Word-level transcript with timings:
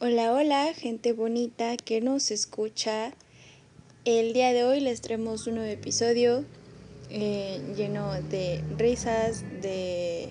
Hola, 0.00 0.32
hola, 0.32 0.74
gente 0.74 1.12
bonita 1.12 1.76
que 1.76 2.00
nos 2.00 2.32
escucha. 2.32 3.12
El 4.04 4.32
día 4.32 4.52
de 4.52 4.64
hoy 4.64 4.80
les 4.80 5.00
traemos 5.00 5.46
un 5.46 5.54
nuevo 5.54 5.70
episodio 5.70 6.44
eh, 7.10 7.62
lleno 7.76 8.12
de 8.22 8.60
risas, 8.76 9.44
de 9.62 10.30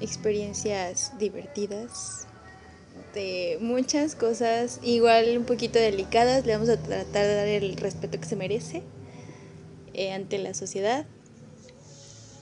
experiencias 0.00 1.18
divertidas, 1.18 2.28
de 3.12 3.58
muchas 3.60 4.14
cosas 4.14 4.78
igual 4.84 5.36
un 5.36 5.44
poquito 5.44 5.80
delicadas. 5.80 6.46
Le 6.46 6.52
vamos 6.52 6.68
a 6.68 6.80
tratar 6.80 7.26
de 7.26 7.34
dar 7.34 7.48
el 7.48 7.76
respeto 7.76 8.20
que 8.20 8.26
se 8.26 8.36
merece 8.36 8.84
eh, 9.94 10.12
ante 10.12 10.38
la 10.38 10.54
sociedad. 10.54 11.06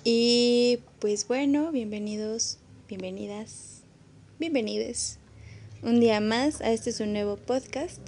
Y 0.05 0.81
pues 0.99 1.27
bueno, 1.27 1.73
bienvenidos, 1.73 2.59
bienvenidas, 2.87 3.81
bienvenides 4.39 5.19
un 5.85 6.01
día 6.01 6.19
más 6.19 6.63
a 6.63 6.73
este 6.73 6.93
su 6.93 7.05
nuevo 7.05 7.37
podcast, 7.37 8.01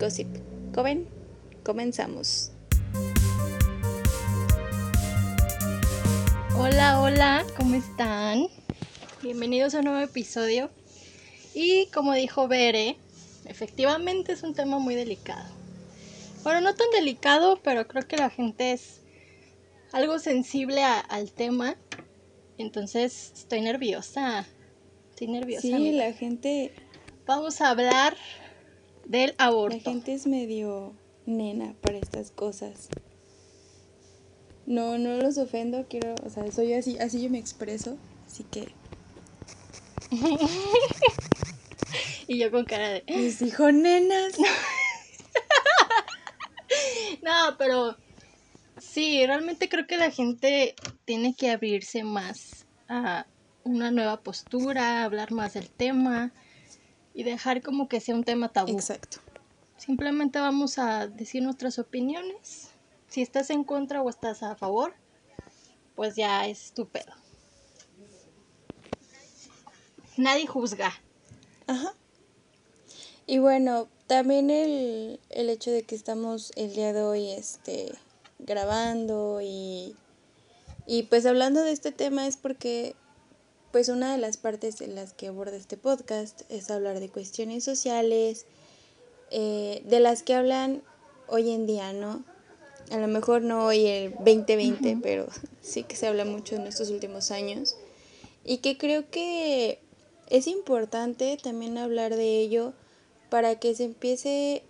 Gossip 0.00 0.26
Coven. 0.74 1.06
Comenzamos. 1.62 2.50
Hola, 6.56 7.02
hola, 7.02 7.44
¿cómo 7.58 7.74
están? 7.74 8.46
Bienvenidos 9.22 9.74
a 9.74 9.80
un 9.80 9.84
nuevo 9.84 10.00
episodio. 10.00 10.70
Y 11.52 11.88
como 11.92 12.14
dijo 12.14 12.48
Bere, 12.48 12.96
efectivamente 13.44 14.32
es 14.32 14.42
un 14.42 14.54
tema 14.54 14.78
muy 14.78 14.94
delicado. 14.94 15.50
Bueno, 16.42 16.62
no 16.62 16.74
tan 16.74 16.90
delicado, 16.90 17.60
pero 17.62 17.86
creo 17.86 18.08
que 18.08 18.16
la 18.16 18.30
gente 18.30 18.72
es 18.72 19.02
algo 19.92 20.18
sensible 20.18 20.82
al 20.82 21.32
tema. 21.32 21.76
Entonces 22.56 23.32
estoy 23.36 23.60
nerviosa. 23.60 24.46
Estoy 25.22 25.38
nerviosa. 25.38 25.62
Sí, 25.62 25.92
la 25.92 26.12
gente. 26.14 26.72
Vamos 27.26 27.60
a 27.60 27.70
hablar 27.70 28.16
del 29.06 29.36
aborto. 29.38 29.76
La 29.76 29.82
gente 29.82 30.14
es 30.14 30.26
medio 30.26 30.94
nena 31.26 31.76
para 31.80 31.98
estas 31.98 32.32
cosas. 32.32 32.88
No, 34.66 34.98
no 34.98 35.16
los 35.18 35.38
ofendo, 35.38 35.86
quiero, 35.88 36.16
o 36.24 36.30
sea, 36.30 36.50
soy 36.50 36.72
así, 36.72 36.98
así 36.98 37.22
yo 37.22 37.30
me 37.30 37.38
expreso, 37.38 37.98
así 38.26 38.42
que. 38.42 38.72
y 42.26 42.38
yo 42.38 42.50
con 42.50 42.64
cara 42.64 42.88
de. 42.88 43.04
Mis 43.06 43.40
hijos 43.42 43.72
nenas. 43.72 44.36
no, 47.22 47.56
pero 47.58 47.96
sí, 48.76 49.24
realmente 49.24 49.68
creo 49.68 49.86
que 49.86 49.98
la 49.98 50.10
gente 50.10 50.74
tiene 51.04 51.36
que 51.36 51.50
abrirse 51.50 52.02
más 52.02 52.66
a 52.88 53.24
una 53.64 53.90
nueva 53.90 54.20
postura, 54.20 55.04
hablar 55.04 55.32
más 55.32 55.54
del 55.54 55.70
tema 55.70 56.32
y 57.14 57.22
dejar 57.22 57.62
como 57.62 57.88
que 57.88 58.00
sea 58.00 58.14
un 58.14 58.24
tema 58.24 58.48
tabú. 58.48 58.72
Exacto. 58.72 59.18
Simplemente 59.76 60.38
vamos 60.38 60.78
a 60.78 61.06
decir 61.06 61.42
nuestras 61.42 61.78
opiniones. 61.78 62.70
Si 63.08 63.20
estás 63.20 63.50
en 63.50 63.64
contra 63.64 64.00
o 64.00 64.08
estás 64.08 64.42
a 64.42 64.54
favor, 64.54 64.94
pues 65.94 66.16
ya 66.16 66.46
es 66.46 66.66
estúpido. 66.66 67.12
Nadie 70.16 70.46
juzga. 70.46 70.92
Ajá. 71.66 71.94
Y 73.26 73.38
bueno, 73.38 73.88
también 74.06 74.50
el, 74.50 75.20
el 75.30 75.48
hecho 75.48 75.70
de 75.70 75.84
que 75.84 75.94
estamos 75.94 76.52
el 76.56 76.74
día 76.74 76.92
de 76.92 77.02
hoy 77.02 77.30
este, 77.30 77.92
grabando 78.38 79.40
y, 79.42 79.96
y 80.86 81.04
pues 81.04 81.24
hablando 81.24 81.62
de 81.62 81.72
este 81.72 81.92
tema 81.92 82.26
es 82.26 82.36
porque 82.36 82.94
pues 83.72 83.88
una 83.88 84.12
de 84.12 84.18
las 84.18 84.36
partes 84.36 84.82
en 84.82 84.94
las 84.94 85.14
que 85.14 85.28
aborda 85.28 85.56
este 85.56 85.78
podcast 85.78 86.42
es 86.50 86.70
hablar 86.70 87.00
de 87.00 87.08
cuestiones 87.08 87.64
sociales, 87.64 88.44
eh, 89.30 89.82
de 89.86 89.98
las 89.98 90.22
que 90.22 90.34
hablan 90.34 90.82
hoy 91.26 91.50
en 91.50 91.66
día, 91.66 91.94
¿no? 91.94 92.22
A 92.90 92.98
lo 92.98 93.08
mejor 93.08 93.40
no 93.40 93.64
hoy 93.64 93.86
el 93.86 94.14
2020, 94.16 94.98
pero 95.02 95.26
sí 95.62 95.84
que 95.84 95.96
se 95.96 96.06
habla 96.06 96.26
mucho 96.26 96.56
en 96.56 96.66
estos 96.66 96.90
últimos 96.90 97.30
años. 97.30 97.76
Y 98.44 98.58
que 98.58 98.76
creo 98.76 99.08
que 99.10 99.80
es 100.28 100.46
importante 100.46 101.38
también 101.42 101.78
hablar 101.78 102.14
de 102.14 102.40
ello 102.40 102.74
para 103.30 103.58
que 103.58 103.74
se 103.74 103.84
empiece 103.84 104.64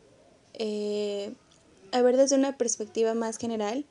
eh, 0.55 1.33
a 1.91 2.03
ver 2.03 2.17
desde 2.17 2.37
una 2.37 2.57
perspectiva 2.57 3.15
más 3.15 3.37
general. 3.37 3.85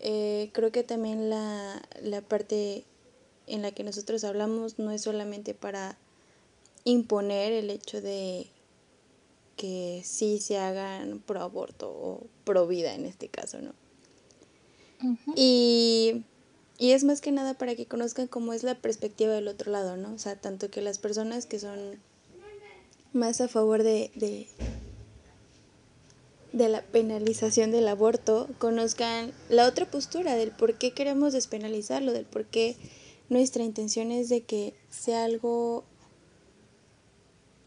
Eh, 0.00 0.50
creo 0.52 0.72
que 0.72 0.82
también 0.82 1.30
la, 1.30 1.80
la 2.02 2.22
parte 2.22 2.84
en 3.52 3.62
la 3.62 3.72
que 3.72 3.84
nosotros 3.84 4.24
hablamos 4.24 4.78
no 4.78 4.90
es 4.90 5.02
solamente 5.02 5.52
para 5.52 5.98
imponer 6.84 7.52
el 7.52 7.68
hecho 7.68 8.00
de 8.00 8.46
que 9.56 10.02
sí 10.04 10.38
se 10.38 10.58
hagan 10.58 11.20
pro 11.20 11.42
aborto 11.42 11.90
o 11.90 12.26
pro 12.44 12.66
vida 12.66 12.94
en 12.94 13.04
este 13.04 13.28
caso, 13.28 13.58
¿no? 13.60 13.74
y, 15.36 16.24
y, 16.78 16.92
es 16.92 17.04
más 17.04 17.20
que 17.20 17.32
nada 17.32 17.54
para 17.54 17.74
que 17.74 17.86
conozcan 17.86 18.28
cómo 18.28 18.52
es 18.52 18.62
la 18.62 18.76
perspectiva 18.76 19.32
del 19.32 19.48
otro 19.48 19.70
lado, 19.72 19.96
¿no? 19.96 20.14
O 20.14 20.18
sea, 20.18 20.36
tanto 20.36 20.70
que 20.70 20.80
las 20.80 20.98
personas 20.98 21.44
que 21.44 21.58
son 21.58 22.00
más 23.12 23.40
a 23.40 23.48
favor 23.48 23.82
de, 23.82 24.12
de, 24.14 24.46
de 26.52 26.68
la 26.68 26.82
penalización 26.82 27.72
del 27.72 27.88
aborto 27.88 28.48
conozcan 28.58 29.32
la 29.48 29.66
otra 29.66 29.90
postura 29.90 30.36
del 30.36 30.52
por 30.52 30.78
qué 30.78 30.92
queremos 30.92 31.32
despenalizarlo, 31.32 32.12
del 32.12 32.26
por 32.26 32.46
qué 32.46 32.76
nuestra 33.32 33.64
intención 33.64 34.12
es 34.12 34.28
de 34.28 34.42
que 34.42 34.74
sea 34.90 35.24
algo 35.24 35.84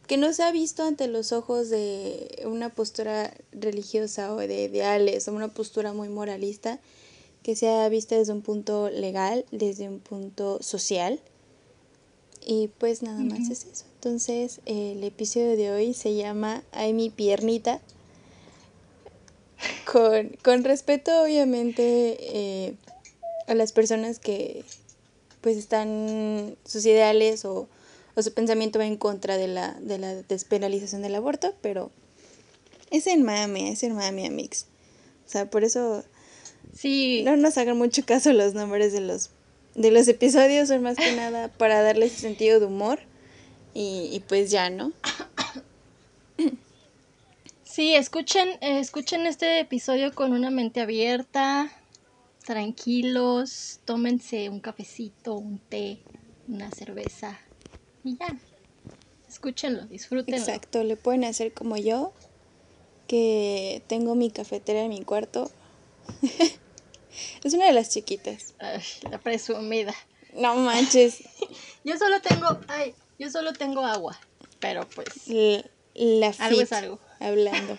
que 0.06 0.18
no 0.18 0.32
se 0.32 0.44
ha 0.44 0.52
visto 0.52 0.84
ante 0.84 1.08
los 1.08 1.32
ojos 1.32 1.70
de 1.70 2.44
una 2.46 2.70
postura 2.70 3.34
religiosa 3.52 4.32
o 4.32 4.38
de 4.38 4.66
ideales 4.66 5.28
o 5.28 5.34
una 5.34 5.48
postura 5.48 5.92
muy 5.92 6.10
moralista, 6.10 6.80
que 7.42 7.56
sea 7.56 7.90
vista 7.90 8.16
desde 8.16 8.32
un 8.32 8.44
punto 8.44 8.92
legal, 8.92 9.46
desde 9.52 9.90
un 9.90 10.00
punto 10.00 10.62
social. 10.62 11.20
Y 12.46 12.70
pues 12.78 13.02
nada 13.02 13.22
más 13.22 13.50
es 13.50 13.66
eso. 13.66 13.86
Entonces 13.96 14.62
el 14.68 15.04
episodio 15.04 15.58
de 15.58 15.72
hoy 15.72 15.96
se 15.96 16.14
llama 16.14 16.64
Ay 16.74 16.94
mi 16.94 17.10
piernita. 17.10 17.82
Con, 19.92 20.30
con 20.44 20.64
respeto 20.64 21.24
obviamente 21.24 22.18
eh, 22.20 22.76
a 23.48 23.56
las 23.56 23.72
personas 23.72 24.20
que, 24.20 24.64
pues 25.46 25.58
están 25.58 26.58
sus 26.66 26.84
ideales 26.88 27.46
o, 27.46 27.70
su 28.18 28.34
pensamiento 28.34 28.80
va 28.80 28.88
en 28.88 28.98
contra 28.98 29.38
de 29.38 29.48
la, 29.48 29.74
de 29.80 30.00
la 30.00 30.16
despenalización 30.24 31.04
del 31.04 31.14
aborto, 31.14 31.54
pero 31.62 31.92
es 32.90 33.06
en 33.06 33.22
mame, 33.22 33.70
es 33.70 33.84
en 33.84 33.94
mame, 33.94 34.26
Amix. 34.26 34.66
O 35.24 35.30
sea, 35.30 35.48
por 35.48 35.64
eso 35.64 36.04
sí. 36.74 37.22
no 37.26 37.38
nos 37.38 37.60
hagan 37.60 37.78
mucho 37.78 38.04
caso 38.08 38.34
los 38.34 38.56
nombres 38.56 38.92
de 38.92 39.02
los, 39.02 39.30
de 39.76 39.92
los 39.92 40.08
episodios, 40.08 40.70
son 40.70 40.82
más 40.82 40.98
que 40.98 41.12
nada 41.16 41.50
para 41.50 41.84
darles 41.84 42.14
sentido 42.14 42.60
de 42.60 42.66
humor 42.66 43.02
y, 43.76 44.10
y 44.12 44.22
pues 44.22 44.50
ya, 44.50 44.72
¿no? 44.72 44.94
Sí, 47.64 47.94
escuchen, 47.94 48.50
escuchen 48.62 49.28
este 49.28 49.60
episodio 49.60 50.12
con 50.16 50.34
una 50.34 50.50
mente 50.50 50.82
abierta, 50.82 51.72
tranquilos, 52.46 53.80
tómense 53.86 54.50
un 54.50 54.60
cafecito, 54.60 55.34
un 55.34 55.60
té, 55.60 56.00
una 56.48 56.72
cerveza 56.72 57.40
y 58.04 58.18
ya. 58.18 58.38
Escúchenlo, 59.28 59.86
disfrútenlo. 59.88 60.40
Exacto, 60.40 60.84
le 60.84 60.96
pueden 60.96 61.24
hacer 61.26 61.54
como 61.54 61.76
yo, 61.76 62.14
que 63.08 63.84
tengo 63.88 64.16
mi 64.16 64.30
cafetera 64.30 64.82
en 64.82 64.90
mi 64.90 65.04
cuarto. 65.04 65.52
es 67.44 67.54
una 67.54 67.66
de 67.66 67.74
las 67.74 67.90
chiquitas. 67.90 68.54
la 69.10 69.18
presumida. 69.20 69.94
No 70.34 70.56
manches. 70.56 71.24
yo 71.84 71.98
solo 71.98 72.22
tengo, 72.22 72.60
ay, 72.68 72.94
yo 73.18 73.30
solo 73.32 73.54
tengo 73.54 73.82
agua, 73.82 74.20
pero 74.60 74.88
pues 74.90 75.08
la, 75.96 76.34
algo 76.40 76.62
es 76.62 76.72
algo. 76.72 77.00
Hablando. 77.20 77.78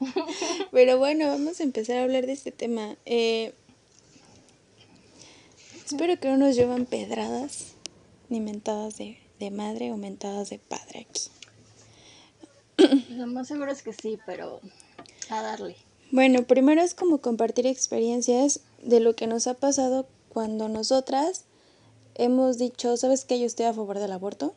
Pero 0.72 0.98
bueno, 0.98 1.28
vamos 1.28 1.60
a 1.60 1.62
empezar 1.62 1.96
a 1.96 2.02
hablar 2.02 2.26
de 2.26 2.32
este 2.32 2.52
tema. 2.52 2.96
Eh, 3.06 3.52
Espero 5.86 6.18
que 6.18 6.26
no 6.26 6.36
nos 6.36 6.56
llevan 6.56 6.84
pedradas 6.84 7.74
ni 8.28 8.40
mentadas 8.40 8.96
de, 8.98 9.18
madre 9.52 9.92
o 9.92 9.96
mentadas 9.96 10.50
de 10.50 10.58
padre 10.58 11.06
aquí. 11.08 13.04
Lo 13.16 13.28
más 13.28 13.46
seguro 13.46 13.70
es 13.70 13.84
que 13.84 13.92
sí, 13.92 14.18
pero 14.26 14.60
a 15.30 15.42
darle. 15.42 15.76
Bueno, 16.10 16.42
primero 16.42 16.82
es 16.82 16.94
como 16.94 17.18
compartir 17.18 17.68
experiencias 17.68 18.62
de 18.82 18.98
lo 18.98 19.14
que 19.14 19.28
nos 19.28 19.46
ha 19.46 19.54
pasado 19.54 20.08
cuando 20.28 20.68
nosotras 20.68 21.44
hemos 22.16 22.58
dicho, 22.58 22.96
¿sabes 22.96 23.24
qué? 23.24 23.38
Yo 23.38 23.46
estoy 23.46 23.66
a 23.66 23.72
favor 23.72 24.00
del 24.00 24.10
aborto. 24.10 24.54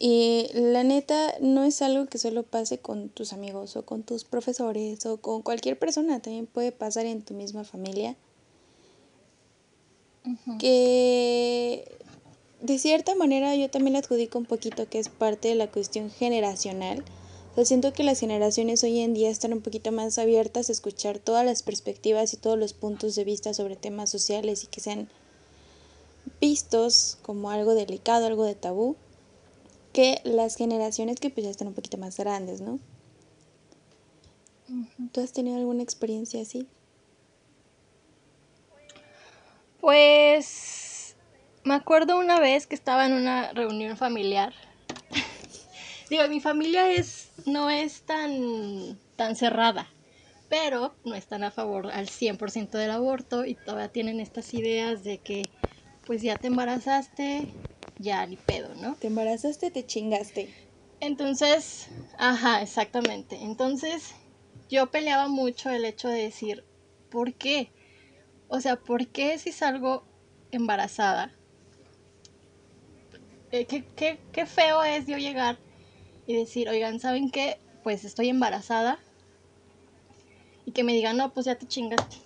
Y 0.00 0.48
la 0.52 0.82
neta 0.82 1.32
no 1.40 1.62
es 1.62 1.80
algo 1.80 2.06
que 2.06 2.18
solo 2.18 2.42
pase 2.42 2.78
con 2.78 3.08
tus 3.08 3.32
amigos 3.32 3.76
o 3.76 3.84
con 3.84 4.02
tus 4.02 4.24
profesores 4.24 5.06
o 5.06 5.18
con 5.18 5.42
cualquier 5.42 5.78
persona, 5.78 6.18
también 6.18 6.48
puede 6.48 6.72
pasar 6.72 7.06
en 7.06 7.22
tu 7.22 7.34
misma 7.34 7.62
familia 7.62 8.16
que 10.58 11.84
de 12.60 12.78
cierta 12.78 13.14
manera 13.14 13.56
yo 13.56 13.68
también 13.70 13.96
adjudico 13.96 14.38
un 14.38 14.44
poquito 14.44 14.88
que 14.88 14.98
es 14.98 15.08
parte 15.08 15.48
de 15.48 15.54
la 15.56 15.70
cuestión 15.70 16.10
generacional. 16.10 17.04
O 17.54 17.64
siento 17.66 17.92
que 17.92 18.02
las 18.02 18.20
generaciones 18.20 18.82
hoy 18.82 19.00
en 19.00 19.12
día 19.12 19.28
están 19.28 19.52
un 19.52 19.60
poquito 19.60 19.92
más 19.92 20.16
abiertas 20.18 20.68
a 20.68 20.72
escuchar 20.72 21.18
todas 21.18 21.44
las 21.44 21.62
perspectivas 21.62 22.32
y 22.32 22.38
todos 22.38 22.58
los 22.58 22.72
puntos 22.72 23.14
de 23.14 23.24
vista 23.24 23.52
sobre 23.52 23.76
temas 23.76 24.08
sociales 24.08 24.64
y 24.64 24.68
que 24.68 24.80
sean 24.80 25.08
vistos 26.40 27.18
como 27.22 27.50
algo 27.50 27.74
delicado, 27.74 28.26
algo 28.26 28.44
de 28.44 28.54
tabú, 28.54 28.96
que 29.92 30.20
las 30.24 30.56
generaciones 30.56 31.20
que 31.20 31.28
pues 31.28 31.44
ya 31.44 31.50
están 31.50 31.68
un 31.68 31.74
poquito 31.74 31.98
más 31.98 32.16
grandes, 32.16 32.62
¿no? 32.62 32.78
¿Tú 35.12 35.20
has 35.20 35.32
tenido 35.32 35.56
alguna 35.58 35.82
experiencia 35.82 36.40
así? 36.40 36.66
Pues 39.82 41.16
me 41.64 41.74
acuerdo 41.74 42.16
una 42.16 42.38
vez 42.38 42.68
que 42.68 42.76
estaba 42.76 43.04
en 43.04 43.14
una 43.14 43.52
reunión 43.52 43.96
familiar. 43.96 44.54
Digo, 46.08 46.28
mi 46.28 46.40
familia 46.40 46.88
es 46.92 47.32
no 47.46 47.68
es 47.68 48.04
tan 48.04 49.00
tan 49.16 49.34
cerrada, 49.34 49.88
pero 50.48 50.94
no 51.04 51.16
están 51.16 51.42
a 51.42 51.50
favor 51.50 51.88
al 51.90 52.06
100% 52.06 52.78
del 52.78 52.92
aborto 52.92 53.44
y 53.44 53.56
todavía 53.56 53.88
tienen 53.88 54.20
estas 54.20 54.54
ideas 54.54 55.02
de 55.02 55.20
que 55.20 55.42
pues 56.04 56.22
ya 56.22 56.36
te 56.36 56.46
embarazaste, 56.46 57.48
ya 57.98 58.24
ni 58.26 58.36
pedo, 58.36 58.76
¿no? 58.76 58.94
Te 58.94 59.08
embarazaste, 59.08 59.72
te 59.72 59.84
chingaste. 59.84 60.54
Entonces, 61.00 61.88
ajá, 62.18 62.62
exactamente. 62.62 63.34
Entonces, 63.42 64.12
yo 64.70 64.92
peleaba 64.92 65.26
mucho 65.26 65.70
el 65.70 65.84
hecho 65.84 66.06
de 66.08 66.22
decir, 66.22 66.64
¿por 67.10 67.34
qué? 67.34 67.72
O 68.54 68.60
sea, 68.60 68.76
¿por 68.76 69.06
qué 69.06 69.38
si 69.38 69.50
salgo 69.50 70.04
embarazada? 70.50 71.32
Eh, 73.50 73.64
¿Qué, 73.64 73.82
qué, 73.96 74.18
qué 74.30 74.44
feo 74.44 74.84
es 74.84 75.06
yo 75.06 75.16
llegar 75.16 75.56
y 76.26 76.36
decir, 76.36 76.68
oigan, 76.68 77.00
¿saben 77.00 77.30
qué? 77.30 77.56
Pues 77.82 78.04
estoy 78.04 78.28
embarazada. 78.28 78.98
Y 80.66 80.72
que 80.72 80.84
me 80.84 80.92
digan, 80.92 81.16
no, 81.16 81.32
pues 81.32 81.46
ya 81.46 81.54
te 81.54 81.66
chingaste. 81.66 82.16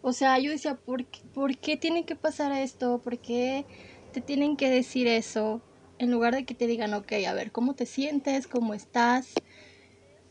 O 0.00 0.12
sea, 0.12 0.40
yo 0.40 0.50
decía, 0.50 0.74
¿por 0.74 1.04
qué, 1.04 1.20
¿por 1.32 1.56
qué 1.56 1.76
tiene 1.76 2.04
que 2.04 2.16
pasar 2.16 2.50
esto? 2.50 2.98
¿Por 2.98 3.18
qué 3.18 3.64
te 4.12 4.20
tienen 4.20 4.56
que 4.56 4.70
decir 4.70 5.06
eso? 5.06 5.62
En 5.98 6.10
lugar 6.10 6.34
de 6.34 6.44
que 6.44 6.54
te 6.54 6.66
digan, 6.66 6.94
ok, 6.94 7.12
a 7.28 7.32
ver, 7.32 7.52
¿cómo 7.52 7.74
te 7.74 7.86
sientes? 7.86 8.48
¿Cómo 8.48 8.74
estás? 8.74 9.28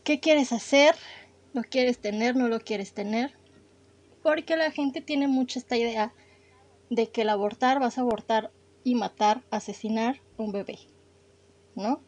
¿Qué 0.04 0.20
quieres 0.20 0.52
hacer? 0.52 0.94
¿Lo 1.54 1.62
quieres 1.62 1.98
tener? 1.98 2.36
¿No 2.36 2.48
lo 2.48 2.60
quieres 2.60 2.92
tener? 2.92 3.41
Porque 4.22 4.56
la 4.56 4.70
gente 4.70 5.00
tiene 5.00 5.28
mucha 5.28 5.58
esta 5.58 5.76
idea 5.76 6.14
de 6.90 7.10
que 7.10 7.22
el 7.22 7.30
abortar 7.30 7.80
vas 7.80 7.98
a 7.98 8.02
abortar 8.02 8.52
y 8.84 8.94
matar, 8.94 9.42
asesinar 9.50 10.20
un 10.36 10.52
bebé, 10.52 10.78
¿no? 11.74 12.00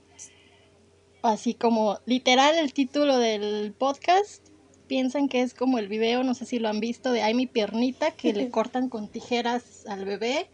Así 1.23 1.55
como 1.55 1.99
literal 2.05 2.57
el 2.57 2.73
título 2.75 3.19
del 3.19 3.73
podcast, 3.73 4.47
piensan 4.87 5.29
que 5.29 5.41
es 5.41 5.55
como 5.55 5.79
el 5.79 5.89
video, 5.89 6.23
no 6.23 6.35
sé 6.35 6.45
si 6.45 6.59
lo 6.59 6.69
han 6.69 6.81
visto, 6.81 7.13
de 7.13 7.23
ay 7.23 7.35
mi 7.35 7.47
piernita 7.47 8.11
que 8.11 8.33
le 8.33 8.51
cortan 8.51 8.89
con 8.89 9.09
tijeras 9.09 9.87
al 9.87 10.05
bebé. 10.05 10.51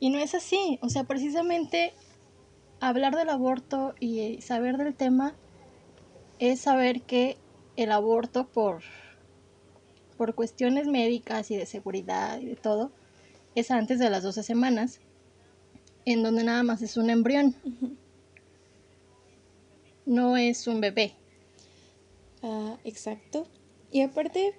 Y 0.00 0.10
no 0.10 0.18
es 0.18 0.34
así, 0.34 0.78
o 0.82 0.88
sea, 0.88 1.04
precisamente 1.04 1.92
hablar 2.80 3.16
del 3.16 3.28
aborto 3.28 3.94
y 3.98 4.40
saber 4.42 4.76
del 4.76 4.94
tema 4.94 5.34
es 6.38 6.60
saber 6.60 7.02
que 7.02 7.36
el 7.76 7.92
aborto 7.92 8.46
por, 8.46 8.82
por 10.18 10.34
cuestiones 10.34 10.86
médicas 10.86 11.50
y 11.50 11.56
de 11.56 11.64
seguridad 11.64 12.38
y 12.40 12.46
de 12.46 12.56
todo 12.56 12.90
es 13.54 13.70
antes 13.70 13.98
de 13.98 14.10
las 14.10 14.22
12 14.22 14.42
semanas, 14.42 15.00
en 16.04 16.22
donde 16.22 16.44
nada 16.44 16.62
más 16.62 16.82
es 16.82 16.96
un 16.96 17.08
embrión. 17.08 17.54
No 20.04 20.36
es 20.36 20.66
un 20.66 20.80
bebé. 20.80 21.14
Ah, 22.42 22.76
exacto. 22.84 23.46
Y 23.90 24.02
aparte... 24.02 24.54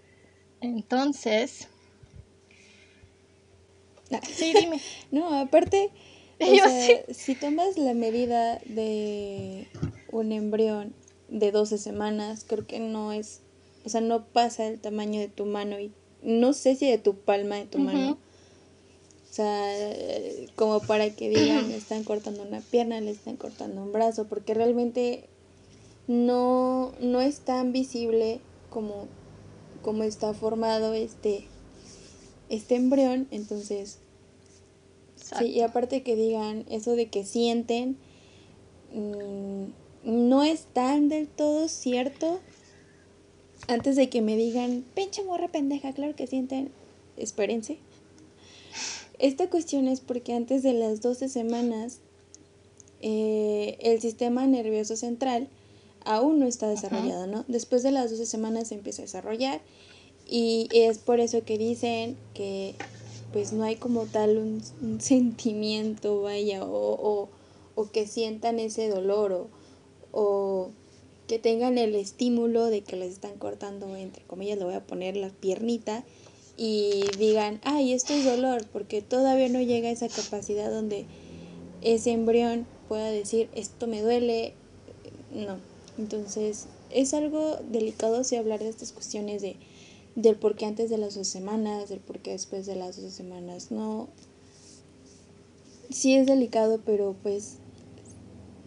Entonces... 0.61 1.67
Sí, 4.27 4.53
dime. 4.53 4.81
no, 5.11 5.39
aparte... 5.39 5.91
Si 7.11 7.35
tomas 7.35 7.77
la 7.77 7.94
medida 7.94 8.59
de 8.65 9.67
un 10.11 10.31
embrión 10.31 10.94
de 11.27 11.51
12 11.51 11.77
semanas, 11.77 12.45
creo 12.47 12.65
que 12.65 12.79
no 12.79 13.11
es, 13.11 13.41
o 13.86 13.90
sea, 13.90 14.02
no 14.02 14.26
pasa 14.26 14.68
el 14.68 14.80
tamaño 14.80 15.20
de 15.20 15.28
tu 15.28 15.46
mano 15.46 15.80
y 15.80 15.92
no 16.22 16.54
sé 16.54 16.76
si 16.76 16.90
de 16.90 16.98
tu 16.98 17.16
palma 17.16 17.56
de 17.56 17.66
tu 17.66 17.80
mano. 17.80 18.18
O 19.30 19.34
sea, 19.34 19.74
como 20.56 20.80
para 20.81 21.12
que 21.12 21.30
digan, 21.30 21.70
le 21.70 21.78
están 21.78 22.04
cortando 22.04 22.44
una 22.44 22.62
pierna, 22.62 23.00
le 23.00 23.12
están 23.12 23.38
cortando 23.38 23.84
un 23.84 23.92
brazo, 23.92 24.28
porque 24.28 24.54
realmente 24.54 25.26
no, 26.08 26.94
no 27.00 27.22
es 27.22 27.42
tan 27.42 27.72
visible 27.72 28.42
como, 28.72 29.08
como 29.84 30.04
está 30.04 30.34
formado 30.34 30.94
este, 30.94 31.46
este 32.50 32.76
embrión. 32.76 33.28
Entonces, 33.30 34.00
sí, 35.16 35.46
y 35.46 35.62
aparte 35.62 36.02
que 36.02 36.16
digan 36.16 36.66
eso 36.70 36.96
de 36.96 37.10
que 37.10 37.24
sienten, 37.24 37.98
mm, 38.94 39.66
no 40.04 40.44
es 40.44 40.66
tan 40.74 41.08
del 41.08 41.28
todo 41.28 41.68
cierto. 41.68 42.40
Antes 43.67 43.95
de 43.95 44.09
que 44.09 44.21
me 44.21 44.35
digan, 44.35 44.83
pinche 44.95 45.23
morra 45.23 45.47
pendeja, 45.47 45.94
claro 45.94 46.15
que 46.15 46.27
sienten, 46.27 46.71
espérense. 47.17 47.77
Esta 49.19 49.50
cuestión 49.50 49.88
es 49.88 50.00
porque 50.00 50.33
antes 50.33 50.63
de 50.63 50.73
las 50.73 51.01
12 51.01 51.27
semanas, 51.27 52.00
eh, 53.01 53.77
el 53.81 54.01
sistema 54.01 54.47
nervioso 54.47 54.95
central 54.95 55.50
aún 56.06 56.39
no 56.39 56.47
está 56.47 56.67
desarrollado, 56.69 57.27
¿no? 57.27 57.45
Después 57.47 57.83
de 57.83 57.91
las 57.91 58.09
12 58.11 58.25
semanas 58.25 58.69
se 58.69 58.75
empieza 58.75 59.01
a 59.01 59.06
desarrollar 59.06 59.61
y 60.25 60.69
es 60.71 61.00
por 61.00 61.19
eso 61.19 61.44
que 61.44 61.57
dicen 61.57 62.17
que 62.33 62.75
pues 63.33 63.53
no 63.53 63.63
hay 63.63 63.75
como 63.75 64.06
tal 64.06 64.38
un, 64.38 65.00
sentimiento, 65.01 66.23
vaya, 66.23 66.63
o, 66.63 66.94
o, 66.94 67.29
o, 67.75 67.91
que 67.91 68.07
sientan 68.07 68.59
ese 68.59 68.89
dolor 68.89 69.31
o, 69.31 69.47
o 70.11 70.71
que 71.30 71.38
tengan 71.38 71.78
el 71.78 71.94
estímulo 71.94 72.66
de 72.66 72.81
que 72.81 72.96
les 72.96 73.14
están 73.14 73.38
cortando, 73.38 73.96
entre 73.96 74.24
comillas, 74.24 74.58
le 74.58 74.66
voy 74.66 74.74
a 74.74 74.84
poner 74.84 75.16
la 75.16 75.30
piernita 75.30 76.04
y 76.58 77.04
digan, 77.20 77.62
ay, 77.64 77.94
esto 77.94 78.14
es 78.14 78.26
dolor, 78.26 78.66
porque 78.74 79.04
todavía 79.04 79.48
no 79.48 79.62
llega 79.62 79.90
a 79.90 79.92
esa 79.92 80.10
capacidad 80.10 80.72
donde 80.72 81.06
ese 81.84 82.14
embrión 82.14 82.66
pueda 82.88 83.12
decir, 83.12 83.48
esto 83.54 83.86
me 83.86 84.02
duele, 84.02 84.56
no. 85.31 85.59
Entonces, 86.00 86.66
es 86.90 87.14
algo 87.14 87.57
delicado 87.69 88.24
si 88.24 88.36
hablar 88.36 88.62
de 88.62 88.69
estas 88.69 88.92
cuestiones 88.92 89.44
de 89.44 89.56
del 90.16 90.36
por 90.36 90.56
qué 90.56 90.66
antes 90.66 90.90
de 90.90 90.98
las 90.98 91.14
dos 91.14 91.28
semanas, 91.28 91.90
del 91.90 92.00
por 92.00 92.19
qué 92.19 92.31
después 92.31 92.66
de 92.66 92.76
las 92.76 93.00
dos 93.00 93.14
semanas, 93.14 93.69
no. 93.69 94.09
Sí 95.92 96.16
es 96.16 96.26
delicado, 96.26 96.81
pero 96.83 97.16
pues 97.21 97.58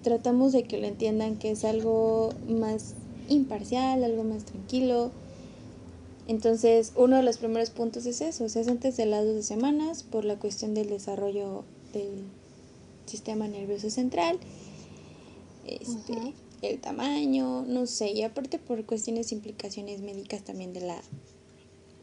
tratamos 0.02 0.52
de 0.52 0.64
que 0.64 0.78
lo 0.78 0.86
entiendan 0.86 1.36
que 1.36 1.50
es 1.50 1.64
algo 1.64 2.32
más 2.48 2.94
imparcial, 3.28 4.04
algo 4.04 4.24
más 4.24 4.44
tranquilo. 4.44 5.10
Entonces, 6.28 6.92
uno 6.96 7.16
de 7.16 7.22
los 7.22 7.38
primeros 7.38 7.70
puntos 7.70 8.06
es 8.06 8.20
eso, 8.20 8.48
se 8.48 8.60
hace 8.60 8.70
antes 8.70 8.96
de 8.96 9.06
las 9.06 9.24
12 9.24 9.42
semanas 9.42 10.02
por 10.02 10.24
la 10.24 10.36
cuestión 10.38 10.74
del 10.74 10.88
desarrollo 10.88 11.64
del 11.92 12.24
sistema 13.06 13.48
nervioso 13.48 13.90
central, 13.90 14.38
este, 15.66 16.34
el 16.62 16.80
tamaño, 16.80 17.64
no 17.66 17.86
sé, 17.86 18.12
y 18.12 18.22
aparte 18.22 18.58
por 18.58 18.84
cuestiones 18.86 19.32
implicaciones 19.32 20.00
médicas 20.00 20.42
también 20.42 20.72
de 20.72 20.80
la 20.80 21.02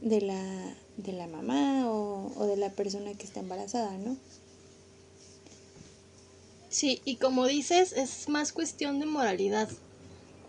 de 0.01 0.21
la 0.21 0.75
de 0.97 1.11
la 1.13 1.27
mamá 1.27 1.89
o, 1.89 2.31
o 2.37 2.45
de 2.45 2.55
la 2.55 2.69
persona 2.69 3.13
que 3.13 3.25
está 3.25 3.39
embarazada, 3.39 3.97
¿no? 3.97 4.17
Sí, 6.69 7.01
y 7.03 7.15
como 7.15 7.47
dices, 7.47 7.93
es 7.93 8.29
más 8.29 8.53
cuestión 8.53 8.99
de 8.99 9.07
moralidad, 9.07 9.69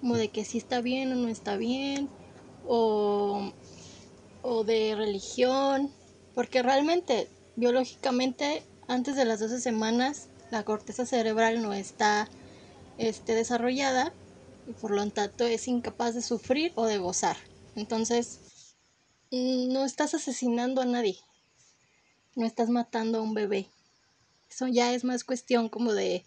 como 0.00 0.17
de 0.17 0.29
que 0.29 0.45
si 0.45 0.59
está 0.59 0.83
bien 0.83 1.12
o 1.12 1.15
no 1.15 1.29
está 1.29 1.57
bien, 1.57 2.11
o, 2.67 3.53
o 4.43 4.65
de 4.65 4.95
religión, 4.97 5.91
porque 6.35 6.62
realmente, 6.62 7.27
biológicamente, 7.57 8.62
antes 8.87 9.17
de 9.17 9.25
las 9.25 9.41
12 9.41 9.61
semanas, 9.61 10.29
la 10.50 10.62
corteza 10.65 11.07
cerebral 11.07 11.62
no 11.62 11.73
está 11.73 12.29
este, 12.99 13.35
desarrollada 13.35 14.12
y 14.69 14.73
por 14.73 14.91
lo 14.91 15.09
tanto 15.11 15.45
es 15.45 15.69
incapaz 15.69 16.15
de 16.15 16.23
sufrir 16.23 16.73
o 16.75 16.85
de 16.85 16.99
gozar. 16.99 17.39
Entonces, 17.77 18.41
no 19.31 19.87
estás 19.87 20.12
asesinando 20.12 20.83
a 20.83 20.85
nadie, 20.85 21.17
no 22.37 22.45
estás 22.45 22.69
matando 22.69 23.19
a 23.19 23.23
un 23.23 23.33
bebé. 23.33 23.71
Eso 24.50 24.66
ya 24.66 24.92
es 24.92 25.04
más 25.04 25.25
cuestión 25.25 25.69
como 25.69 25.92
de, 25.92 26.25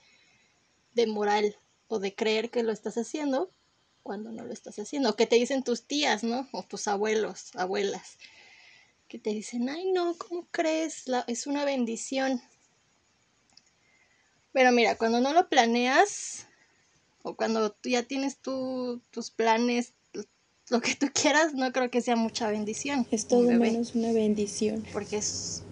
de 0.94 1.08
moral 1.08 1.58
o 1.88 2.00
de 2.00 2.16
creer 2.16 2.50
que 2.50 2.64
lo 2.64 2.72
estás 2.72 2.98
haciendo 2.98 3.52
cuando 4.02 4.32
no 4.32 4.44
lo 4.44 4.54
estás 4.54 4.80
haciendo. 4.80 5.10
O 5.10 5.16
que 5.16 5.28
te 5.28 5.36
dicen 5.36 5.64
tus 5.64 5.84
tías, 5.84 6.24
¿no? 6.24 6.48
O 6.52 6.64
tus 6.64 6.88
abuelos, 6.88 7.52
abuelas. 7.56 8.18
Que 9.08 9.20
te 9.20 9.32
dicen, 9.32 9.70
ay 9.70 9.92
no, 9.92 10.16
¿cómo 10.18 10.48
crees? 10.52 11.08
La, 11.08 11.24
es 11.28 11.48
una 11.48 11.66
bendición. 11.66 12.42
Pero 14.54 14.72
mira, 14.72 14.98
cuando 14.98 15.20
no 15.20 15.34
lo 15.34 15.50
planeas 15.50 16.48
o 17.24 17.36
cuando 17.36 17.72
tú 17.72 17.90
ya 17.90 18.04
tienes 18.04 18.38
tu, 18.38 19.02
tus 19.12 19.32
planes, 19.32 19.94
lo 20.70 20.82
que 20.82 20.96
tú 20.96 21.08
quieras, 21.14 21.54
no 21.54 21.72
creo 21.72 21.92
que 21.92 22.02
sea 22.02 22.16
mucha 22.16 22.50
bendición. 22.50 23.06
Es 23.12 23.28
todo 23.28 23.52
menos 23.52 23.96
una 23.96 24.12
bendición. 24.12 24.86
Porque 24.94 25.18
es, 25.18 25.64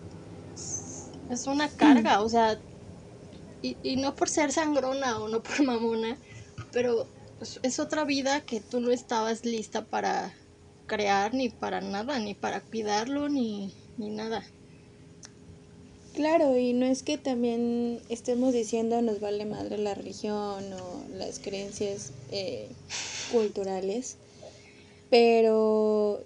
es 1.31 1.47
una 1.47 1.69
carga, 1.69 2.21
o 2.21 2.29
sea, 2.29 2.59
y, 3.61 3.77
y 3.83 3.95
no 3.95 4.15
por 4.15 4.29
ser 4.29 4.51
sangrona 4.51 5.19
o 5.19 5.29
no 5.29 5.41
por 5.41 5.63
mamona, 5.65 6.17
pero 6.71 7.07
es 7.63 7.79
otra 7.79 8.03
vida 8.03 8.41
que 8.41 8.59
tú 8.59 8.79
no 8.79 8.91
estabas 8.91 9.45
lista 9.45 9.85
para 9.85 10.33
crear, 10.85 11.33
ni 11.33 11.49
para 11.49 11.81
nada, 11.81 12.19
ni 12.19 12.33
para 12.33 12.61
cuidarlo, 12.61 13.29
ni, 13.29 13.73
ni 13.97 14.09
nada. 14.09 14.43
Claro, 16.13 16.57
y 16.57 16.73
no 16.73 16.85
es 16.85 17.03
que 17.03 17.17
también 17.17 18.01
estemos 18.09 18.53
diciendo 18.53 19.01
nos 19.01 19.21
vale 19.21 19.45
madre 19.45 19.77
la 19.77 19.93
religión 19.95 20.73
o 20.73 21.03
las 21.15 21.39
creencias 21.39 22.11
eh, 22.31 22.67
culturales, 23.31 24.17
pero 25.09 26.21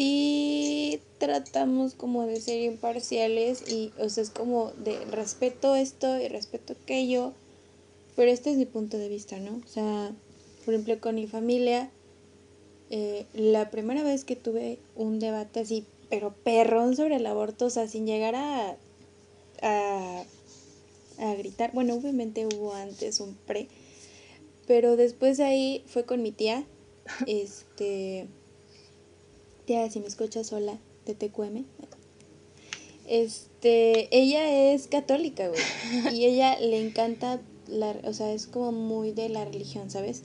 sí 0.00 1.02
tratamos 1.18 1.94
como 1.94 2.24
de 2.24 2.40
ser 2.40 2.62
imparciales 2.62 3.70
y, 3.70 3.92
o 3.98 4.08
sea, 4.08 4.22
es 4.22 4.30
como 4.30 4.72
de 4.72 5.04
respeto 5.04 5.76
esto 5.76 6.18
y 6.18 6.26
respeto 6.28 6.72
aquello, 6.72 7.34
pero 8.16 8.30
este 8.30 8.50
es 8.50 8.56
mi 8.56 8.64
punto 8.64 8.96
de 8.96 9.10
vista, 9.10 9.38
¿no? 9.38 9.60
O 9.62 9.68
sea, 9.68 10.12
por 10.64 10.72
ejemplo, 10.72 10.98
con 11.00 11.16
mi 11.16 11.26
familia, 11.26 11.90
eh, 12.88 13.26
la 13.34 13.70
primera 13.70 14.02
vez 14.02 14.24
que 14.24 14.36
tuve 14.36 14.78
un 14.96 15.18
debate 15.18 15.60
así 15.60 15.84
pero 16.08 16.32
perrón 16.32 16.96
sobre 16.96 17.16
el 17.16 17.26
aborto, 17.26 17.66
o 17.66 17.70
sea, 17.70 17.86
sin 17.86 18.06
llegar 18.06 18.34
a, 18.34 18.76
a, 19.60 20.24
a 21.18 21.34
gritar. 21.34 21.72
Bueno, 21.74 21.94
obviamente 21.94 22.46
hubo 22.46 22.72
antes 22.74 23.20
un 23.20 23.34
pre, 23.34 23.68
pero 24.66 24.96
después 24.96 25.36
de 25.36 25.44
ahí 25.44 25.84
fue 25.86 26.04
con 26.04 26.22
mi 26.22 26.32
tía, 26.32 26.64
este, 27.26 28.28
tía, 29.70 29.88
si 29.88 30.00
me 30.00 30.08
escuchas 30.08 30.48
sola, 30.48 30.76
de 31.06 31.14
TQM. 31.14 31.64
Este, 33.06 34.08
ella 34.10 34.72
es 34.72 34.88
católica, 34.88 35.48
güey, 35.48 35.62
y 36.16 36.24
ella 36.24 36.58
le 36.58 36.84
encanta, 36.84 37.40
la, 37.68 37.96
o 38.02 38.12
sea, 38.12 38.32
es 38.32 38.48
como 38.48 38.72
muy 38.72 39.12
de 39.12 39.28
la 39.28 39.44
religión, 39.44 39.88
¿sabes? 39.88 40.24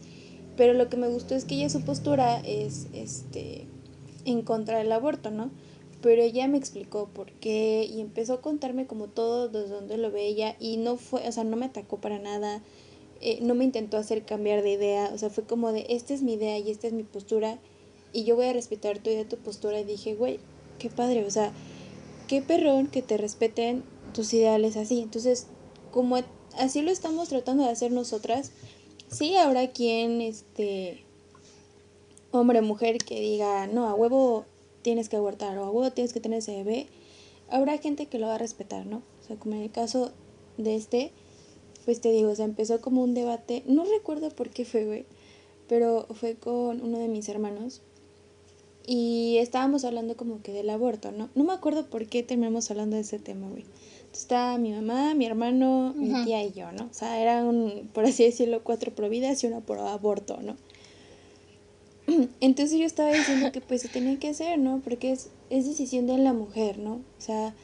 Pero 0.58 0.74
lo 0.74 0.90
que 0.90 0.98
me 0.98 1.08
gustó 1.10 1.36
es 1.36 1.46
que 1.46 1.54
ella 1.54 1.70
su 1.70 1.82
postura 1.82 2.40
es, 2.40 2.88
este, 2.94 3.68
en 4.26 4.42
contra 4.42 4.80
del 4.80 4.92
aborto, 4.92 5.30
¿no? 5.30 5.52
pero 6.02 6.22
ella 6.22 6.48
me 6.48 6.60
explicó 6.60 7.08
por 7.08 7.32
qué 7.32 7.88
y 7.92 8.00
empezó 8.00 8.34
a 8.34 8.42
contarme 8.42 8.86
como 8.86 9.08
todo 9.08 9.48
desde 9.50 9.74
donde 9.74 9.98
lo 9.98 10.12
veía 10.12 10.56
y 10.60 10.78
no 10.78 10.98
fue, 10.98 11.28
o 11.28 11.32
sea, 11.32 11.44
no 11.44 11.56
me 11.56 11.66
atacó 11.66 12.00
para 12.00 12.20
nada, 12.20 12.62
eh, 13.22 13.40
no 13.42 13.56
me 13.56 13.64
intentó 13.64 13.98
hacer 13.98 14.24
cambiar 14.24 14.62
de 14.62 14.74
idea, 14.74 15.10
o 15.16 15.18
sea, 15.18 15.32
fue 15.32 15.46
como 15.46 15.72
de, 15.72 15.88
esta 15.90 16.14
es 16.14 16.22
mi 16.22 16.34
idea 16.34 16.60
y 16.60 16.70
esta 16.70 16.86
es 16.86 16.94
mi 16.94 17.02
postura 17.02 17.58
y 18.16 18.24
yo 18.24 18.38
voy 18.38 18.46
a 18.46 18.54
respetar 18.54 19.00
tu 19.00 19.10
idea, 19.10 19.28
tu 19.28 19.36
postura 19.36 19.82
y 19.82 19.84
dije, 19.84 20.16
güey, 20.16 20.40
qué 20.80 20.90
padre, 20.90 21.26
o 21.26 21.30
sea, 21.30 21.52
qué 22.30 22.42
perrón 22.42 22.88
que 22.88 23.02
te 23.02 23.18
respeten 23.18 23.84
tus 24.14 24.34
ideales 24.34 24.78
así, 24.78 25.02
entonces, 25.02 25.48
como 25.92 26.18
así 26.58 26.82
lo 26.82 26.92
estamos 26.92 27.28
tratando 27.28 27.66
de 27.66 27.72
hacer 27.72 27.92
nosotras, 27.92 28.54
sí 29.10 29.36
habrá 29.36 29.70
quien, 29.72 30.22
este, 30.22 31.04
hombre 32.32 32.60
o 32.60 32.62
mujer 32.62 33.00
que 33.00 33.20
diga, 33.20 33.68
no, 33.68 33.86
a 33.90 33.94
huevo 33.94 34.46
tienes 34.82 35.10
que 35.10 35.18
abortar 35.18 35.58
o 35.58 35.84
a 35.84 35.92
tienes 35.92 36.14
que 36.14 36.22
tener 36.22 36.40
ese 36.40 36.64
bebé, 36.64 36.88
habrá 37.50 37.78
gente 37.80 38.06
que 38.06 38.18
lo 38.18 38.28
va 38.28 38.36
a 38.36 38.38
respetar, 38.38 38.86
¿no? 38.86 39.04
O 39.22 39.28
sea, 39.28 39.36
como 39.36 39.56
en 39.56 39.64
el 39.64 39.72
caso 39.72 40.14
de 40.58 40.78
este, 40.78 41.12
pues 41.84 42.00
te 42.00 42.12
digo, 42.14 42.30
o 42.30 42.36
sea, 42.36 42.46
empezó 42.46 42.80
como 42.80 43.04
un 43.04 43.14
debate, 43.14 43.64
no 43.66 43.84
recuerdo 43.84 44.30
por 44.30 44.52
qué 44.52 44.64
fue, 44.64 44.86
güey, 44.86 45.06
pero 45.68 46.08
fue 46.14 46.36
con 46.36 46.82
uno 46.82 46.98
de 47.00 47.10
mis 47.10 47.28
hermanos 47.28 47.82
y 48.88 49.38
estábamos 49.38 49.84
hablando 49.86 50.16
como 50.16 50.42
que 50.42 50.52
del 50.52 50.70
aborto, 50.70 51.12
¿no? 51.12 51.30
No 51.36 51.44
me 51.44 51.54
acuerdo 51.54 51.88
por 51.88 52.08
qué 52.08 52.24
terminamos 52.24 52.70
hablando 52.70 52.96
de 52.96 53.02
ese 53.02 53.20
tema, 53.20 53.48
güey. 53.48 53.64
Entonces 53.64 54.22
estaba 54.22 54.58
mi 54.58 54.72
mamá, 54.72 55.14
mi 55.16 55.26
hermano, 55.26 55.94
mi 55.96 56.24
tía 56.24 56.44
y 56.44 56.52
yo, 56.52 56.72
¿no? 56.72 56.86
O 56.86 56.94
sea, 56.94 57.20
eran, 57.20 57.90
por 57.94 58.06
así 58.06 58.24
decirlo, 58.24 58.64
cuatro 58.64 58.94
pro 58.94 59.10
vidas 59.10 59.44
y 59.44 59.48
una 59.48 59.62
por 59.62 59.80
aborto, 59.80 60.40
¿no? 60.42 60.56
Entonces 62.40 62.80
yo 62.80 62.86
estaba 62.86 63.12
diciendo 63.12 63.52
que 63.52 63.62
pues 63.62 63.82
se 63.82 63.90
tenía 63.90 64.20
que 64.20 64.30
hacer, 64.30 64.60
¿no? 64.60 64.82
Porque 64.84 65.12
es, 65.12 65.30
es 65.50 65.66
decisión 65.66 66.06
de 66.06 66.18
la 66.18 66.34
mujer, 66.34 66.78
¿no? 66.78 66.96
O 66.96 67.22
sea, 67.22 67.56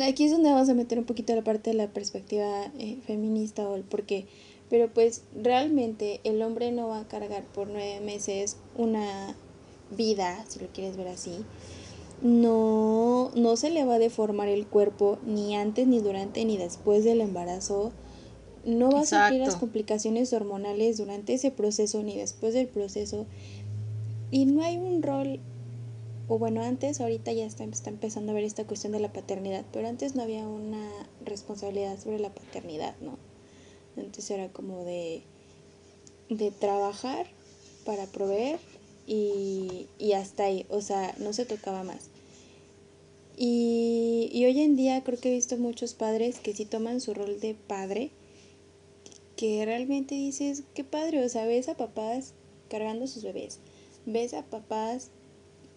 aquí 0.00 0.24
es 0.24 0.32
donde 0.32 0.50
vamos 0.50 0.68
a 0.68 0.74
meter 0.74 0.98
un 0.98 1.04
poquito 1.04 1.34
la 1.34 1.42
parte 1.42 1.70
de 1.70 1.76
la 1.76 1.88
perspectiva 1.88 2.70
eh, 2.78 2.98
feminista 3.06 3.68
o 3.68 3.76
el 3.76 3.82
por 3.82 4.04
qué. 4.04 4.26
Pero 4.70 4.88
pues 4.88 5.22
realmente 5.34 6.20
el 6.24 6.40
hombre 6.42 6.72
no 6.72 6.88
va 6.88 7.00
a 7.00 7.08
cargar 7.08 7.44
por 7.44 7.68
nueve 7.68 8.00
meses 8.00 8.56
una 8.76 9.34
vida, 9.90 10.44
si 10.48 10.60
lo 10.60 10.68
quieres 10.68 10.96
ver 10.96 11.08
así. 11.08 11.44
No, 12.22 13.30
no 13.34 13.56
se 13.56 13.70
le 13.70 13.84
va 13.84 13.94
a 13.94 13.98
deformar 13.98 14.48
el 14.48 14.66
cuerpo 14.66 15.18
ni 15.26 15.56
antes, 15.56 15.86
ni 15.86 16.00
durante, 16.00 16.44
ni 16.44 16.56
después 16.56 17.04
del 17.04 17.20
embarazo 17.20 17.92
no 18.64 18.90
va 18.90 19.00
a 19.00 19.06
sufrir 19.06 19.40
las 19.40 19.56
complicaciones 19.56 20.32
hormonales 20.32 20.98
durante 20.98 21.34
ese 21.34 21.50
proceso 21.50 22.02
ni 22.02 22.16
después 22.16 22.54
del 22.54 22.68
proceso. 22.68 23.26
Y 24.30 24.46
no 24.46 24.62
hay 24.62 24.76
un 24.76 25.02
rol, 25.02 25.40
o 26.28 26.38
bueno, 26.38 26.62
antes, 26.62 27.00
ahorita 27.00 27.32
ya 27.32 27.46
está, 27.46 27.64
está 27.64 27.90
empezando 27.90 28.32
a 28.32 28.34
ver 28.34 28.44
esta 28.44 28.64
cuestión 28.64 28.92
de 28.92 29.00
la 29.00 29.12
paternidad, 29.12 29.64
pero 29.72 29.88
antes 29.88 30.14
no 30.14 30.22
había 30.22 30.46
una 30.46 30.88
responsabilidad 31.24 31.98
sobre 31.98 32.18
la 32.18 32.30
paternidad, 32.30 32.94
¿no? 33.00 33.29
Antes 33.96 34.30
era 34.30 34.48
como 34.48 34.84
de, 34.84 35.22
de 36.28 36.50
trabajar 36.50 37.26
para 37.84 38.06
proveer 38.06 38.58
y, 39.06 39.86
y 39.98 40.12
hasta 40.12 40.44
ahí, 40.44 40.66
o 40.68 40.80
sea, 40.80 41.14
no 41.18 41.32
se 41.32 41.44
tocaba 41.44 41.82
más. 41.82 42.08
Y, 43.36 44.28
y 44.32 44.44
hoy 44.44 44.60
en 44.60 44.76
día 44.76 45.02
creo 45.02 45.18
que 45.18 45.30
he 45.30 45.34
visto 45.34 45.56
muchos 45.56 45.94
padres 45.94 46.40
que 46.40 46.54
sí 46.54 46.66
toman 46.66 47.00
su 47.00 47.14
rol 47.14 47.40
de 47.40 47.54
padre 47.54 48.10
que 49.40 49.64
realmente 49.64 50.14
dices, 50.14 50.64
qué 50.74 50.84
padre, 50.84 51.24
o 51.24 51.28
sea, 51.30 51.46
ves 51.46 51.70
a 51.70 51.74
papás 51.74 52.34
cargando 52.68 53.06
a 53.06 53.08
sus 53.08 53.22
bebés, 53.22 53.58
ves 54.04 54.34
a 54.34 54.44
papás 54.44 55.08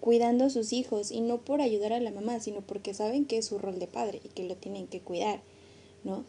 cuidando 0.02 0.44
a 0.44 0.50
sus 0.50 0.74
hijos 0.74 1.12
y 1.12 1.22
no 1.22 1.38
por 1.38 1.62
ayudar 1.62 1.94
a 1.94 2.02
la 2.02 2.12
mamá, 2.12 2.42
sino 2.42 2.60
porque 2.60 2.94
saben 2.94 3.24
que 3.24 3.38
es 3.38 3.46
su 3.46 3.58
rol 3.60 3.80
de 3.80 3.88
padre 3.88 4.20
y 4.22 4.28
que 4.28 4.44
lo 4.44 4.58
tienen 4.58 4.88
que 4.88 5.00
cuidar, 5.00 5.42
¿no? 6.04 6.26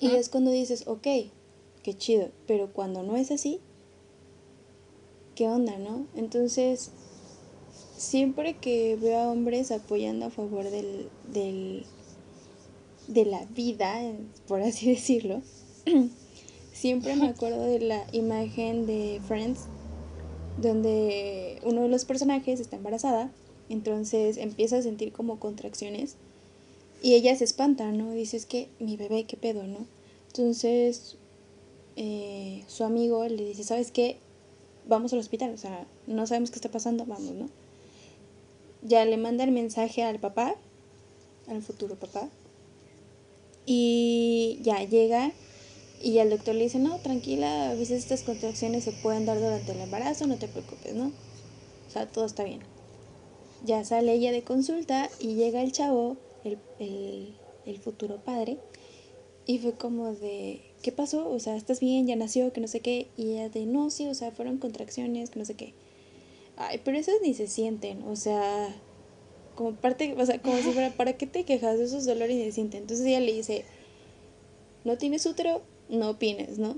Y 0.00 0.08
es 0.08 0.28
cuando 0.28 0.50
dices, 0.50 0.84
ok, 0.86 1.06
qué 1.82 1.94
chido, 1.94 2.30
pero 2.46 2.72
cuando 2.72 3.02
no 3.02 3.16
es 3.16 3.30
así, 3.30 3.60
¿qué 5.34 5.48
onda, 5.48 5.78
no? 5.78 6.06
Entonces, 6.14 6.90
siempre 7.96 8.56
que 8.56 8.96
veo 8.96 9.18
a 9.18 9.30
hombres 9.30 9.70
apoyando 9.70 10.26
a 10.26 10.30
favor 10.30 10.70
del, 10.70 11.08
del, 11.32 11.84
de 13.06 13.24
la 13.24 13.44
vida, 13.46 14.00
por 14.46 14.62
así 14.62 14.88
decirlo, 14.90 15.42
siempre 16.72 17.16
me 17.16 17.28
acuerdo 17.28 17.64
de 17.64 17.80
la 17.80 18.06
imagen 18.12 18.86
de 18.86 19.20
Friends, 19.26 19.66
donde 20.60 21.60
uno 21.64 21.82
de 21.82 21.88
los 21.88 22.04
personajes 22.04 22.60
está 22.60 22.76
embarazada, 22.76 23.32
entonces 23.68 24.36
empieza 24.38 24.78
a 24.78 24.82
sentir 24.82 25.12
como 25.12 25.38
contracciones 25.38 26.16
y 27.02 27.14
ella 27.14 27.36
se 27.36 27.44
espanta, 27.44 27.90
¿no? 27.92 28.12
Dice, 28.12 28.36
es 28.36 28.46
que 28.46 28.68
mi 28.78 28.96
bebé, 28.96 29.24
¿qué 29.24 29.36
pedo, 29.36 29.64
no? 29.64 29.86
Entonces 30.28 31.16
eh, 31.96 32.64
su 32.68 32.84
amigo 32.84 33.26
le 33.26 33.44
dice, 33.44 33.64
¿sabes 33.64 33.90
qué? 33.90 34.18
Vamos 34.86 35.12
al 35.12 35.18
hospital, 35.18 35.52
o 35.52 35.58
sea, 35.58 35.86
no 36.06 36.26
sabemos 36.26 36.50
qué 36.50 36.56
está 36.56 36.70
pasando, 36.70 37.04
vamos, 37.04 37.32
¿no? 37.32 37.48
Ya 38.82 39.04
le 39.04 39.16
manda 39.16 39.44
el 39.44 39.50
mensaje 39.50 40.02
al 40.02 40.20
papá, 40.20 40.54
al 41.48 41.62
futuro 41.62 41.96
papá, 41.96 42.28
y 43.66 44.60
ya 44.62 44.82
llega 44.84 45.32
y 46.00 46.18
el 46.18 46.30
doctor 46.30 46.54
le 46.54 46.64
dice, 46.64 46.78
no, 46.78 46.98
tranquila, 46.98 47.70
a 47.70 47.74
veces 47.74 48.02
estas 48.02 48.22
contracciones 48.22 48.84
se 48.84 48.92
pueden 48.92 49.26
dar 49.26 49.38
durante 49.38 49.72
el 49.72 49.80
embarazo, 49.80 50.26
no 50.26 50.36
te 50.36 50.46
preocupes, 50.46 50.94
¿no? 50.94 51.06
O 51.06 51.90
sea, 51.90 52.06
todo 52.06 52.24
está 52.24 52.44
bien. 52.44 52.60
Ya 53.64 53.84
sale 53.84 54.12
ella 54.12 54.30
de 54.30 54.42
consulta 54.42 55.10
y 55.18 55.34
llega 55.34 55.62
el 55.62 55.72
chavo, 55.72 56.16
el, 56.48 56.58
el, 56.78 57.34
el 57.66 57.78
futuro 57.78 58.16
padre, 58.24 58.58
y 59.46 59.58
fue 59.58 59.72
como 59.72 60.12
de, 60.12 60.60
¿qué 60.82 60.92
pasó? 60.92 61.30
O 61.30 61.38
sea, 61.38 61.56
¿estás 61.56 61.80
bien? 61.80 62.06
¿Ya 62.06 62.16
nació? 62.16 62.52
Que 62.52 62.60
no 62.60 62.68
sé 62.68 62.80
qué. 62.80 63.08
Y 63.16 63.32
ella 63.32 63.48
de, 63.48 63.64
no, 63.64 63.88
sí, 63.88 64.06
o 64.06 64.14
sea, 64.14 64.30
fueron 64.30 64.58
contracciones, 64.58 65.30
que 65.30 65.38
no 65.38 65.46
sé 65.46 65.54
qué. 65.54 65.72
Ay, 66.58 66.80
pero 66.84 66.98
esas 66.98 67.14
ni 67.22 67.32
se 67.32 67.46
sienten, 67.46 68.02
o 68.02 68.14
sea, 68.16 68.74
como 69.54 69.72
parte, 69.72 70.14
o 70.18 70.26
sea, 70.26 70.42
como 70.42 70.58
si 70.58 70.72
fuera, 70.72 70.90
¿para 70.90 71.14
qué 71.14 71.26
te 71.26 71.44
quejas 71.44 71.78
de 71.78 71.84
esos 71.84 72.04
dolores 72.04 72.36
ni 72.36 72.44
se 72.44 72.52
sienten? 72.52 72.82
Entonces 72.82 73.06
ella 73.06 73.20
le 73.20 73.32
dice, 73.32 73.64
no 74.84 74.98
tienes 74.98 75.24
útero, 75.24 75.62
no 75.88 76.10
opines, 76.10 76.58
¿no? 76.58 76.76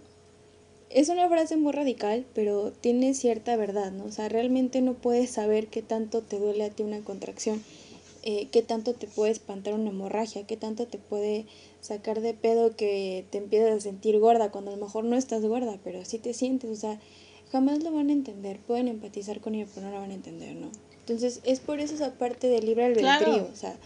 Es 0.91 1.09
una 1.09 1.29
frase 1.29 1.57
muy 1.57 1.73
radical, 1.73 2.25
pero 2.35 2.73
tiene 2.73 3.15
cierta 3.15 3.57
verdad, 3.57 3.91
¿no? 3.91 4.05
O 4.05 4.13
sea, 4.13 4.29
realmente 4.29 4.81
no 4.81 4.95
puedes 4.95 5.31
saber 5.31 5.67
qué 5.69 5.83
tanto 5.83 6.23
te 6.23 6.39
duele 6.39 6.65
a 6.65 6.71
ti 6.71 6.83
una 6.83 7.01
contracción. 7.01 7.63
Eh, 8.23 8.49
qué 8.51 8.63
tanto 8.63 8.95
te 8.95 9.07
puede 9.07 9.33
espantar 9.33 9.75
una 9.75 9.91
hemorragia, 9.91 10.47
qué 10.47 10.57
tanto 10.57 10.87
te 10.87 10.99
puede 10.99 11.47
sacar 11.81 12.21
de 12.21 12.35
pedo 12.35 12.77
que 12.77 13.25
te 13.31 13.39
empiezas 13.39 13.71
a 13.71 13.81
sentir 13.81 14.19
gorda 14.19 14.51
cuando 14.51 14.73
a 14.73 14.77
lo 14.77 14.85
mejor 14.85 15.05
no 15.05 15.17
estás 15.17 15.43
gorda, 15.43 15.79
pero 15.83 16.05
sí 16.05 16.19
te 16.19 16.35
sientes, 16.35 16.71
o 16.71 16.77
sea, 16.77 17.01
jamás 17.51 17.83
lo 17.83 17.93
van 17.93 18.11
a 18.11 18.13
entender, 18.13 18.61
pueden 18.61 18.89
empatizar 18.89 19.41
con 19.41 19.55
ello, 19.55 19.67
pero 19.75 19.87
no 19.87 19.93
lo 19.93 20.01
van 20.01 20.11
a 20.11 20.15
entender, 20.15 20.55
¿no? 20.55 20.71
Entonces 21.01 21.41
es 21.45 21.61
por 21.61 21.81
eso 21.81 21.95
esa 21.95 22.13
parte 22.15 22.49
del 22.49 22.67
libre 22.67 22.85
albedrío, 22.85 23.49
o 23.51 23.57
sea, 23.57 23.77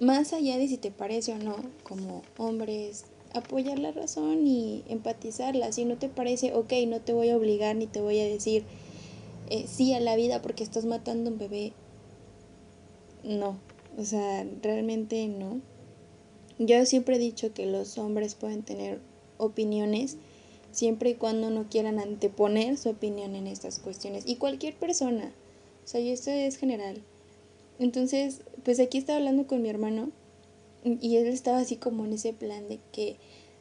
más 0.00 0.32
allá 0.32 0.56
de 0.56 0.68
si 0.68 0.76
te 0.76 0.90
parece 0.90 1.32
o 1.32 1.38
no, 1.38 1.56
como 1.82 2.22
hombres, 2.38 3.04
apoyar 3.34 3.78
la 3.78 3.92
razón 3.92 4.46
y 4.46 4.84
empatizarla, 4.88 5.70
si 5.72 5.84
no 5.84 5.96
te 5.96 6.08
parece, 6.08 6.54
ok, 6.54 6.72
no 6.86 7.00
te 7.00 7.12
voy 7.12 7.28
a 7.30 7.36
obligar 7.36 7.76
ni 7.76 7.86
te 7.86 8.00
voy 8.00 8.18
a 8.20 8.24
decir 8.24 8.64
eh, 9.50 9.66
sí 9.68 9.92
a 9.94 10.00
la 10.00 10.16
vida 10.16 10.42
porque 10.42 10.64
estás 10.64 10.84
matando 10.84 11.30
un 11.30 11.38
bebé, 11.38 11.72
no, 13.28 13.58
o 13.96 14.04
sea, 14.04 14.44
realmente 14.62 15.28
no. 15.28 15.60
Yo 16.58 16.84
siempre 16.86 17.16
he 17.16 17.20
dicho 17.20 17.52
que 17.52 17.66
los 17.66 17.98
hombres 17.98 18.34
pueden 18.34 18.62
tener 18.62 18.98
opiniones 19.36 20.16
siempre 20.72 21.10
y 21.10 21.14
cuando 21.14 21.50
no 21.50 21.68
quieran 21.68 21.98
anteponer 21.98 22.76
su 22.76 22.88
opinión 22.88 23.36
en 23.36 23.46
estas 23.46 23.78
cuestiones. 23.78 24.24
Y 24.26 24.36
cualquier 24.36 24.74
persona, 24.74 25.32
o 25.84 25.88
sea, 25.88 26.00
y 26.00 26.10
esto 26.10 26.30
es 26.30 26.56
general. 26.56 27.02
Entonces, 27.78 28.40
pues 28.64 28.80
aquí 28.80 28.98
estaba 28.98 29.18
hablando 29.18 29.46
con 29.46 29.62
mi 29.62 29.68
hermano 29.68 30.10
y 30.84 31.16
él 31.16 31.26
estaba 31.26 31.58
así 31.58 31.76
como 31.76 32.04
en 32.06 32.14
ese 32.14 32.32
plan 32.32 32.68
de 32.68 32.80
que, 32.92 33.16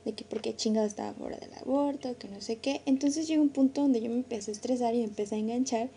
de 0.05 0.13
que 0.13 0.23
porque 0.23 0.55
chingada 0.55 0.87
estaba 0.87 1.13
fuera 1.13 1.37
del 1.37 1.53
aborto, 1.53 2.17
que 2.17 2.29
no 2.29 2.41
sé 2.41 2.57
qué. 2.57 2.81
Entonces 2.85 3.27
llegó 3.27 3.43
un 3.43 3.49
punto 3.49 3.81
donde 3.81 4.01
yo 4.01 4.09
me 4.09 4.15
empecé 4.15 4.51
a 4.51 4.53
estresar 4.53 4.95
y 4.95 4.99
me 4.99 5.05
empecé 5.05 5.35
a 5.35 5.39
enganchar 5.39 5.89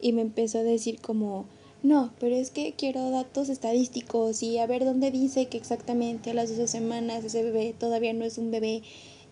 y 0.00 0.12
me 0.12 0.22
empezó 0.22 0.58
a 0.58 0.62
decir 0.62 1.00
como, 1.00 1.46
no, 1.82 2.12
pero 2.18 2.34
es 2.34 2.50
que 2.50 2.74
quiero 2.76 3.10
datos 3.10 3.48
estadísticos 3.48 4.42
y 4.42 4.58
a 4.58 4.66
ver 4.66 4.84
dónde 4.84 5.10
dice 5.10 5.46
que 5.46 5.56
exactamente 5.56 6.30
a 6.30 6.34
las 6.34 6.50
12 6.50 6.66
semanas 6.66 7.24
ese 7.24 7.42
bebé 7.42 7.74
todavía 7.78 8.12
no 8.12 8.24
es 8.24 8.36
un 8.36 8.50
bebé 8.50 8.82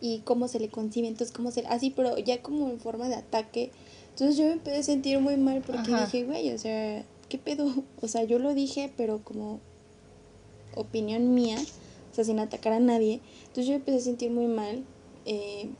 y 0.00 0.20
cómo 0.20 0.46
se 0.46 0.60
le 0.60 0.68
concibe, 0.68 1.08
entonces 1.08 1.34
cómo 1.34 1.50
se... 1.50 1.66
Así, 1.66 1.90
pero 1.90 2.18
ya 2.18 2.42
como 2.42 2.70
en 2.70 2.78
forma 2.78 3.08
de 3.08 3.16
ataque. 3.16 3.70
Entonces 4.10 4.36
yo 4.36 4.44
me 4.44 4.52
empecé 4.52 4.78
a 4.78 4.82
sentir 4.82 5.18
muy 5.18 5.36
mal 5.36 5.62
porque 5.66 5.90
dije, 5.90 6.24
güey, 6.24 6.52
o 6.52 6.58
sea, 6.58 7.04
¿qué 7.28 7.38
pedo? 7.38 7.66
O 8.00 8.08
sea, 8.08 8.22
yo 8.24 8.38
lo 8.38 8.54
dije, 8.54 8.92
pero 8.96 9.20
como 9.24 9.60
opinión 10.74 11.34
mía, 11.34 11.58
o 12.12 12.14
sea, 12.14 12.24
sin 12.24 12.38
atacar 12.38 12.72
a 12.72 12.80
nadie. 12.80 13.20
Entonces 13.40 13.66
yo 13.66 13.72
me 13.72 13.76
empecé 13.76 13.98
a 13.98 14.00
sentir 14.02 14.30
muy 14.30 14.46
mal. 14.46 14.84
Eh, 15.24 15.70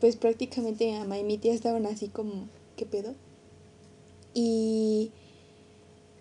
pues 0.00 0.16
prácticamente 0.16 0.84
mi 0.84 0.98
mamá 0.98 1.18
y 1.18 1.24
mi 1.24 1.38
tía 1.38 1.54
estaban 1.54 1.86
así 1.86 2.08
como, 2.08 2.48
¿qué 2.76 2.84
pedo? 2.84 3.14
Y 4.34 5.12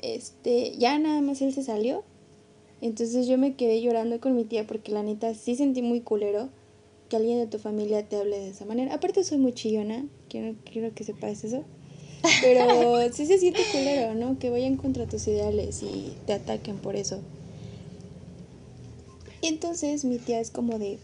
este, 0.01 0.77
ya 0.77 0.99
nada 0.99 1.21
más 1.21 1.41
él 1.41 1.53
se 1.53 1.63
salió. 1.63 2.03
Entonces 2.81 3.27
yo 3.27 3.37
me 3.37 3.55
quedé 3.55 3.81
llorando 3.81 4.19
con 4.19 4.35
mi 4.35 4.43
tía 4.43 4.67
porque 4.67 4.91
la 4.91 5.03
neta 5.03 5.33
sí 5.33 5.55
sentí 5.55 5.81
muy 5.81 6.01
culero 6.01 6.49
que 7.09 7.15
alguien 7.15 7.39
de 7.39 7.47
tu 7.47 7.57
familia 7.57 8.07
te 8.07 8.17
hable 8.17 8.39
de 8.39 8.49
esa 8.49 8.65
manera. 8.65 8.93
Aparte 8.93 9.23
soy 9.23 9.37
muy 9.37 9.53
chillona, 9.53 10.05
quiero, 10.29 10.55
quiero 10.69 10.93
que 10.93 11.03
sepas 11.03 11.43
eso. 11.43 11.63
Pero 12.41 13.11
sí 13.11 13.25
se 13.25 13.37
siente 13.37 13.61
culero, 13.71 14.15
¿no? 14.15 14.39
Que 14.39 14.49
vayan 14.49 14.77
contra 14.77 15.07
tus 15.07 15.27
ideales 15.27 15.83
y 15.83 16.13
te 16.25 16.33
ataquen 16.33 16.77
por 16.77 16.95
eso. 16.95 17.19
Entonces 19.41 20.05
mi 20.05 20.19
tía 20.19 20.39
es 20.39 20.51
como 20.51 20.79
de, 20.79 20.99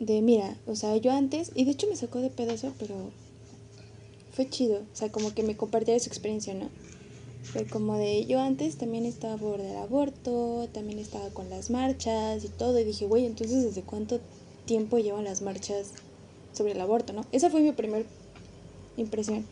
de, 0.00 0.22
mira, 0.22 0.56
o 0.66 0.76
sea, 0.76 0.96
yo 0.96 1.12
antes, 1.12 1.52
y 1.54 1.64
de 1.64 1.72
hecho 1.72 1.86
me 1.88 1.96
sacó 1.96 2.20
de 2.20 2.30
pedazo, 2.30 2.72
pero 2.78 2.94
fue 4.34 4.48
chido, 4.48 4.78
o 4.80 4.96
sea, 4.96 5.10
como 5.10 5.32
que 5.32 5.42
me 5.42 5.56
compartía 5.56 5.98
su 6.00 6.08
experiencia, 6.08 6.54
¿no? 6.54 6.68
Fue 7.44 7.66
como 7.66 7.96
de, 7.96 8.26
yo 8.26 8.40
antes 8.40 8.76
también 8.76 9.06
estaba 9.06 9.36
por 9.36 9.62
del 9.62 9.76
aborto, 9.76 10.68
también 10.72 10.98
estaba 10.98 11.30
con 11.30 11.50
las 11.50 11.70
marchas 11.70 12.44
y 12.44 12.48
todo, 12.48 12.78
y 12.80 12.84
dije, 12.84 13.06
güey, 13.06 13.26
entonces, 13.26 13.62
¿desde 13.62 13.82
cuánto 13.82 14.20
tiempo 14.64 14.98
llevan 14.98 15.24
las 15.24 15.42
marchas 15.42 15.92
sobre 16.52 16.72
el 16.72 16.80
aborto, 16.80 17.12
no? 17.12 17.24
Esa 17.32 17.50
fue 17.50 17.60
mi 17.60 17.72
primera 17.72 18.04
impresión. 18.96 19.46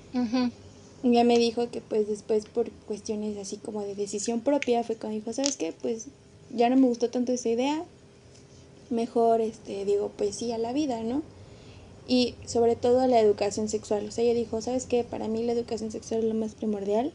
Y 1.05 1.13
Ya 1.13 1.25
me 1.25 1.39
dijo 1.39 1.71
que 1.71 1.81
pues 1.81 2.09
después 2.09 2.47
por 2.47 2.71
cuestiones 2.71 3.37
así 3.37 3.57
como 3.57 3.83
de 3.83 3.95
decisión 3.95 4.41
propia 4.41 4.85
fue 4.85 4.97
cuando 4.97 5.19
dijo, 5.19 5.33
¿sabes 5.33 5.57
qué? 5.57 5.73
Pues 5.73 6.07
ya 6.55 6.71
no 6.71 6.77
me 6.77 6.87
gustó 6.87 7.11
tanto 7.11 7.33
esa 7.33 7.49
idea, 7.49 7.85
mejor 8.91 9.41
este 9.41 9.85
digo, 9.85 10.13
pues 10.17 10.37
sí 10.37 10.53
a 10.53 10.59
la 10.59 10.73
vida, 10.73 11.03
¿no? 11.03 11.23
Y 12.07 12.35
sobre 12.47 12.77
todo 12.77 13.07
la 13.07 13.21
educación 13.21 13.69
sexual. 13.69 14.09
O 14.09 14.11
sea, 14.11 14.25
ella 14.25 14.35
dijo, 14.35 14.61
¿sabes 14.61 14.87
qué? 14.87 15.05
Para 15.05 15.29
mí 15.29 15.43
la 15.43 15.53
educación 15.53 15.91
sexual 15.91 16.21
es 16.21 16.27
lo 16.27 16.35
más 16.35 16.55
primordial. 16.55 17.13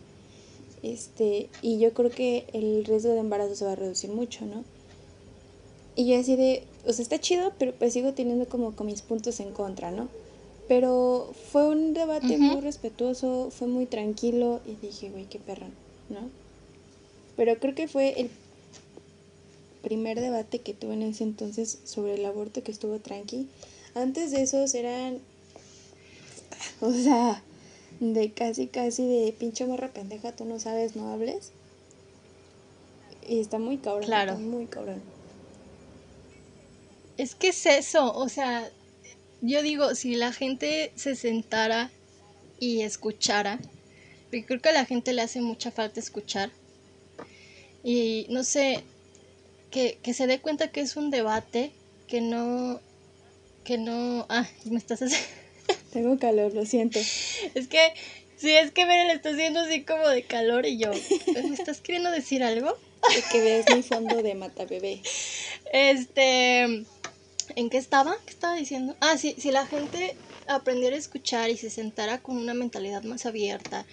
Este, 0.83 1.49
y 1.61 1.79
yo 1.79 1.93
creo 1.93 2.11
que 2.11 2.45
el 2.53 2.85
riesgo 2.85 3.11
de 3.11 3.19
embarazo 3.19 3.55
se 3.55 3.65
va 3.65 3.73
a 3.73 3.75
reducir 3.75 4.11
mucho, 4.11 4.45
¿no? 4.45 4.63
Y 5.95 6.05
yo 6.05 6.19
así 6.19 6.35
de, 6.35 6.63
o 6.85 6.93
sea, 6.93 7.01
está 7.01 7.19
chido, 7.19 7.53
pero 7.57 7.73
pues 7.73 7.93
sigo 7.93 8.13
teniendo 8.13 8.47
como 8.47 8.75
con 8.75 8.85
mis 8.85 9.01
puntos 9.01 9.39
en 9.39 9.51
contra, 9.51 9.91
¿no? 9.91 10.07
Pero 10.67 11.33
fue 11.51 11.67
un 11.67 11.93
debate 11.93 12.37
muy 12.37 12.61
respetuoso, 12.61 13.49
fue 13.51 13.67
muy 13.67 13.85
tranquilo 13.85 14.59
y 14.65 14.75
dije, 14.85 15.09
güey, 15.09 15.25
qué 15.25 15.39
perrón, 15.39 15.71
¿no? 16.09 16.29
Pero 17.35 17.57
creo 17.59 17.73
que 17.73 17.87
fue 17.87 18.19
el 18.19 18.29
primer 19.81 20.19
debate 20.19 20.59
que 20.59 20.73
tuve 20.73 20.93
en 20.93 21.03
ese 21.03 21.23
entonces 21.23 21.79
sobre 21.85 22.15
el 22.15 22.25
aborto 22.25 22.61
que 22.61 22.71
estuvo 22.71 22.99
tranqui. 22.99 23.47
Antes 23.97 24.29
de 24.29 24.43
esos 24.43 24.75
eran, 24.75 25.19
o 26.81 26.93
sea, 26.93 27.41
de 27.99 28.31
casi, 28.31 28.67
casi 28.67 29.07
de 29.07 29.33
pinche 29.33 29.65
morra 29.65 29.87
pendeja, 29.87 30.31
tú 30.33 30.45
no 30.45 30.59
sabes, 30.59 30.95
no 30.95 31.11
hables. 31.11 31.51
Y 33.27 33.39
está 33.39 33.57
muy 33.57 33.77
cabrón. 33.77 34.05
Claro. 34.05 34.37
muy 34.37 34.67
cabrón. 34.67 35.01
Es 37.17 37.33
que 37.33 37.47
es 37.47 37.65
eso, 37.65 38.13
o 38.13 38.29
sea, 38.29 38.69
yo 39.41 39.63
digo, 39.63 39.95
si 39.95 40.13
la 40.13 40.31
gente 40.31 40.91
se 40.95 41.15
sentara 41.15 41.89
y 42.59 42.81
escuchara, 42.81 43.59
porque 44.25 44.45
creo 44.45 44.61
que 44.61 44.69
a 44.69 44.73
la 44.73 44.85
gente 44.85 45.13
le 45.13 45.23
hace 45.23 45.41
mucha 45.41 45.71
falta 45.71 45.99
escuchar, 45.99 46.51
y 47.83 48.27
no 48.29 48.43
sé, 48.43 48.83
que, 49.71 49.97
que 50.03 50.13
se 50.13 50.27
dé 50.27 50.39
cuenta 50.39 50.71
que 50.71 50.81
es 50.81 50.95
un 50.95 51.09
debate, 51.09 51.71
que 52.07 52.21
no, 52.21 52.79
que 53.67 53.77
no. 53.77 54.25
Ah, 54.29 54.47
me 54.63 54.77
estás 54.77 55.01
haciendo. 55.01 55.27
Tengo 55.91 56.17
calor, 56.17 56.53
lo 56.53 56.65
siento. 56.65 56.99
Es 57.53 57.67
que, 57.67 57.93
sí, 58.37 58.51
es 58.51 58.71
que 58.71 58.85
Vera 58.85 59.03
le 59.03 59.13
está 59.13 59.29
haciendo 59.29 59.59
así 59.59 59.83
como 59.83 60.07
de 60.07 60.23
calor 60.23 60.65
y 60.65 60.77
yo. 60.77 60.91
¿Me 61.33 61.53
estás 61.53 61.81
queriendo 61.81 62.09
decir 62.09 62.43
algo? 62.43 62.77
De 63.13 63.21
que 63.29 63.41
veas 63.41 63.65
mi 63.75 63.83
fondo 63.83 64.23
de 64.23 64.35
mata 64.35 64.65
bebé. 64.65 65.01
Este. 65.73 66.61
¿En 66.61 67.69
qué 67.69 67.77
estaba? 67.77 68.15
¿Qué 68.25 68.31
estaba 68.31 68.55
diciendo? 68.55 68.95
Ah, 69.01 69.17
sí, 69.17 69.35
si 69.37 69.51
la 69.51 69.65
gente 69.65 70.15
aprendiera 70.47 70.95
a 70.95 70.99
escuchar 70.99 71.49
y 71.49 71.57
se 71.57 71.69
sentara 71.69 72.21
con 72.21 72.37
una 72.37 72.53
mentalidad 72.53 73.03
más 73.03 73.25
abierta, 73.25 73.85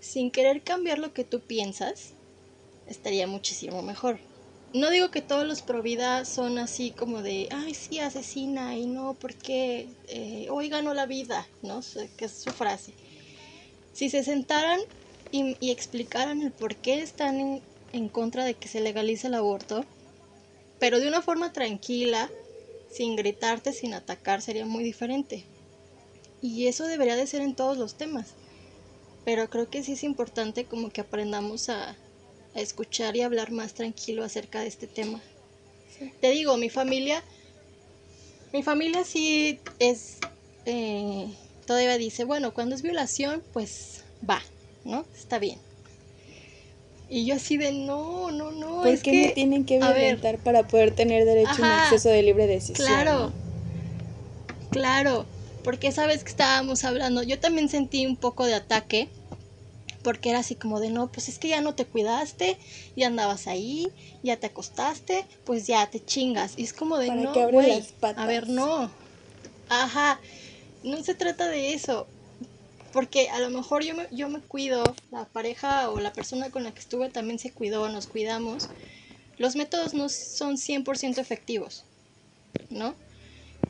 sin 0.00 0.30
querer 0.30 0.62
cambiar 0.62 0.98
lo 0.98 1.12
que 1.12 1.24
tú 1.24 1.40
piensas, 1.40 2.12
estaría 2.86 3.26
muchísimo 3.26 3.82
mejor 3.82 4.18
no 4.74 4.90
digo 4.90 5.10
que 5.10 5.22
todos 5.22 5.46
los 5.46 5.62
pro 5.62 5.82
vida 5.82 6.24
son 6.24 6.58
así 6.58 6.90
como 6.90 7.22
de, 7.22 7.48
ay, 7.50 7.74
sí, 7.74 8.00
asesina 8.00 8.76
y 8.76 8.86
no, 8.86 9.14
porque 9.14 9.88
eh, 10.08 10.46
hoy 10.50 10.68
ganó 10.68 10.92
la 10.94 11.06
vida, 11.06 11.46
¿no? 11.62 11.80
Que 12.16 12.26
es 12.26 12.32
su 12.32 12.50
frase. 12.50 12.92
Si 13.92 14.10
se 14.10 14.22
sentaran 14.22 14.80
y, 15.32 15.56
explicaran 15.70 16.42
el 16.42 16.52
por 16.52 16.76
qué 16.76 17.00
están 17.00 17.40
en, 17.40 17.62
en 17.92 18.08
contra 18.08 18.44
de 18.44 18.54
que 18.54 18.68
se 18.68 18.80
legalice 18.80 19.28
el 19.28 19.34
aborto, 19.34 19.84
pero 20.78 21.00
de 21.00 21.08
una 21.08 21.22
forma 21.22 21.52
tranquila, 21.52 22.30
sin 22.90 23.16
gritarte, 23.16 23.72
sin 23.72 23.94
atacar, 23.94 24.42
sería 24.42 24.66
muy 24.66 24.84
diferente. 24.84 25.44
Y 26.40 26.66
eso 26.66 26.86
debería 26.86 27.16
de 27.16 27.26
ser 27.26 27.40
en 27.40 27.56
todos 27.56 27.78
los 27.78 27.96
temas. 27.96 28.34
Pero 29.24 29.50
creo 29.50 29.68
que 29.68 29.82
sí 29.82 29.92
es 29.92 30.04
importante 30.04 30.64
como 30.64 30.90
que 30.90 31.00
aprendamos 31.00 31.68
a, 31.68 31.96
escuchar 32.54 33.16
y 33.16 33.22
hablar 33.22 33.50
más 33.50 33.74
tranquilo 33.74 34.24
acerca 34.24 34.60
de 34.60 34.68
este 34.68 34.86
tema. 34.86 35.20
Te 36.20 36.30
digo, 36.30 36.56
mi 36.56 36.70
familia, 36.70 37.22
mi 38.52 38.62
familia 38.62 39.04
sí 39.04 39.58
es, 39.78 40.18
eh, 40.64 41.26
todavía 41.66 41.98
dice, 41.98 42.24
bueno, 42.24 42.54
cuando 42.54 42.74
es 42.74 42.82
violación, 42.82 43.42
pues 43.52 44.04
va, 44.28 44.42
¿no? 44.84 45.04
Está 45.16 45.38
bien. 45.38 45.58
Y 47.10 47.24
yo 47.24 47.36
así 47.36 47.56
de, 47.56 47.72
no, 47.72 48.30
no, 48.30 48.50
no. 48.50 48.82
¿Por 48.82 48.98
qué 49.00 49.12
me 49.12 49.28
tienen 49.30 49.64
que 49.64 49.78
violentar 49.78 50.38
para 50.38 50.66
poder 50.66 50.94
tener 50.94 51.24
derecho 51.24 51.50
a 51.50 51.58
un 51.58 51.64
acceso 51.64 52.10
de 52.10 52.22
libre 52.22 52.46
decisión? 52.46 52.86
Claro, 52.86 53.32
claro, 54.70 55.26
porque 55.64 55.90
sabes 55.90 56.22
que 56.22 56.30
estábamos 56.30 56.84
hablando, 56.84 57.22
yo 57.22 57.38
también 57.38 57.68
sentí 57.68 58.06
un 58.06 58.16
poco 58.16 58.44
de 58.44 58.54
ataque 58.54 59.08
porque 60.08 60.30
era 60.30 60.38
así 60.38 60.54
como 60.54 60.80
de 60.80 60.88
no, 60.88 61.12
pues 61.12 61.28
es 61.28 61.38
que 61.38 61.48
ya 61.48 61.60
no 61.60 61.74
te 61.74 61.84
cuidaste, 61.84 62.56
ya 62.96 63.08
andabas 63.08 63.46
ahí, 63.46 63.92
ya 64.22 64.38
te 64.38 64.46
acostaste, 64.46 65.26
pues 65.44 65.66
ya 65.66 65.90
te 65.90 66.02
chingas. 66.02 66.54
Y 66.56 66.62
es 66.62 66.72
como 66.72 66.96
de 66.96 67.10
no, 67.10 67.34
A 68.16 68.24
ver, 68.24 68.48
no. 68.48 68.90
Ajá. 69.68 70.18
No 70.82 71.04
se 71.04 71.14
trata 71.14 71.50
de 71.50 71.74
eso. 71.74 72.06
porque 72.90 73.28
a 73.28 73.38
lo 73.40 73.50
mejor 73.50 73.84
yo 73.84 73.94
me, 73.94 74.08
yo 74.10 74.30
me 74.30 74.40
cuido, 74.40 74.94
la 75.10 75.26
pareja 75.26 75.90
o 75.90 76.00
la 76.00 76.14
persona 76.14 76.48
con 76.50 76.64
la 76.64 76.72
que 76.72 76.80
estuve 76.80 77.10
también 77.10 77.38
se 77.38 77.52
cuidó, 77.52 77.86
nos 77.90 78.06
cuidamos, 78.06 78.70
los 79.36 79.56
métodos 79.56 79.92
no 79.92 80.08
son 80.08 80.56
100% 80.56 81.18
efectivos, 81.18 81.84
¿no? 82.70 82.94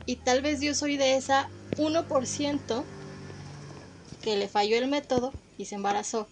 Y 0.05 0.15
tal 0.15 0.41
vez 0.41 0.61
yo 0.61 0.73
soy 0.73 0.95
de 0.95 1.17
esa 1.17 1.49
1% 1.75 2.85
que 4.21 4.37
le 4.37 4.47
falló 4.47 4.77
el 4.77 4.87
método 4.87 5.33
y 5.59 5.65
se 5.65 5.75
embarazó. 5.75 6.27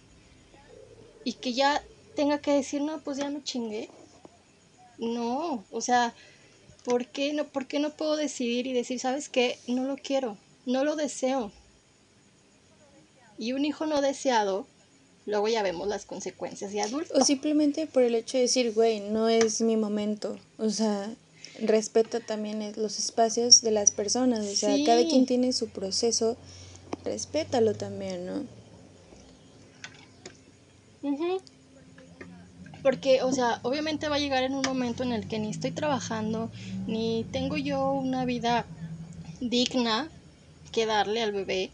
Y 1.22 1.34
que 1.34 1.52
ya 1.52 1.84
tenga 2.16 2.40
que 2.40 2.52
decir, 2.52 2.80
no, 2.80 2.98
pues 3.00 3.18
ya 3.18 3.28
me 3.28 3.44
chingué. 3.44 3.90
No, 4.96 5.64
o 5.70 5.80
sea, 5.82 6.14
¿por 6.82 7.06
qué 7.06 7.34
no, 7.34 7.46
por 7.46 7.66
qué 7.66 7.78
no 7.78 7.90
puedo 7.90 8.16
decidir 8.16 8.66
y 8.66 8.72
decir, 8.72 8.98
sabes 8.98 9.28
qué? 9.28 9.58
No 9.68 9.84
lo 9.84 9.96
quiero, 9.96 10.38
no 10.64 10.82
lo 10.82 10.96
deseo. 10.96 11.52
Y 13.36 13.52
un 13.52 13.66
hijo 13.66 13.84
no 13.84 14.00
deseado, 14.00 14.66
luego 15.26 15.46
ya 15.46 15.62
vemos 15.62 15.86
las 15.86 16.06
consecuencias 16.06 16.72
de 16.72 16.80
adulto. 16.80 17.14
O 17.14 17.22
simplemente 17.22 17.86
por 17.86 18.02
el 18.02 18.14
hecho 18.14 18.38
de 18.38 18.44
decir, 18.44 18.72
güey, 18.72 19.00
no 19.00 19.28
es 19.28 19.60
mi 19.60 19.76
momento. 19.76 20.38
O 20.56 20.70
sea, 20.70 21.14
respeta 21.60 22.20
también 22.20 22.72
los 22.76 22.98
espacios 22.98 23.60
de 23.60 23.72
las 23.72 23.92
personas. 23.92 24.46
O 24.46 24.56
sea, 24.56 24.74
cada 24.86 25.06
quien 25.06 25.26
tiene 25.26 25.52
su 25.52 25.68
proceso, 25.68 26.38
respétalo 27.04 27.74
también, 27.74 28.24
¿no? 28.24 28.57
Porque, 32.82 33.22
o 33.22 33.32
sea, 33.32 33.60
obviamente 33.62 34.08
va 34.08 34.16
a 34.16 34.20
llegar 34.20 34.44
en 34.44 34.54
un 34.54 34.62
momento 34.62 35.02
en 35.02 35.12
el 35.12 35.26
que 35.26 35.38
ni 35.38 35.50
estoy 35.50 35.72
trabajando, 35.72 36.50
ni 36.86 37.26
tengo 37.32 37.56
yo 37.56 37.92
una 37.92 38.24
vida 38.24 38.66
digna 39.40 40.08
que 40.72 40.86
darle 40.86 41.22
al 41.22 41.32
bebé 41.32 41.70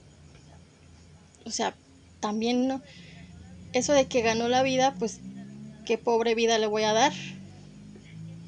o 1.45 1.51
sea, 1.51 1.75
también 2.21 2.81
eso 3.73 3.93
de 3.93 4.07
que 4.07 4.23
ganó 4.23 4.49
la 4.49 4.63
vida, 4.63 4.95
pues 4.99 5.21
qué 5.85 5.99
pobre 5.99 6.35
vida 6.35 6.59
le 6.59 6.67
voy 6.67 6.85
a 6.85 6.93
dar. 6.93 7.13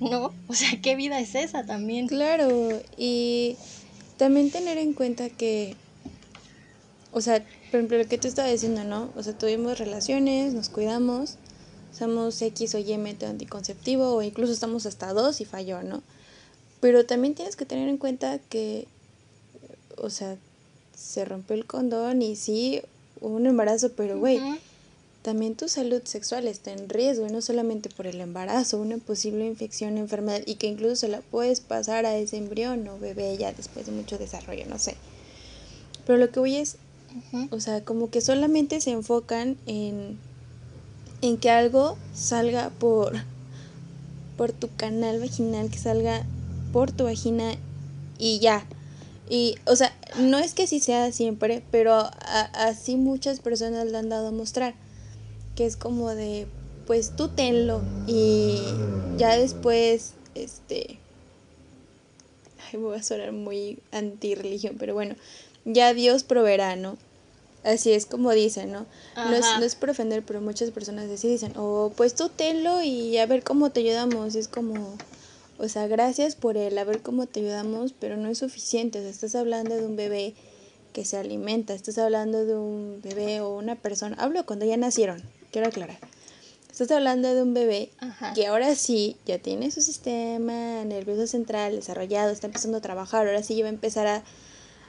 ¿No? 0.00 0.34
O 0.46 0.54
sea, 0.54 0.80
¿qué 0.82 0.94
vida 0.94 1.20
es 1.20 1.34
esa 1.34 1.64
también? 1.64 2.06
Claro, 2.06 2.82
y 2.98 3.56
también 4.18 4.50
tener 4.50 4.76
en 4.78 4.92
cuenta 4.92 5.30
que, 5.30 5.74
o 7.12 7.20
sea, 7.20 7.42
por 7.70 7.80
ejemplo, 7.80 7.98
lo 7.98 8.06
que 8.06 8.18
tú 8.18 8.28
estabas 8.28 8.52
diciendo, 8.52 8.84
¿no? 8.84 9.10
O 9.16 9.22
sea, 9.22 9.36
tuvimos 9.36 9.78
relaciones, 9.78 10.54
nos 10.54 10.68
cuidamos, 10.68 11.36
usamos 11.92 12.40
X 12.40 12.74
o 12.74 12.78
Y 12.78 12.96
método 12.98 13.30
anticonceptivo, 13.30 14.14
o 14.14 14.22
incluso 14.22 14.52
estamos 14.52 14.86
hasta 14.86 15.12
dos 15.12 15.40
y 15.40 15.44
falló, 15.44 15.82
¿no? 15.82 16.02
Pero 16.80 17.06
también 17.06 17.34
tienes 17.34 17.56
que 17.56 17.66
tener 17.66 17.88
en 17.88 17.98
cuenta 17.98 18.38
que, 18.38 18.86
o 19.96 20.10
sea, 20.10 20.36
se 20.96 21.24
rompió 21.24 21.56
el 21.56 21.66
condón 21.66 22.22
y 22.22 22.36
sí, 22.36 22.82
hubo 23.20 23.36
un 23.36 23.46
embarazo, 23.46 23.92
pero 23.92 24.18
güey, 24.18 24.40
también 25.22 25.56
tu 25.56 25.68
salud 25.68 26.02
sexual 26.04 26.46
está 26.46 26.70
en 26.72 26.88
riesgo, 26.88 27.26
y 27.26 27.32
no 27.32 27.42
solamente 27.42 27.88
por 27.88 28.06
el 28.06 28.20
embarazo, 28.20 28.80
una 28.80 28.98
posible 28.98 29.46
infección, 29.46 29.98
enfermedad, 29.98 30.42
y 30.46 30.54
que 30.54 30.68
incluso 30.68 30.96
se 30.96 31.08
la 31.08 31.20
puedes 31.20 31.60
pasar 31.60 32.06
a 32.06 32.16
ese 32.16 32.36
embrión 32.36 32.86
o 32.88 32.98
bebé 32.98 33.36
ya 33.36 33.52
después 33.52 33.86
de 33.86 33.92
mucho 33.92 34.18
desarrollo, 34.18 34.66
no 34.66 34.78
sé. 34.78 34.96
Pero 36.06 36.18
lo 36.18 36.30
que 36.30 36.38
voy 36.38 36.56
es, 36.56 36.76
o 37.50 37.60
sea, 37.60 37.84
como 37.84 38.10
que 38.10 38.20
solamente 38.20 38.80
se 38.80 38.90
enfocan 38.90 39.56
en, 39.66 40.18
en 41.22 41.36
que 41.38 41.50
algo 41.50 41.96
salga 42.14 42.70
por, 42.70 43.12
por 44.36 44.52
tu 44.52 44.68
canal 44.76 45.20
vaginal, 45.20 45.70
que 45.70 45.78
salga 45.78 46.24
por 46.72 46.92
tu 46.92 47.04
vagina 47.04 47.54
y 48.18 48.38
ya. 48.38 48.66
Y, 49.28 49.56
o 49.66 49.74
sea, 49.74 49.92
no 50.18 50.38
es 50.38 50.54
que 50.54 50.64
así 50.64 50.78
sea 50.78 51.10
siempre, 51.10 51.62
pero 51.70 52.10
así 52.54 52.96
muchas 52.96 53.40
personas 53.40 53.90
lo 53.90 53.98
han 53.98 54.08
dado 54.08 54.28
a 54.28 54.32
mostrar. 54.32 54.74
Que 55.56 55.66
es 55.66 55.76
como 55.76 56.14
de, 56.14 56.46
pues 56.86 57.16
tú 57.16 57.28
tenlo. 57.28 57.82
Y 58.06 58.60
ya 59.16 59.36
después, 59.36 60.12
este. 60.34 60.98
Ay, 62.70 62.78
voy 62.78 62.96
a 62.96 63.02
sonar 63.02 63.32
muy 63.32 63.78
anti-religión, 63.90 64.76
pero 64.78 64.94
bueno, 64.94 65.16
ya 65.66 65.92
Dios 65.92 66.22
proveerá, 66.22 66.76
¿no? 66.76 66.96
Así 67.64 67.92
es 67.92 68.06
como 68.06 68.30
dicen, 68.30 68.70
¿no? 68.70 68.86
No 69.16 69.34
es, 69.34 69.44
no 69.58 69.64
es, 69.64 69.74
por 69.74 69.90
ofender, 69.90 70.22
pero 70.22 70.40
muchas 70.40 70.70
personas 70.70 71.10
así 71.10 71.28
dicen, 71.28 71.52
o 71.56 71.86
oh, 71.86 71.92
pues 71.94 72.14
tú 72.14 72.28
tenlo 72.28 72.80
y 72.82 73.18
a 73.18 73.26
ver 73.26 73.42
cómo 73.42 73.70
te 73.70 73.80
ayudamos. 73.80 74.36
es 74.36 74.46
como, 74.46 74.96
o 75.58 75.68
sea, 75.68 75.88
gracias 75.88 76.36
por 76.36 76.56
el 76.56 76.78
a 76.78 76.84
ver 76.84 77.02
cómo 77.02 77.26
te 77.26 77.40
ayudamos, 77.40 77.92
pero 77.98 78.16
no 78.16 78.28
es 78.28 78.38
suficiente. 78.38 79.00
O 79.00 79.02
sea, 79.02 79.10
estás 79.10 79.34
hablando 79.34 79.74
de 79.74 79.84
un 79.84 79.96
bebé 79.96 80.34
que 80.92 81.04
se 81.04 81.16
alimenta, 81.16 81.74
estás 81.74 81.98
hablando 81.98 82.46
de 82.46 82.54
un 82.54 83.00
bebé 83.02 83.40
o 83.40 83.56
una 83.56 83.74
persona. 83.74 84.16
Hablo 84.20 84.46
cuando 84.46 84.64
ya 84.64 84.76
nacieron, 84.76 85.20
quiero 85.50 85.66
aclarar. 85.66 85.98
Estás 86.70 86.90
hablando 86.92 87.34
de 87.34 87.42
un 87.42 87.52
bebé 87.52 87.90
que 88.34 88.46
ahora 88.46 88.74
sí 88.76 89.16
ya 89.26 89.38
tiene 89.38 89.70
su 89.70 89.80
sistema 89.80 90.84
nervioso 90.84 91.26
central 91.26 91.74
desarrollado, 91.74 92.30
está 92.30 92.46
empezando 92.46 92.78
a 92.78 92.80
trabajar, 92.82 93.26
ahora 93.26 93.42
sí 93.42 93.56
ya 93.56 93.64
va 93.64 93.70
a 93.70 93.72
empezar 93.72 94.06
a, 94.06 94.22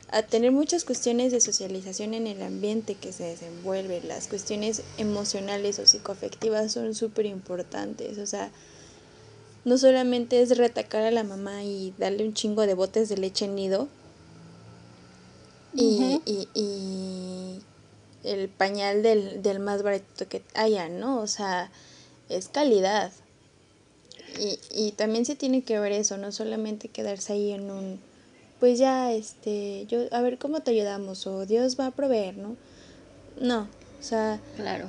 a 0.09 0.23
tener 0.23 0.51
muchas 0.51 0.85
cuestiones 0.85 1.31
de 1.31 1.41
socialización 1.41 2.13
en 2.13 2.27
el 2.27 2.41
ambiente 2.41 2.95
que 2.95 3.11
se 3.11 3.23
desenvuelve. 3.23 4.01
Las 4.01 4.27
cuestiones 4.27 4.83
emocionales 4.97 5.79
o 5.79 5.85
psicoafectivas 5.85 6.71
son 6.71 6.95
súper 6.95 7.25
importantes. 7.25 8.17
O 8.17 8.25
sea, 8.25 8.51
no 9.65 9.77
solamente 9.77 10.41
es 10.41 10.57
retacar 10.57 11.03
a 11.03 11.11
la 11.11 11.23
mamá 11.23 11.63
y 11.63 11.93
darle 11.97 12.25
un 12.25 12.33
chingo 12.33 12.65
de 12.65 12.73
botes 12.73 13.09
de 13.09 13.17
leche 13.17 13.47
nido 13.49 13.89
y, 15.73 16.21
y, 16.55 17.61
el 18.23 18.49
pañal 18.49 19.03
del, 19.03 19.41
del 19.41 19.59
más 19.59 19.83
barato 19.83 20.27
que 20.27 20.41
haya, 20.55 20.89
¿no? 20.89 21.19
O 21.19 21.27
sea, 21.27 21.69
es 22.29 22.47
calidad. 22.47 23.11
Y, 24.39 24.59
y 24.71 24.91
también 24.93 25.25
se 25.25 25.35
tiene 25.35 25.63
que 25.63 25.79
ver 25.79 25.91
eso, 25.91 26.17
no 26.17 26.31
solamente 26.31 26.87
quedarse 26.87 27.33
ahí 27.33 27.51
en 27.51 27.69
un, 27.71 27.99
pues 28.59 28.79
ya, 28.79 29.13
este, 29.13 29.85
yo, 29.87 30.01
a 30.11 30.21
ver 30.21 30.37
cómo 30.37 30.61
te 30.61 30.71
ayudamos 30.71 31.27
o 31.27 31.45
Dios 31.45 31.79
va 31.79 31.87
a 31.87 31.91
proveer, 31.91 32.37
¿no? 32.37 32.55
No, 33.39 33.67
o 33.99 34.03
sea, 34.03 34.39
claro. 34.55 34.87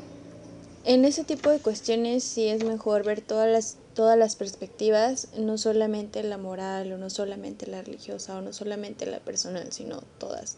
En 0.84 1.04
ese 1.04 1.24
tipo 1.24 1.50
de 1.50 1.58
cuestiones 1.58 2.24
sí 2.24 2.48
es 2.48 2.64
mejor 2.64 3.04
ver 3.04 3.20
todas 3.20 3.48
las 3.50 3.76
todas 3.98 4.16
las 4.16 4.36
perspectivas, 4.36 5.26
no 5.36 5.58
solamente 5.58 6.22
la 6.22 6.38
moral 6.38 6.92
o 6.92 6.98
no 6.98 7.10
solamente 7.10 7.66
la 7.66 7.82
religiosa 7.82 8.38
o 8.38 8.42
no 8.42 8.52
solamente 8.52 9.06
la 9.06 9.18
personal, 9.18 9.72
sino 9.72 10.02
todas, 10.18 10.56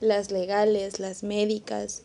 las 0.00 0.32
legales, 0.32 0.98
las 0.98 1.22
médicas. 1.22 2.02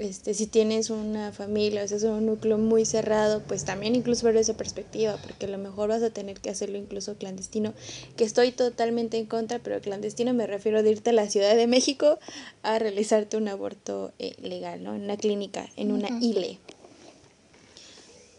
Este, 0.00 0.32
si 0.32 0.46
tienes 0.46 0.88
una 0.88 1.30
familia, 1.30 1.84
o 1.84 1.86
sea, 1.86 1.98
es 1.98 2.04
un 2.04 2.24
núcleo 2.24 2.56
muy 2.56 2.86
cerrado, 2.86 3.42
pues 3.46 3.66
también 3.66 3.94
incluso 3.94 4.24
ver 4.24 4.38
esa 4.38 4.54
perspectiva, 4.54 5.18
porque 5.22 5.44
a 5.44 5.50
lo 5.50 5.58
mejor 5.58 5.90
vas 5.90 6.02
a 6.02 6.08
tener 6.08 6.40
que 6.40 6.48
hacerlo 6.48 6.78
incluso 6.78 7.16
clandestino, 7.16 7.74
que 8.16 8.24
estoy 8.24 8.50
totalmente 8.50 9.18
en 9.18 9.26
contra, 9.26 9.58
pero 9.58 9.78
clandestino 9.82 10.32
me 10.32 10.46
refiero 10.46 10.82
de 10.82 10.92
irte 10.92 11.10
a 11.10 11.12
la 11.12 11.28
Ciudad 11.28 11.54
de 11.54 11.66
México 11.66 12.18
a 12.62 12.78
realizarte 12.78 13.36
un 13.36 13.48
aborto 13.48 14.14
eh, 14.18 14.36
legal, 14.40 14.82
¿no? 14.82 14.94
En 14.94 15.02
una 15.02 15.18
clínica, 15.18 15.68
en 15.76 15.92
una 15.92 16.08
ILE 16.08 16.58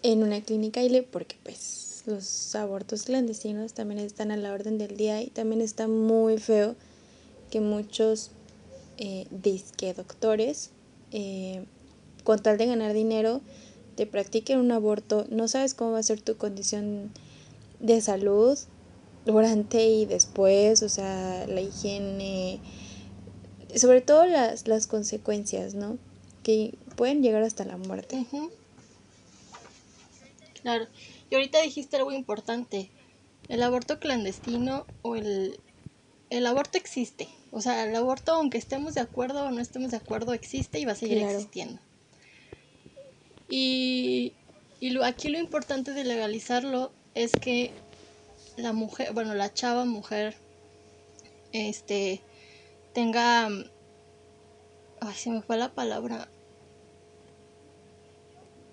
en 0.04 0.24
una 0.24 0.42
clínica 0.42 0.82
ILE 0.82 1.04
porque 1.04 1.36
pues 1.44 2.02
los 2.08 2.56
abortos 2.56 3.04
clandestinos 3.04 3.74
también 3.74 4.00
están 4.00 4.32
a 4.32 4.36
la 4.36 4.52
orden 4.52 4.80
del 4.80 4.98
día 4.98 5.22
y 5.22 5.28
también 5.28 5.62
está 5.62 5.88
muy 5.88 6.40
feo 6.40 6.76
que 7.52 7.62
muchos 7.62 8.32
eh, 8.98 9.28
disque 9.30 9.94
doctores 9.94 10.72
eh, 11.12 11.66
con 12.24 12.40
tal 12.40 12.58
de 12.58 12.68
ganar 12.68 12.94
dinero 12.94 13.42
te 13.96 14.06
practiquen 14.06 14.60
un 14.60 14.72
aborto 14.72 15.26
no 15.30 15.48
sabes 15.48 15.74
cómo 15.74 15.92
va 15.92 16.00
a 16.00 16.04
ser 16.04 16.22
tu 16.22 16.38
condición 16.38 17.12
de 17.80 18.02
salud 18.02 18.58
durante 19.26 19.86
y 19.86 20.06
después 20.06 20.84
o 20.84 20.90
sea 20.90 21.46
la 21.48 21.62
higiene 21.62 22.60
sobre 23.76 24.02
todo 24.02 24.26
las, 24.26 24.68
las 24.68 24.88
consecuencias 24.88 25.76
no 25.76 25.98
que 26.44 26.76
pueden 26.96 27.22
llegar 27.22 27.44
hasta 27.44 27.66
la 27.66 27.78
muerte 27.78 28.26
Claro. 30.62 30.88
Y 31.30 31.36
ahorita 31.36 31.62
dijiste 31.62 31.98
algo 31.98 32.12
importante. 32.12 32.90
El 33.48 33.64
aborto 33.64 34.00
clandestino 34.00 34.86
o 35.02 35.16
el, 35.16 35.60
el 36.30 36.46
aborto 36.46 36.78
existe. 36.78 37.28
O 37.52 37.60
sea, 37.62 37.84
el 37.84 37.96
aborto, 37.96 38.34
aunque 38.34 38.58
estemos 38.58 38.94
de 38.94 39.02
acuerdo 39.02 39.46
o 39.46 39.52
no 39.52 39.60
estemos 39.60 39.92
de 39.92 39.98
acuerdo, 39.98 40.34
existe 40.34 40.80
y 40.80 40.86
va 40.86 40.94
a 40.94 40.96
seguir 40.96 41.20
existiendo. 41.20 41.80
Y, 43.50 44.34
y 44.80 44.92
lo, 44.92 45.04
aquí 45.04 45.28
lo 45.28 45.38
importante 45.38 45.92
de 45.92 46.06
legalizarlo 46.06 46.94
es 47.14 47.34
que 47.34 47.72
la 48.56 48.72
mujer, 48.72 49.14
bueno, 49.14 49.36
la 49.36 49.54
chava 49.54 49.84
mujer, 49.84 50.36
este, 51.52 52.22
tenga, 52.94 53.48
ay, 53.48 55.16
se 55.16 55.30
me 55.30 55.42
fue 55.42 55.58
la 55.58 55.74
palabra, 55.74 56.30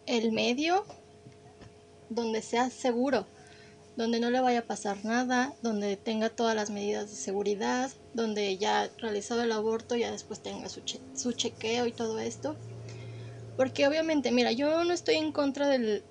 el 0.07 0.33
medio 0.33 0.85
donde 2.09 2.43
sea 2.43 2.71
seguro, 2.71 3.27
donde 3.99 4.21
no 4.21 4.31
le 4.31 4.41
vaya 4.41 4.61
a 4.61 4.65
pasar 4.65 5.05
nada, 5.05 5.53
donde 5.61 5.97
tenga 5.97 6.31
todas 6.31 6.55
las 6.55 6.71
medidas 6.71 7.11
de 7.11 7.17
seguridad, 7.17 7.91
donde 8.15 8.57
ya 8.57 8.89
realizado 8.99 9.43
el 9.43 9.51
aborto 9.51 9.97
ya 9.97 10.13
después 10.13 10.41
tenga 10.41 10.69
su, 10.69 10.83
su 11.17 11.33
chequeo 11.33 11.85
y 11.85 11.91
todo 11.91 12.21
esto. 12.21 12.55
Porque 13.57 13.89
obviamente, 13.89 14.31
mira, 14.31 14.53
yo 14.53 14.85
no 14.85 14.95
estoy 14.95 15.17
en 15.17 15.33
contra 15.33 15.67
del, 15.67 16.05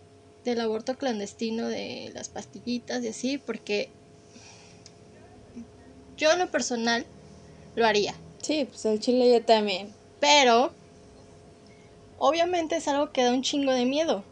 del 0.44 0.60
aborto 0.60 0.98
clandestino, 0.98 1.70
de 1.70 2.12
las 2.14 2.28
pastillitas 2.28 3.06
y 3.06 3.08
así, 3.08 3.38
porque 3.38 3.90
yo 6.18 6.30
en 6.34 6.40
lo 6.40 6.52
personal 6.52 7.06
lo 7.78 7.86
haría. 7.86 8.16
Sí, 8.42 8.66
pues 8.66 8.84
el 8.84 9.00
chile 9.00 9.32
yo 9.32 9.46
también. 9.46 9.94
Pero, 10.20 10.74
obviamente 12.18 12.76
es 12.76 12.90
algo 12.90 13.14
que 13.14 13.24
da 13.24 13.32
un 13.32 13.44
chingo 13.44 13.72
de 13.72 13.86
miedo. 13.86 14.26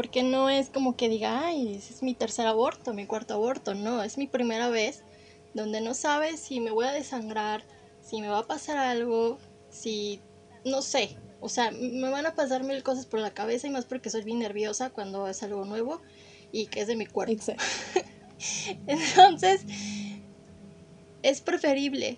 Porque 0.00 0.22
no 0.22 0.48
es 0.48 0.70
como 0.70 0.96
que 0.96 1.10
diga, 1.10 1.46
ay, 1.46 1.74
ese 1.74 1.92
es 1.92 2.02
mi 2.02 2.14
tercer 2.14 2.46
aborto, 2.46 2.94
mi 2.94 3.04
cuarto 3.04 3.34
aborto. 3.34 3.74
No, 3.74 4.02
es 4.02 4.16
mi 4.16 4.26
primera 4.26 4.70
vez 4.70 5.02
donde 5.52 5.82
no 5.82 5.92
sabes 5.92 6.40
si 6.40 6.58
me 6.58 6.70
voy 6.70 6.86
a 6.86 6.92
desangrar, 6.92 7.62
si 8.00 8.22
me 8.22 8.28
va 8.28 8.38
a 8.38 8.46
pasar 8.46 8.78
algo, 8.78 9.36
si 9.68 10.22
no 10.64 10.80
sé. 10.80 11.18
O 11.42 11.50
sea, 11.50 11.70
me 11.70 12.08
van 12.08 12.24
a 12.24 12.34
pasar 12.34 12.64
mil 12.64 12.82
cosas 12.82 13.04
por 13.04 13.20
la 13.20 13.32
cabeza 13.32 13.66
y 13.66 13.70
más 13.70 13.84
porque 13.84 14.08
soy 14.08 14.24
bien 14.24 14.38
nerviosa 14.38 14.88
cuando 14.88 15.28
es 15.28 15.42
algo 15.42 15.66
nuevo 15.66 16.00
y 16.50 16.68
que 16.68 16.80
es 16.80 16.86
de 16.86 16.96
mi 16.96 17.04
cuerpo. 17.04 17.34
Exacto. 17.34 17.62
Entonces, 18.86 19.66
es 21.22 21.42
preferible 21.42 22.16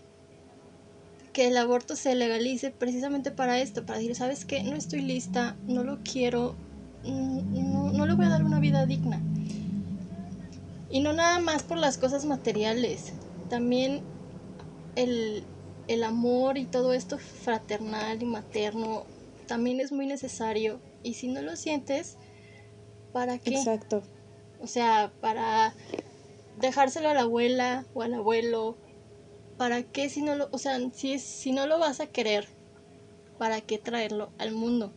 que 1.33 1.49
el 1.49 1.57
aborto 1.57 1.97
se 1.97 2.15
legalice 2.15 2.71
precisamente 2.71 3.33
para 3.33 3.59
esto, 3.61 3.85
para 3.85 3.99
decir, 3.99 4.15
¿sabes 4.15 4.45
qué? 4.45 4.63
No 4.63 4.77
estoy 4.77 5.01
lista, 5.01 5.57
no 5.67 5.83
lo 5.83 5.99
quiero, 6.05 6.55
no, 7.05 7.93
no 7.93 8.07
le 8.07 8.15
voy 8.15 8.27
a 8.27 8.31
dar 8.31 8.45
una 8.45 8.61
vida 8.61 8.87
digna. 8.87 9.21
Y 10.91 11.01
no 11.01 11.13
nada 11.13 11.41
más 11.41 11.63
por 11.63 11.79
las 11.79 11.97
cosas 11.97 12.27
materiales, 12.27 13.15
también 13.49 14.03
el, 14.95 15.45
el 15.89 16.05
amor 16.05 16.59
y 16.59 16.67
todo 16.67 16.93
esto 16.93 17.19
fraternal 17.19 18.23
y 18.23 18.27
materno 18.27 19.05
también 19.47 19.81
es 19.81 19.93
muy 19.93 20.07
necesario. 20.07 20.81
Y 21.03 21.15
si 21.15 21.29
no 21.29 21.43
lo 21.43 21.57
sientes, 21.57 22.17
¿para 23.13 23.39
qué? 23.39 23.55
Exacto. 23.57 24.03
O 24.61 24.67
sea, 24.67 25.13
para 25.21 25.75
dejárselo 26.61 27.09
a 27.09 27.15
la 27.15 27.23
abuela 27.23 27.85
o 27.95 28.03
al 28.03 28.15
abuelo. 28.15 28.77
¿Para 29.59 29.83
qué 29.83 30.09
si 30.09 30.23
no 30.23 30.35
lo, 30.35 30.49
o 30.51 30.59
sea, 30.59 30.79
si, 30.93 31.19
si 31.19 31.53
no 31.53 31.67
lo 31.67 31.79
vas 31.79 32.01
a 32.01 32.07
querer, 32.07 32.49
¿para 33.39 33.61
qué 33.61 33.79
traerlo 33.79 34.31
al 34.39 34.53
mundo? 34.53 34.93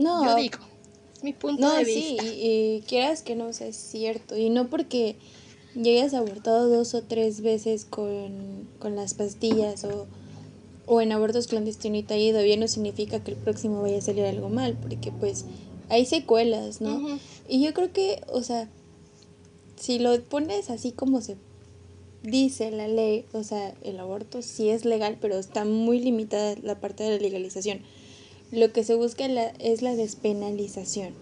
No. 0.00 0.24
Yo 0.24 0.36
digo, 0.36 0.58
es 1.14 1.22
mi 1.22 1.32
punto 1.32 1.70
de 1.70 1.84
vista. 1.84 2.22
Sí, 2.22 2.28
y, 2.40 2.76
y 2.78 2.82
quieras 2.82 3.22
que 3.22 3.36
no 3.36 3.52
sea 3.52 3.72
cierto. 3.72 4.36
Y 4.36 4.50
no 4.50 4.68
porque 4.68 5.16
llegues 5.74 6.14
abortado 6.14 6.68
dos 6.68 6.94
o 6.94 7.02
tres 7.02 7.42
veces 7.42 7.84
con, 7.84 8.68
con 8.78 8.96
las 8.96 9.14
pastillas 9.14 9.84
o, 9.84 10.06
o 10.86 11.00
en 11.00 11.12
abortos 11.12 11.46
clandestinos 11.46 12.00
y 12.00 12.02
te 12.02 12.14
ha 12.14 12.18
ido 12.18 12.42
bien, 12.42 12.60
no 12.60 12.68
significa 12.68 13.22
que 13.22 13.32
el 13.32 13.36
próximo 13.36 13.82
vaya 13.82 13.98
a 13.98 14.02
salir 14.02 14.24
algo 14.24 14.48
mal, 14.48 14.76
porque 14.80 15.12
pues 15.12 15.44
hay 15.88 16.06
secuelas, 16.06 16.80
¿no? 16.80 17.18
Y 17.48 17.62
yo 17.62 17.72
creo 17.74 17.92
que, 17.92 18.22
o 18.28 18.42
sea, 18.42 18.68
si 19.76 19.98
lo 19.98 20.20
pones 20.22 20.70
así 20.70 20.92
como 20.92 21.20
se 21.20 21.36
dice 22.22 22.70
la 22.70 22.88
ley, 22.88 23.24
o 23.32 23.44
sea, 23.44 23.74
el 23.82 23.98
aborto 23.98 24.42
sí 24.42 24.68
es 24.68 24.84
legal, 24.84 25.18
pero 25.20 25.38
está 25.38 25.64
muy 25.64 26.00
limitada 26.00 26.54
la 26.62 26.80
parte 26.80 27.04
de 27.04 27.10
la 27.10 27.18
legalización. 27.18 27.80
Lo 28.52 28.72
que 28.72 28.84
se 28.84 28.94
busca 28.94 29.26
es 29.58 29.82
la 29.82 29.94
despenalización. 29.94 31.14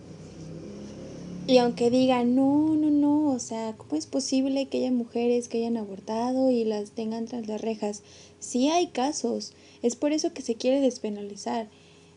Y 1.47 1.57
aunque 1.59 1.89
digan, 1.89 2.35
no, 2.35 2.75
no, 2.75 2.91
no, 2.91 3.31
o 3.33 3.39
sea, 3.39 3.75
¿cómo 3.79 3.97
es 3.97 4.07
posible 4.07 4.67
que 4.67 4.79
haya 4.79 4.93
mujeres 4.93 5.49
que 5.49 5.59
hayan 5.59 5.79
abortado 5.79 6.51
y 6.51 6.65
las 6.65 6.91
tengan 6.91 7.25
tras 7.25 7.49
las 7.49 7.63
rejas? 7.63 8.03
Sí 8.39 8.69
hay 8.69 8.89
casos, 8.89 9.55
es 9.83 9.97
por 9.97 10.13
eso 10.13 10.35
que 10.35 10.43
se 10.43 10.57
quiere 10.57 10.81
despenalizar. 10.81 11.69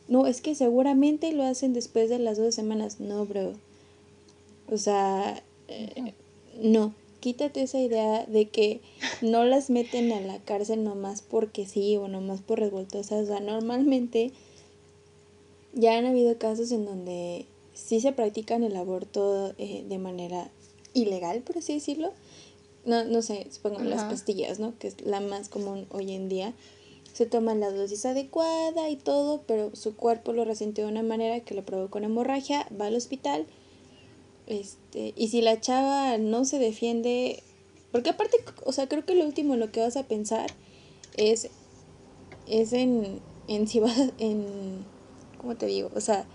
No, 0.07 0.27
es 0.27 0.41
que 0.41 0.53
seguramente 0.55 1.31
lo 1.31 1.43
hacen 1.43 1.71
después 1.71 2.09
de 2.09 2.19
las 2.19 2.37
dos 2.37 2.53
semanas. 2.53 2.99
No, 2.99 3.25
bro. 3.25 3.53
O 4.69 4.77
sea, 4.77 5.41
eh, 5.69 6.13
no. 6.61 6.93
Quítate 7.21 7.61
esa 7.61 7.79
idea 7.79 8.25
de 8.25 8.49
que 8.49 8.81
no 9.21 9.45
las 9.45 9.69
meten 9.69 10.11
a 10.11 10.19
la 10.19 10.39
cárcel 10.39 10.83
nomás 10.83 11.21
porque 11.21 11.65
sí 11.65 11.95
o 11.95 12.09
nomás 12.09 12.41
por 12.41 12.59
revoltosas. 12.59 13.23
O 13.23 13.27
sea, 13.27 13.39
normalmente 13.39 14.33
ya 15.73 15.97
han 15.97 16.05
habido 16.05 16.37
casos 16.37 16.71
en 16.71 16.85
donde 16.85 17.45
sí 17.73 18.01
se 18.01 18.11
practican 18.11 18.63
el 18.63 18.75
aborto 18.75 19.53
eh, 19.57 19.85
de 19.87 19.97
manera 19.97 20.51
ilegal, 20.93 21.41
por 21.41 21.57
así 21.57 21.73
decirlo. 21.73 22.13
No, 22.85 23.03
no 23.03 23.21
sé, 23.21 23.47
supongo 23.51 23.79
las 23.81 24.03
pastillas, 24.05 24.59
¿no? 24.59 24.77
Que 24.79 24.87
es 24.87 25.01
la 25.01 25.19
más 25.19 25.49
común 25.49 25.85
hoy 25.91 26.13
en 26.13 26.29
día. 26.29 26.53
Se 27.13 27.25
toman 27.25 27.59
la 27.59 27.69
dosis 27.69 28.05
adecuada 28.05 28.89
y 28.89 28.95
todo, 28.95 29.43
pero 29.45 29.75
su 29.75 29.95
cuerpo 29.95 30.33
lo 30.33 30.45
resintió 30.45 30.85
de 30.85 30.91
una 30.91 31.03
manera 31.03 31.41
que 31.41 31.53
le 31.53 31.61
provocó 31.61 31.99
una 31.99 32.07
hemorragia, 32.07 32.67
va 32.79 32.87
al 32.87 32.95
hospital. 32.95 33.45
Este, 34.47 35.13
y 35.15 35.27
si 35.27 35.41
la 35.41 35.59
chava 35.61 36.17
no 36.17 36.43
se 36.45 36.57
defiende, 36.57 37.43
porque 37.91 38.09
aparte, 38.09 38.37
o 38.65 38.71
sea, 38.71 38.87
creo 38.87 39.05
que 39.05 39.13
lo 39.13 39.25
último 39.25 39.53
en 39.53 39.59
lo 39.59 39.71
que 39.71 39.81
vas 39.81 39.95
a 39.95 40.07
pensar 40.07 40.49
es, 41.15 41.49
es 42.47 42.73
en, 42.73 43.19
en 43.47 43.67
si 43.67 43.79
vas, 43.79 44.11
en, 44.17 44.83
¿cómo 45.41 45.55
te 45.55 45.65
digo? 45.65 45.89
O 45.95 46.01
sea, 46.01 46.25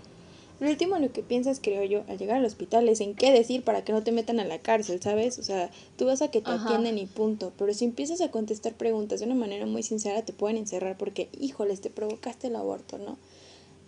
lo 0.59 0.69
último 0.69 0.97
en 0.97 1.03
lo 1.03 1.11
que 1.11 1.23
piensas, 1.23 1.59
creo 1.61 1.83
yo, 1.85 2.03
al 2.09 2.17
llegar 2.17 2.37
al 2.37 2.45
hospital 2.45 2.89
es 2.89 2.99
en 2.99 3.15
qué 3.15 3.31
decir 3.31 3.63
para 3.63 3.85
que 3.85 3.93
no 3.93 4.03
te 4.03 4.11
metan 4.11 4.39
a 4.39 4.45
la 4.45 4.59
cárcel, 4.59 5.01
¿sabes? 5.01 5.39
O 5.39 5.43
sea, 5.43 5.71
tú 5.97 6.05
vas 6.05 6.21
a 6.21 6.29
que 6.29 6.41
te 6.41 6.49
atienden 6.49 6.97
y 6.97 7.05
punto. 7.05 7.53
Pero 7.57 7.73
si 7.73 7.85
empiezas 7.85 8.21
a 8.21 8.31
contestar 8.31 8.73
preguntas 8.73 9.19
de 9.19 9.27
una 9.27 9.35
manera 9.35 9.65
muy 9.65 9.81
sincera, 9.83 10.23
te 10.23 10.33
pueden 10.33 10.57
encerrar 10.57 10.97
porque, 10.97 11.29
híjoles, 11.39 11.79
te 11.79 11.89
provocaste 11.89 12.47
el 12.47 12.55
aborto, 12.55 12.97
¿no? 12.97 13.17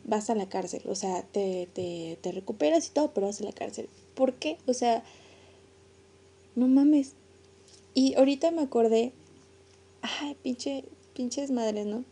Vas 0.05 0.29
a 0.29 0.35
la 0.35 0.47
cárcel, 0.47 0.83
o 0.87 0.95
sea, 0.95 1.23
te, 1.23 1.67
te, 1.73 2.17
te 2.21 2.31
recuperas 2.31 2.87
y 2.87 2.91
todo, 2.91 3.11
pero 3.13 3.27
vas 3.27 3.41
a 3.41 3.43
la 3.43 3.51
cárcel. 3.51 3.89
¿Por 4.15 4.33
qué? 4.33 4.57
O 4.67 4.73
sea, 4.73 5.03
no 6.55 6.67
mames. 6.67 7.13
Y 7.93 8.13
ahorita 8.15 8.51
me 8.51 8.61
acordé, 8.61 9.11
ay, 10.01 10.37
pinche, 10.41 10.85
pinches 11.13 11.51
madres, 11.51 11.85
¿no? 11.85 12.05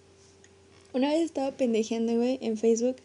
Una 0.94 1.10
vez 1.10 1.22
estaba 1.22 1.52
pendejeando, 1.52 2.16
güey, 2.16 2.40
en 2.42 2.58
Facebook 2.58 2.98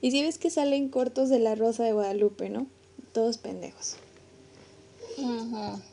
y 0.00 0.10
si 0.10 0.22
ves 0.22 0.38
que 0.38 0.50
salen 0.50 0.88
cortos 0.88 1.28
de 1.28 1.38
la 1.38 1.54
Rosa 1.54 1.84
de 1.84 1.92
Guadalupe, 1.92 2.48
¿no? 2.48 2.66
Todos 3.12 3.38
pendejos. 3.38 3.96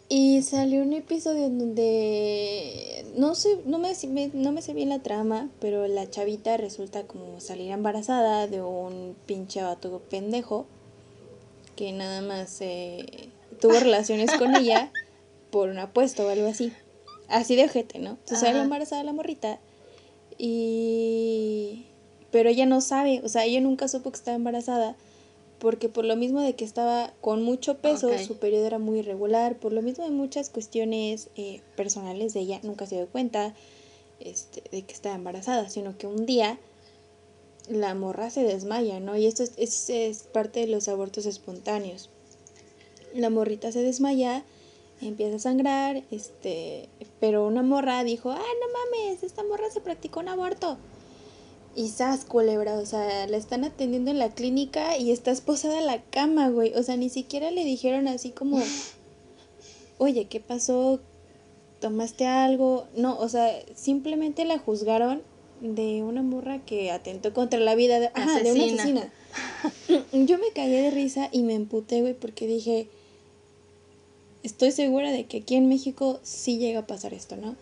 Y 0.10 0.42
salió 0.42 0.82
un 0.82 0.92
episodio 0.92 1.46
en 1.46 1.58
donde 1.58 3.06
no 3.16 3.36
sé, 3.36 3.60
no 3.66 3.80
me, 3.80 3.94
no 4.34 4.52
me 4.52 4.62
sé 4.62 4.74
bien 4.74 4.90
la 4.90 5.00
trama, 5.00 5.50
pero 5.62 5.88
la 5.88 6.10
chavita 6.10 6.58
resulta 6.58 7.04
como 7.04 7.40
salir 7.40 7.72
embarazada 7.72 8.48
de 8.48 8.62
un 8.62 9.16
pinche 9.26 9.62
vato 9.62 10.02
pendejo 10.10 10.66
que 11.78 11.94
nada 11.94 12.22
más 12.22 12.58
eh, 12.60 13.30
tuvo 13.62 13.74
relaciones 13.80 14.32
con 14.38 14.56
ella 14.56 14.92
por 15.52 15.70
un 15.70 15.80
apuesto 15.80 16.26
o 16.26 16.30
algo 16.30 16.48
así. 16.48 16.74
Así 17.30 17.56
de 17.56 17.64
ojete, 17.64 18.00
¿no? 18.00 18.12
Entonces 18.12 18.40
sale 18.40 18.60
embarazada 18.60 19.04
la 19.04 19.14
morrita 19.14 19.60
y 20.38 21.86
pero 22.32 22.50
ella 22.50 22.66
no 22.66 22.82
sabe, 22.82 23.22
o 23.24 23.30
sea, 23.30 23.46
ella 23.46 23.62
nunca 23.62 23.88
supo 23.88 24.12
que 24.12 24.18
estaba 24.18 24.36
embarazada 24.36 24.96
porque 25.64 25.88
por 25.88 26.04
lo 26.04 26.18
mismo 26.18 26.42
de 26.42 26.56
que 26.56 26.66
estaba 26.66 27.14
con 27.22 27.42
mucho 27.42 27.78
peso, 27.78 28.10
su 28.20 28.38
periodo 28.38 28.66
era 28.66 28.80
muy 28.80 29.00
irregular, 29.00 29.56
por 29.58 29.72
lo 29.72 29.82
mismo 29.82 30.04
de 30.04 30.12
muchas 30.12 30.50
cuestiones 30.50 31.30
eh, 31.38 31.62
personales 31.78 32.34
de 32.34 32.42
ella, 32.42 32.60
nunca 32.64 32.86
se 32.86 32.96
dio 32.96 33.08
cuenta 33.08 33.54
este, 34.20 34.62
de 34.72 34.82
que 34.82 34.94
estaba 34.94 35.16
embarazada, 35.16 35.70
sino 35.70 35.98
que 35.98 36.06
un 36.06 36.26
día 36.26 36.60
la 37.70 37.96
morra 37.96 38.30
se 38.30 38.44
desmaya, 38.44 39.00
¿no? 39.00 39.16
Y 39.16 39.26
esto 39.26 39.44
es, 39.44 39.90
es, 39.90 40.24
parte 40.24 40.60
de 40.60 40.68
los 40.68 40.90
abortos 40.90 41.26
espontáneos. 41.26 42.10
La 43.14 43.30
morrita 43.30 43.72
se 43.72 43.84
desmaya, 43.84 44.44
empieza 45.08 45.38
a 45.38 45.40
sangrar, 45.40 46.04
este, 46.12 46.90
pero 47.20 47.48
una 47.48 47.64
morra 47.64 48.04
dijo, 48.04 48.32
ah, 48.32 48.38
no 48.38 49.02
mames, 49.08 49.24
esta 49.24 49.44
morra 49.44 49.70
se 49.72 49.82
practicó 49.82 50.20
un 50.20 50.30
aborto. 50.30 50.78
Y 51.76 51.90
sas, 51.90 52.26
culebra, 52.26 52.76
o 52.76 52.86
sea, 52.86 53.26
la 53.28 53.38
están 53.38 53.64
atendiendo 53.64 54.12
en 54.12 54.20
la 54.20 54.30
clínica 54.30 54.98
y 54.98 55.12
está 55.12 55.32
esposada 55.32 55.80
en 55.80 55.88
la 55.88 56.04
cama, 56.04 56.50
güey. 56.50 56.74
O 56.76 56.84
sea, 56.84 56.98
ni 56.98 57.10
siquiera 57.10 57.50
le 57.50 57.66
dijeron 57.66 58.08
así 58.08 58.30
como, 58.30 58.62
oye, 59.98 60.26
¿qué 60.26 60.40
pasó? 60.40 61.00
¿Tomaste 61.80 62.28
algo? 62.28 62.88
No, 62.96 63.18
o 63.18 63.28
sea, 63.28 63.52
simplemente 63.76 64.46
la 64.46 64.60
juzgaron 64.60 65.24
de 65.62 66.04
una 66.04 66.22
morra 66.22 66.60
que 66.60 66.92
atentó 66.92 67.34
contra 67.34 67.60
la 67.60 67.74
vida 67.74 68.00
de, 68.00 68.10
de 68.44 68.52
una 68.52 68.66
asesina. 68.66 69.12
Yo 70.12 70.38
me 70.38 70.52
caí 70.54 70.72
de 70.72 70.92
risa 70.92 71.30
y 71.32 71.44
me 71.44 71.56
emputé, 71.56 72.02
güey, 72.02 72.14
porque 72.14 72.46
dije, 72.48 72.88
estoy 74.44 74.72
segura 74.72 75.12
de 75.12 75.26
que 75.26 75.38
aquí 75.38 75.56
en 75.56 75.68
México 75.70 76.20
sí 76.24 76.58
llega 76.58 76.80
a 76.82 76.88
pasar 76.88 77.14
esto, 77.14 77.36
¿no? 77.38 77.56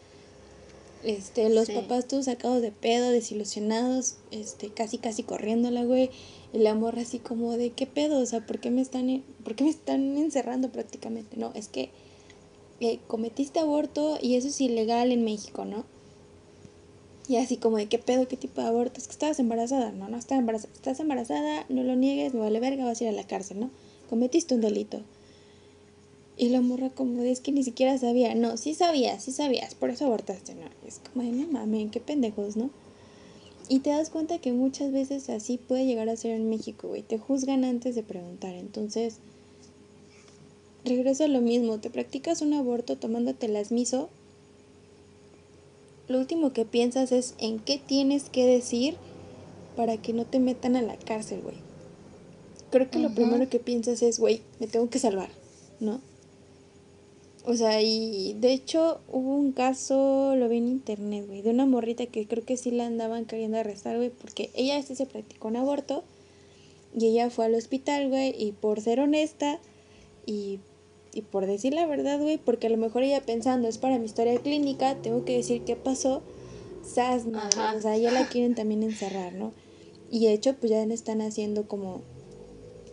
Este, 1.03 1.49
los 1.49 1.65
Sí. 1.67 1.73
papás 1.73 2.07
todos 2.07 2.25
sacados 2.25 2.61
de 2.61 2.71
pedo, 2.71 3.09
desilusionados, 3.09 4.15
este, 4.29 4.69
casi 4.69 4.97
casi 4.99 5.23
corriéndola, 5.23 5.83
güey. 5.83 6.11
Y 6.53 6.59
la 6.59 6.75
morra 6.75 7.01
así 7.01 7.17
como 7.17 7.57
de 7.57 7.71
qué 7.71 7.87
pedo, 7.87 8.19
o 8.19 8.25
sea, 8.25 8.45
¿por 8.45 8.59
qué 8.59 8.69
me 8.69 8.81
están, 8.81 9.09
en- 9.09 9.23
por 9.43 9.55
qué 9.55 9.63
me 9.63 9.69
están 9.71 10.17
encerrando 10.17 10.69
prácticamente? 10.71 11.37
No, 11.37 11.51
es 11.55 11.67
que 11.69 11.89
eh, 12.83 12.99
cometiste 13.07 13.59
aborto 13.59 14.17
y 14.21 14.35
eso 14.35 14.47
es 14.47 14.59
ilegal 14.59 15.11
en 15.11 15.23
México, 15.23 15.65
¿no? 15.65 15.85
Y 17.27 17.37
así 17.37 17.57
como 17.57 17.77
de 17.77 17.85
qué 17.87 17.99
pedo, 17.99 18.27
qué 18.27 18.37
tipo 18.37 18.59
de 18.61 18.67
aborto, 18.67 18.99
es 18.99 19.05
que 19.07 19.13
estabas 19.13 19.39
embarazada, 19.39 19.91
no, 19.91 20.09
no 20.09 20.17
estás 20.17 20.39
embarazada, 20.39 20.73
estás 20.73 20.99
embarazada, 20.99 21.65
no 21.69 21.83
lo 21.83 21.95
niegues, 21.95 22.33
me 22.33 22.39
vale 22.41 22.59
verga, 22.59 22.83
vas 22.85 22.99
a 22.99 23.03
ir 23.03 23.09
a 23.09 23.13
la 23.13 23.25
cárcel, 23.25 23.59
¿no? 23.59 23.69
Cometiste 24.09 24.55
un 24.55 24.61
delito. 24.61 25.01
Y 26.41 26.49
la 26.49 26.59
morra 26.59 26.89
como 26.89 27.21
de 27.21 27.29
es 27.29 27.39
que 27.39 27.51
ni 27.51 27.63
siquiera 27.63 27.95
sabía, 27.99 28.33
no, 28.33 28.57
sí 28.57 28.73
sabías, 28.73 29.23
sí 29.23 29.31
sabías, 29.31 29.75
por 29.75 29.91
eso 29.91 30.07
abortaste, 30.07 30.55
¿no? 30.55 30.65
Es 30.87 30.97
como 30.97 31.23
de 31.23 31.31
no 31.33 31.47
mames, 31.47 31.91
qué 31.91 31.99
pendejos, 31.99 32.57
¿no? 32.57 32.71
Y 33.69 33.81
te 33.81 33.91
das 33.91 34.09
cuenta 34.09 34.39
que 34.39 34.51
muchas 34.51 34.91
veces 34.91 35.29
así 35.29 35.59
puede 35.59 35.85
llegar 35.85 36.09
a 36.09 36.15
ser 36.15 36.31
en 36.31 36.49
México, 36.49 36.87
güey, 36.87 37.03
te 37.03 37.19
juzgan 37.19 37.63
antes 37.63 37.93
de 37.93 38.01
preguntar, 38.01 38.55
entonces 38.55 39.17
regreso 40.83 41.25
a 41.25 41.27
lo 41.27 41.41
mismo, 41.41 41.79
te 41.79 41.91
practicas 41.91 42.41
un 42.41 42.53
aborto 42.53 42.97
tomándote 42.97 43.47
las 43.47 43.71
miso, 43.71 44.09
lo 46.07 46.17
último 46.17 46.53
que 46.53 46.65
piensas 46.65 47.11
es 47.11 47.35
en 47.37 47.59
qué 47.59 47.77
tienes 47.77 48.31
que 48.31 48.47
decir 48.47 48.95
para 49.75 49.97
que 49.97 50.11
no 50.11 50.25
te 50.25 50.39
metan 50.39 50.75
a 50.75 50.81
la 50.81 50.97
cárcel, 50.97 51.41
güey. 51.43 51.57
Creo 52.71 52.89
que 52.89 52.97
lo 52.97 53.13
primero 53.13 53.47
que 53.47 53.59
piensas 53.59 54.01
es, 54.01 54.19
güey, 54.19 54.41
me 54.59 54.65
tengo 54.65 54.89
que 54.89 54.97
salvar, 54.97 55.29
¿no? 55.79 56.01
O 57.43 57.55
sea, 57.55 57.81
y 57.81 58.35
de 58.39 58.53
hecho 58.53 58.99
hubo 59.07 59.35
un 59.35 59.51
caso, 59.51 60.35
lo 60.35 60.47
vi 60.47 60.57
en 60.57 60.67
internet, 60.67 61.25
güey, 61.27 61.41
de 61.41 61.49
una 61.49 61.65
morrita 61.65 62.05
que 62.05 62.27
creo 62.27 62.45
que 62.45 62.55
sí 62.55 62.69
la 62.69 62.85
andaban 62.85 63.25
queriendo 63.25 63.57
arrestar, 63.57 63.97
güey, 63.97 64.11
porque 64.11 64.51
ella 64.53 64.81
sí 64.83 64.95
se 64.95 65.07
practicó 65.07 65.47
un 65.47 65.55
aborto 65.55 66.03
y 66.95 67.07
ella 67.07 67.31
fue 67.31 67.45
al 67.45 67.55
hospital, 67.55 68.09
güey, 68.09 68.35
y 68.37 68.51
por 68.51 68.79
ser 68.79 68.99
honesta 68.99 69.59
y, 70.27 70.59
y 71.13 71.23
por 71.23 71.47
decir 71.47 71.73
la 71.73 71.87
verdad, 71.87 72.19
güey, 72.19 72.37
porque 72.37 72.67
a 72.67 72.69
lo 72.69 72.77
mejor 72.77 73.01
ella 73.01 73.21
pensando, 73.21 73.67
es 73.67 73.79
para 73.79 73.97
mi 73.97 74.05
historia 74.05 74.37
clínica, 74.39 74.95
tengo 75.01 75.25
que 75.25 75.37
decir 75.37 75.63
qué 75.63 75.75
pasó, 75.75 76.21
sas, 76.85 77.25
no, 77.25 77.39
o 77.75 77.81
sea, 77.81 77.97
ya 77.97 78.11
la 78.11 78.27
quieren 78.27 78.53
también 78.53 78.83
encerrar, 78.83 79.33
¿no? 79.33 79.51
Y 80.11 80.25
de 80.25 80.33
hecho, 80.33 80.55
pues 80.55 80.69
ya 80.69 80.83
están 80.83 81.21
haciendo 81.21 81.67
como, 81.67 82.01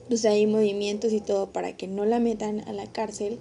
pues 0.08 0.24
hay 0.24 0.46
movimientos 0.46 1.12
y 1.12 1.20
todo 1.20 1.50
para 1.50 1.76
que 1.76 1.87
no 1.87 2.06
la 2.06 2.18
metan 2.18 2.61
a 2.61 2.72
la 2.72 2.87
cárcel, 2.87 3.38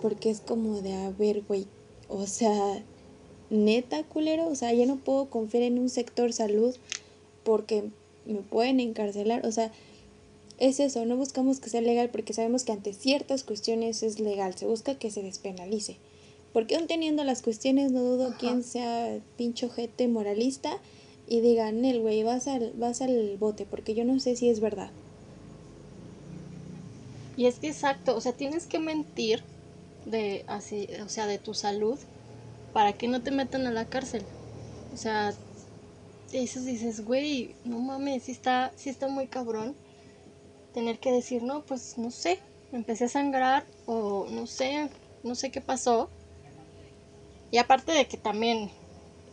porque 0.00 0.30
es 0.30 0.40
como 0.40 0.80
de, 0.82 0.94
a 0.94 1.10
ver, 1.10 1.42
güey, 1.46 1.66
o 2.08 2.26
sea, 2.26 2.82
neta, 3.50 4.02
culero, 4.04 4.48
o 4.48 4.54
sea, 4.54 4.72
ya 4.72 4.86
no 4.86 4.96
puedo 4.96 5.30
confiar 5.30 5.64
en 5.64 5.78
un 5.78 5.88
sector 5.88 6.32
salud 6.32 6.74
porque 7.44 7.84
me 8.26 8.40
pueden 8.40 8.80
encarcelar, 8.80 9.46
o 9.46 9.52
sea, 9.52 9.72
es 10.58 10.78
eso, 10.78 11.06
no 11.06 11.16
buscamos 11.16 11.58
que 11.58 11.70
sea 11.70 11.80
legal 11.80 12.10
porque 12.10 12.34
sabemos 12.34 12.64
que 12.64 12.72
ante 12.72 12.92
ciertas 12.92 13.44
cuestiones 13.44 14.02
es 14.02 14.20
legal, 14.20 14.54
se 14.54 14.66
busca 14.66 14.94
que 14.94 15.10
se 15.10 15.22
despenalice. 15.22 15.96
Porque 16.52 16.76
aún 16.76 16.86
teniendo 16.86 17.24
las 17.24 17.42
cuestiones, 17.42 17.92
no 17.92 18.02
dudo 18.02 18.28
Ajá. 18.28 18.36
quién 18.38 18.62
sea 18.62 19.20
pincho 19.38 19.70
jete 19.70 20.08
moralista 20.08 20.78
y 21.28 21.40
digan, 21.40 21.84
el 21.84 22.00
güey, 22.00 22.24
vas 22.24 22.46
al, 22.48 22.72
vas 22.76 23.00
al 23.00 23.36
bote, 23.38 23.64
porque 23.64 23.94
yo 23.94 24.04
no 24.04 24.18
sé 24.20 24.36
si 24.36 24.48
es 24.48 24.60
verdad. 24.60 24.90
Y 27.36 27.46
es 27.46 27.58
que 27.58 27.68
exacto, 27.68 28.16
o 28.16 28.20
sea, 28.20 28.32
tienes 28.32 28.66
que 28.66 28.78
mentir 28.80 29.42
de 30.04 30.44
así, 30.46 30.88
o 31.04 31.08
sea, 31.08 31.26
de 31.26 31.38
tu 31.38 31.54
salud 31.54 31.98
para 32.72 32.92
que 32.92 33.08
no 33.08 33.22
te 33.22 33.30
metan 33.30 33.66
a 33.66 33.70
la 33.70 33.84
cárcel. 33.84 34.24
O 34.92 34.96
sea, 34.96 35.34
eso 36.32 36.60
dices, 36.62 37.04
güey, 37.04 37.54
no 37.64 37.78
mames, 37.78 38.24
sí 38.24 38.32
está, 38.32 38.72
sí 38.76 38.90
está 38.90 39.08
muy 39.08 39.26
cabrón 39.26 39.74
tener 40.72 40.98
que 40.98 41.10
decir, 41.10 41.42
no, 41.42 41.62
pues 41.62 41.98
no 41.98 42.10
sé, 42.10 42.38
empecé 42.72 43.04
a 43.04 43.08
sangrar 43.08 43.64
o 43.86 44.26
no 44.30 44.46
sé, 44.46 44.88
no 45.22 45.34
sé 45.34 45.50
qué 45.50 45.60
pasó. 45.60 46.08
Y 47.50 47.58
aparte 47.58 47.92
de 47.92 48.06
que 48.06 48.16
también 48.16 48.70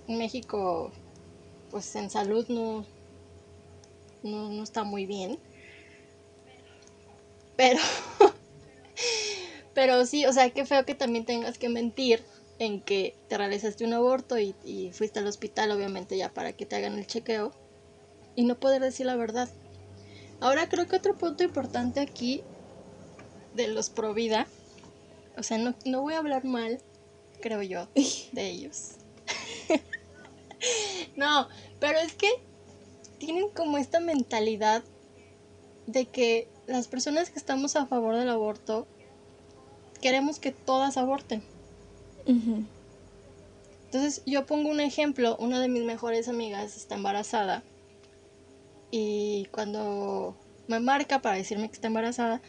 México, 0.07 0.91
pues 1.69 1.95
en 1.95 2.09
salud 2.09 2.47
no, 2.49 2.85
no, 4.23 4.49
no 4.49 4.63
está 4.63 4.83
muy 4.83 5.05
bien. 5.05 5.37
Pero, 7.55 7.79
pero 9.77 10.07
sí, 10.07 10.25
o 10.25 10.33
sea, 10.33 10.49
qué 10.49 10.65
feo 10.65 10.87
que 10.87 10.95
también 10.95 11.23
tengas 11.23 11.59
que 11.59 11.69
mentir 11.69 12.23
en 12.57 12.81
que 12.81 13.15
te 13.27 13.37
realizaste 13.37 13.85
un 13.85 13.93
aborto 13.93 14.39
y, 14.39 14.55
y 14.65 14.91
fuiste 14.91 15.19
al 15.19 15.27
hospital, 15.27 15.69
obviamente, 15.69 16.17
ya 16.17 16.33
para 16.33 16.53
que 16.53 16.65
te 16.65 16.75
hagan 16.75 16.97
el 16.97 17.05
chequeo 17.05 17.51
y 18.35 18.45
no 18.45 18.59
poder 18.59 18.81
decir 18.81 19.05
la 19.05 19.15
verdad. 19.15 19.47
Ahora 20.39 20.67
creo 20.67 20.87
que 20.87 20.95
otro 20.95 21.15
punto 21.15 21.43
importante 21.43 21.99
aquí 21.99 22.41
de 23.53 23.67
los 23.67 23.91
pro 23.91 24.15
vida, 24.15 24.47
o 25.37 25.43
sea, 25.43 25.59
no, 25.59 25.75
no 25.85 26.01
voy 26.01 26.15
a 26.15 26.17
hablar 26.17 26.43
mal, 26.43 26.79
creo 27.39 27.61
yo, 27.61 27.87
de 28.31 28.49
ellos. 28.49 28.93
no, 31.15 31.49
pero 31.79 31.99
es 31.99 32.13
que 32.13 32.31
tienen 33.19 33.49
como 33.49 33.77
esta 33.77 33.99
mentalidad 33.99 34.83
de 35.85 36.07
que 36.07 36.47
las 36.65 36.87
personas 36.87 37.29
que 37.29 37.37
estamos 37.37 37.75
a 37.75 37.85
favor 37.85 38.15
del 38.15 38.29
aborto 38.29 38.87
queremos 40.01 40.39
que 40.39 40.51
todas 40.51 40.97
aborten. 40.97 41.41
Entonces 43.85 44.21
yo 44.25 44.45
pongo 44.45 44.69
un 44.69 44.81
ejemplo, 44.81 45.37
una 45.39 45.59
de 45.59 45.69
mis 45.69 45.83
mejores 45.83 46.27
amigas 46.27 46.75
está 46.75 46.95
embarazada 46.95 47.63
y 48.91 49.47
cuando 49.51 50.35
me 50.67 50.79
marca 50.79 51.21
para 51.21 51.37
decirme 51.37 51.69
que 51.69 51.75
está 51.75 51.87
embarazada, 51.87 52.41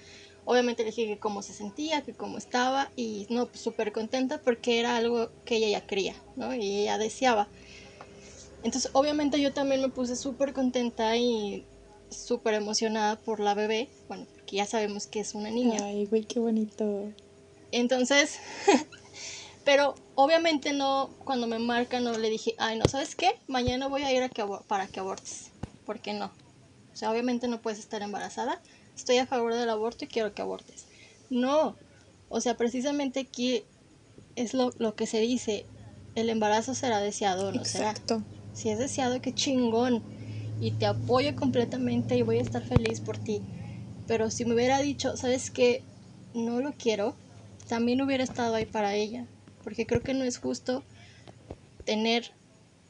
obviamente 0.44 0.82
le 0.82 0.90
dije 0.90 1.06
que 1.06 1.18
cómo 1.18 1.42
se 1.42 1.52
sentía, 1.52 2.02
que 2.02 2.12
cómo 2.12 2.38
estaba 2.38 2.90
y 2.96 3.26
no, 3.30 3.46
pues 3.46 3.60
súper 3.60 3.92
contenta 3.92 4.40
porque 4.40 4.80
era 4.80 4.96
algo 4.96 5.30
que 5.44 5.56
ella 5.56 5.68
ya 5.68 5.86
quería, 5.86 6.14
¿no? 6.36 6.54
Y 6.54 6.80
ella 6.80 6.98
deseaba. 6.98 7.46
Entonces 8.64 8.90
obviamente 8.94 9.40
yo 9.40 9.52
también 9.52 9.80
me 9.80 9.88
puse 9.88 10.16
súper 10.16 10.52
contenta 10.52 11.16
y 11.16 11.64
súper 12.10 12.54
emocionada 12.54 13.16
por 13.16 13.38
la 13.38 13.54
bebé, 13.54 13.88
bueno, 14.08 14.26
porque 14.34 14.56
ya 14.56 14.66
sabemos 14.66 15.06
que 15.06 15.20
es 15.20 15.34
una 15.34 15.50
niña. 15.50 15.78
Ay, 15.84 16.06
güey, 16.06 16.24
qué 16.24 16.40
bonito. 16.40 17.12
Entonces, 17.72 18.38
pero 19.64 19.94
obviamente 20.14 20.72
no, 20.72 21.10
cuando 21.24 21.46
me 21.46 21.58
marca 21.58 22.00
no 22.00 22.16
le 22.16 22.30
dije, 22.30 22.54
ay, 22.58 22.78
no, 22.78 22.86
¿sabes 22.88 23.14
qué? 23.14 23.38
Mañana 23.46 23.88
voy 23.88 24.02
a 24.02 24.12
ir 24.12 24.22
a 24.22 24.28
que 24.28 24.44
para 24.66 24.86
que 24.86 25.00
abortes. 25.00 25.50
¿Por 25.84 26.00
qué 26.00 26.12
no? 26.12 26.26
O 26.92 26.96
sea, 26.96 27.10
obviamente 27.10 27.48
no 27.48 27.60
puedes 27.60 27.78
estar 27.78 28.02
embarazada. 28.02 28.60
Estoy 28.96 29.18
a 29.18 29.26
favor 29.26 29.54
del 29.54 29.70
aborto 29.70 30.04
y 30.04 30.08
quiero 30.08 30.34
que 30.34 30.42
abortes. 30.42 30.86
No. 31.30 31.76
O 32.28 32.40
sea, 32.40 32.56
precisamente 32.56 33.20
aquí 33.20 33.62
es 34.34 34.54
lo, 34.54 34.72
lo 34.78 34.94
que 34.94 35.06
se 35.06 35.20
dice. 35.20 35.66
El 36.14 36.30
embarazo 36.30 36.74
será 36.74 37.00
deseado 37.00 37.48
o 37.48 37.52
no 37.52 37.64
será. 37.64 37.90
Exacto. 37.90 38.22
Si 38.52 38.70
es 38.70 38.78
deseado, 38.78 39.20
qué 39.20 39.32
chingón. 39.32 40.02
Y 40.60 40.72
te 40.72 40.86
apoyo 40.86 41.36
completamente 41.36 42.16
y 42.16 42.22
voy 42.22 42.38
a 42.38 42.42
estar 42.42 42.64
feliz 42.64 43.00
por 43.00 43.16
ti. 43.18 43.40
Pero 44.08 44.30
si 44.30 44.44
me 44.44 44.54
hubiera 44.54 44.80
dicho, 44.80 45.16
¿sabes 45.16 45.50
qué? 45.52 45.84
No 46.34 46.60
lo 46.60 46.72
quiero, 46.72 47.14
también 47.68 48.02
hubiera 48.02 48.24
estado 48.24 48.54
ahí 48.54 48.66
para 48.66 48.94
ella. 48.94 49.26
Porque 49.62 49.86
creo 49.86 50.02
que 50.02 50.14
no 50.14 50.24
es 50.24 50.38
justo 50.38 50.82
tener 51.84 52.32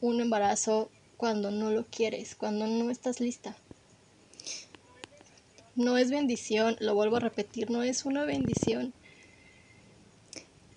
un 0.00 0.20
embarazo 0.20 0.90
cuando 1.16 1.50
no 1.50 1.70
lo 1.70 1.84
quieres, 1.86 2.34
cuando 2.34 2.66
no 2.66 2.90
estás 2.90 3.20
lista. 3.20 3.56
No 5.74 5.98
es 5.98 6.10
bendición, 6.10 6.76
lo 6.80 6.94
vuelvo 6.94 7.16
a 7.16 7.20
repetir, 7.20 7.70
no 7.70 7.82
es 7.82 8.04
una 8.04 8.24
bendición. 8.24 8.92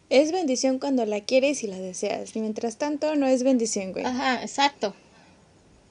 Es 0.10 0.32
bendición 0.32 0.78
cuando 0.78 1.06
la 1.06 1.22
quieres 1.22 1.64
y 1.64 1.68
la 1.68 1.80
deseas. 1.80 2.36
Y 2.36 2.42
mientras 2.42 2.78
tanto, 2.78 3.16
no 3.16 3.28
es 3.28 3.44
bendición, 3.44 3.94
güey. 3.94 4.06
Ajá, 4.06 4.42
exacto. 4.42 4.94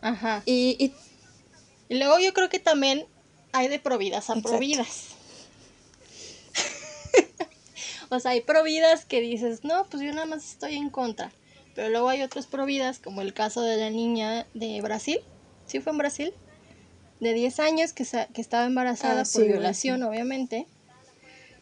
Ajá. 0.01 0.43
Y, 0.47 0.77
y 0.79 0.93
Y 1.89 1.99
luego 1.99 2.19
yo 2.21 2.33
creo 2.35 2.49
que 2.49 2.59
también 2.59 3.07
hay 3.53 3.69
de 3.69 3.79
providas 3.79 4.31
a 4.31 4.35
Exacto. 4.35 4.51
providas. 4.51 5.20
O 8.11 8.21
sea, 8.21 8.33
hay 8.33 8.43
providas 8.43 9.05
que 9.07 9.21
dices, 9.21 9.65
no, 9.65 9.85
pues 9.87 10.03
yo 10.03 10.13
nada 10.13 10.27
más 10.27 10.45
estoy 10.45 10.77
en 10.77 10.91
contra. 10.91 11.33
Pero 11.75 11.89
luego 11.89 12.09
hay 12.09 12.23
otros 12.23 12.47
providas, 12.47 12.99
como 12.99 13.23
el 13.23 13.33
caso 13.33 13.63
de 13.63 13.77
la 13.77 13.91
niña 13.91 14.47
de 14.55 14.81
Brasil. 14.83 15.21
¿Sí 15.67 15.81
fue 15.81 15.93
en 15.93 15.99
Brasil? 15.99 16.35
De 17.21 17.33
10 17.33 17.61
años 17.61 17.93
que, 17.93 18.05
que 18.35 18.41
estaba 18.41 18.67
embarazada 18.67 19.23
Ah, 19.23 19.29
por 19.33 19.45
violación, 19.47 20.01
sí. 20.01 20.05
obviamente. 20.05 20.67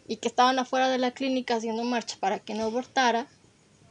Y 0.07 0.17
que 0.17 0.29
estaban 0.29 0.59
afuera 0.59 0.89
de 0.89 0.99
la 0.99 1.11
clínica 1.11 1.57
haciendo 1.57 1.85
marcha 1.85 2.17
para 2.19 2.39
que 2.39 2.55
no 2.55 2.65
abortara. 2.65 3.27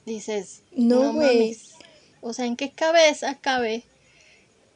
Dices, 0.05 0.63
No, 0.71 1.13
güey. 1.13 1.27
mames. 1.39 1.75
O 2.21 2.33
sea, 2.33 2.45
¿en 2.45 2.55
qué 2.55 2.71
cabeza 2.71 3.35
cabe 3.35 3.83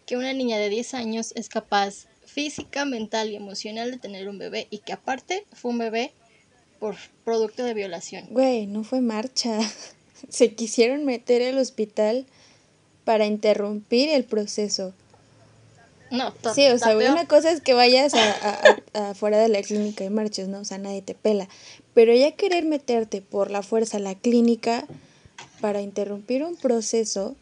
que 0.05 0.17
una 0.17 0.33
niña 0.33 0.57
de 0.59 0.69
10 0.69 0.93
años 0.93 1.33
es 1.35 1.49
capaz 1.49 2.05
física, 2.25 2.85
mental 2.85 3.31
y 3.31 3.35
emocional 3.35 3.89
de 3.91 3.97
tener 3.97 4.29
un 4.29 4.37
bebé 4.37 4.67
y 4.69 4.77
que 4.79 4.93
aparte 4.93 5.45
fue 5.53 5.71
un 5.71 5.79
bebé 5.79 6.13
por 6.81 6.95
producto 7.23 7.63
de 7.63 7.75
violación. 7.75 8.25
güey, 8.31 8.65
no 8.65 8.83
fue 8.83 9.01
marcha. 9.01 9.59
se 10.29 10.55
quisieron 10.55 11.05
meter 11.05 11.43
al 11.43 11.59
hospital 11.59 12.25
para 13.05 13.27
interrumpir 13.27 14.09
el 14.09 14.23
proceso. 14.23 14.91
No, 16.09 16.33
Sí, 16.55 16.67
o 16.67 16.77
sea, 16.79 16.97
una 16.97 17.25
cosa 17.27 17.51
es 17.51 17.61
que 17.61 17.73
vayas 17.73 18.13
a, 18.15 19.13
fuera 19.13 19.37
de 19.37 19.47
la 19.47 19.61
clínica 19.61 20.03
y 20.03 20.09
marches, 20.09 20.47
¿no? 20.47 20.59
O 20.59 20.65
sea, 20.65 20.79
nadie 20.79 21.03
te 21.03 21.13
pela. 21.13 21.47
Pero 21.93 22.13
ya 22.15 22.31
querer 22.31 22.65
meterte 22.65 23.21
por 23.21 23.51
la 23.51 23.61
fuerza 23.61 23.97
a 23.97 24.01
la 24.01 24.15
clínica 24.15 24.85
para 25.61 25.81
interrumpir 25.81 26.43
un 26.43 26.57
proceso, 26.57 27.35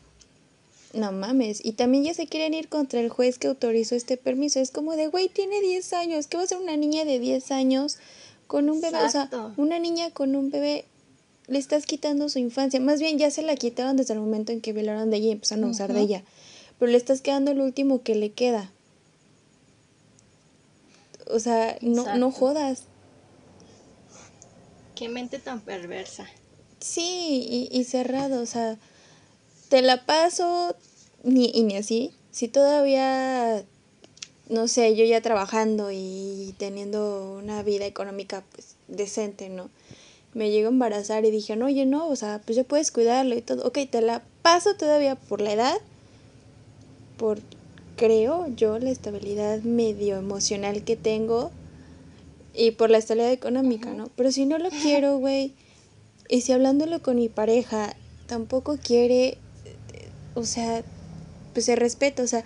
no 0.93 1.13
mames. 1.13 1.65
Y 1.65 1.71
también 1.71 2.03
ya 2.03 2.13
se 2.13 2.27
quieren 2.27 2.53
ir 2.53 2.67
contra 2.67 2.99
el 2.99 3.09
juez 3.09 3.39
que 3.39 3.47
autorizó 3.47 3.95
este 3.95 4.17
permiso. 4.17 4.59
Es 4.59 4.69
como 4.69 4.97
de, 4.97 5.07
güey, 5.07 5.29
tiene 5.29 5.61
10 5.61 5.93
años. 5.93 6.27
¿Qué 6.27 6.35
va 6.35 6.43
a 6.43 6.47
ser 6.47 6.57
una 6.57 6.75
niña 6.75 7.05
de 7.05 7.19
10 7.19 7.51
años 7.51 7.97
con 8.49 8.69
un 8.69 8.81
bebé? 8.81 8.97
O 8.97 9.09
sea, 9.09 9.29
una 9.55 9.79
niña 9.79 10.09
con 10.09 10.35
un 10.35 10.49
bebé 10.49 10.83
le 11.47 11.59
estás 11.59 11.85
quitando 11.85 12.27
su 12.27 12.39
infancia. 12.39 12.81
Más 12.81 12.99
bien 12.99 13.17
ya 13.17 13.31
se 13.31 13.43
la 13.43 13.55
quitaron 13.55 13.95
desde 13.95 14.15
el 14.15 14.19
momento 14.19 14.51
en 14.51 14.59
que 14.59 14.73
violaron 14.73 15.09
de 15.09 15.17
ella 15.17 15.27
y 15.27 15.31
empezaron 15.31 15.63
a 15.63 15.67
usar 15.67 15.93
de 15.93 16.01
ella 16.01 16.23
pero 16.79 16.91
le 16.91 16.97
estás 16.97 17.21
quedando 17.21 17.51
el 17.51 17.59
último 17.59 18.01
que 18.01 18.15
le 18.15 18.31
queda. 18.31 18.71
O 21.27 21.39
sea, 21.39 21.77
no, 21.81 22.15
no 22.15 22.31
jodas. 22.31 22.83
Qué 24.95 25.09
mente 25.09 25.37
tan 25.37 25.59
perversa. 25.61 26.25
Sí, 26.79 27.69
y, 27.71 27.77
y 27.77 27.83
cerrado, 27.83 28.41
o 28.41 28.45
sea, 28.45 28.77
te 29.67 29.81
la 29.81 30.05
paso 30.05 30.75
ni, 31.23 31.51
y 31.53 31.63
ni 31.63 31.75
así. 31.75 32.15
Si 32.31 32.47
todavía, 32.47 33.65
no 34.49 34.67
sé, 34.67 34.95
yo 34.95 35.05
ya 35.05 35.21
trabajando 35.21 35.91
y 35.91 36.55
teniendo 36.57 37.37
una 37.41 37.61
vida 37.63 37.85
económica 37.85 38.43
pues 38.51 38.75
decente, 38.87 39.49
¿no? 39.49 39.69
Me 40.33 40.51
llego 40.51 40.67
a 40.67 40.71
embarazar 40.71 41.25
y 41.25 41.31
dije, 41.31 41.55
no, 41.55 41.67
oye, 41.67 41.85
no, 41.85 42.07
o 42.07 42.15
sea, 42.15 42.41
pues 42.45 42.55
ya 42.55 42.63
puedes 42.63 42.91
cuidarlo 42.91 43.35
y 43.35 43.41
todo. 43.41 43.65
Ok, 43.67 43.79
te 43.89 44.01
la 44.01 44.23
paso 44.41 44.75
todavía 44.75 45.15
por 45.15 45.41
la 45.41 45.53
edad, 45.53 45.77
por, 47.17 47.39
creo 47.95 48.47
yo, 48.55 48.79
la 48.79 48.89
estabilidad 48.89 49.61
medio 49.61 50.17
emocional 50.17 50.83
que 50.83 50.95
tengo 50.95 51.51
y 52.53 52.71
por 52.71 52.89
la 52.89 52.97
estabilidad 52.97 53.31
económica, 53.31 53.93
¿no? 53.93 54.09
Pero 54.15 54.31
si 54.31 54.45
no 54.45 54.57
lo 54.57 54.69
quiero, 54.69 55.17
güey, 55.17 55.53
y 56.27 56.41
si 56.41 56.51
hablándolo 56.51 57.01
con 57.01 57.17
mi 57.17 57.29
pareja 57.29 57.95
tampoco 58.27 58.77
quiere, 58.77 59.37
o 60.35 60.43
sea, 60.43 60.83
pues 61.53 61.65
se 61.65 61.75
respeta, 61.75 62.23
o 62.23 62.27
sea, 62.27 62.43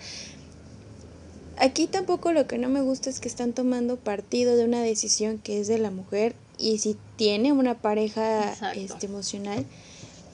aquí 1.58 1.86
tampoco 1.86 2.32
lo 2.32 2.46
que 2.46 2.58
no 2.58 2.68
me 2.68 2.82
gusta 2.82 3.10
es 3.10 3.20
que 3.20 3.28
están 3.28 3.52
tomando 3.52 3.96
partido 3.96 4.56
de 4.56 4.64
una 4.64 4.82
decisión 4.82 5.38
que 5.38 5.60
es 5.60 5.68
de 5.68 5.78
la 5.78 5.90
mujer 5.90 6.34
y 6.58 6.78
si 6.78 6.96
tiene 7.16 7.52
una 7.52 7.74
pareja 7.80 8.52
este, 8.74 9.06
emocional, 9.06 9.66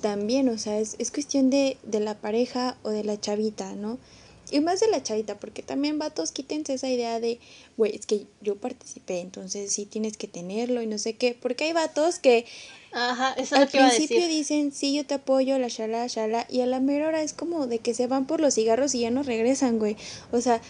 también, 0.01 0.49
o 0.49 0.59
sea, 0.59 0.79
es, 0.79 0.97
es 0.99 1.11
cuestión 1.11 1.51
de, 1.51 1.77
de 1.83 2.01
la 2.01 2.14
pareja 2.14 2.77
o 2.83 2.91
de 2.91 3.05
la 3.05 3.21
chavita, 3.21 3.75
¿no? 3.75 3.99
Y 4.51 4.61
más 4.61 4.81
de 4.81 4.89
la 4.89 5.03
chavita, 5.03 5.39
porque 5.39 5.62
también 5.62 5.99
vatos 5.99 6.33
quítense 6.33 6.75
esa 6.75 6.89
idea 6.89 7.21
de, 7.21 7.39
güey, 7.77 7.95
es 7.95 8.07
que 8.07 8.27
yo 8.41 8.57
participé, 8.57 9.21
entonces 9.21 9.73
sí 9.73 9.87
tienes 9.87 10.16
que 10.16 10.27
tenerlo 10.27 10.83
y 10.83 10.87
no 10.87 10.99
sé 10.99 11.14
qué. 11.14 11.39
Porque 11.41 11.64
hay 11.64 11.73
vatos 11.73 12.18
que 12.18 12.47
Ajá, 12.93 13.33
eso 13.35 13.55
al 13.55 13.68
principio 13.68 14.27
dicen, 14.27 14.73
sí, 14.73 14.95
yo 14.95 15.07
te 15.07 15.14
apoyo, 15.14 15.59
la 15.59 15.68
shala, 15.68 16.07
shala, 16.09 16.47
y 16.49 16.62
a 16.62 16.66
la 16.66 16.81
mera 16.81 17.07
hora 17.07 17.23
es 17.23 17.33
como 17.33 17.68
de 17.68 17.79
que 17.79 17.95
se 17.95 18.09
van 18.09 18.27
por 18.27 18.41
los 18.41 18.55
cigarros 18.55 18.95
y 18.97 19.01
ya 19.01 19.11
no 19.11 19.23
regresan, 19.23 19.79
güey. 19.79 19.97
O 20.33 20.41
sea, 20.41 20.61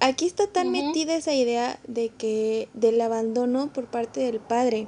aquí 0.00 0.26
está 0.26 0.46
tan 0.46 0.70
metida 0.70 1.16
esa 1.16 1.34
idea 1.34 1.78
de 1.86 2.10
que, 2.10 2.68
del 2.74 3.00
abandono 3.00 3.72
por 3.72 3.86
parte 3.86 4.20
del 4.20 4.40
padre. 4.40 4.86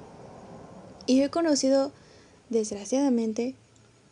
Y 1.07 1.19
yo 1.19 1.25
he 1.25 1.31
conocido, 1.31 1.93
desgraciadamente, 2.49 3.55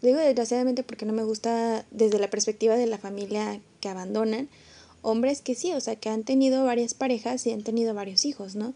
digo 0.02 0.18
desgraciadamente 0.18 0.82
porque 0.82 1.06
no 1.06 1.12
me 1.12 1.24
gusta 1.24 1.84
desde 1.90 2.18
la 2.18 2.30
perspectiva 2.30 2.76
de 2.76 2.86
la 2.86 2.98
familia 2.98 3.60
que 3.80 3.88
abandonan, 3.88 4.48
hombres 5.02 5.42
que 5.42 5.54
sí, 5.54 5.72
o 5.72 5.80
sea, 5.80 5.96
que 5.96 6.08
han 6.08 6.24
tenido 6.24 6.64
varias 6.64 6.94
parejas 6.94 7.46
y 7.46 7.52
han 7.52 7.62
tenido 7.62 7.94
varios 7.94 8.24
hijos, 8.24 8.54
¿no? 8.54 8.74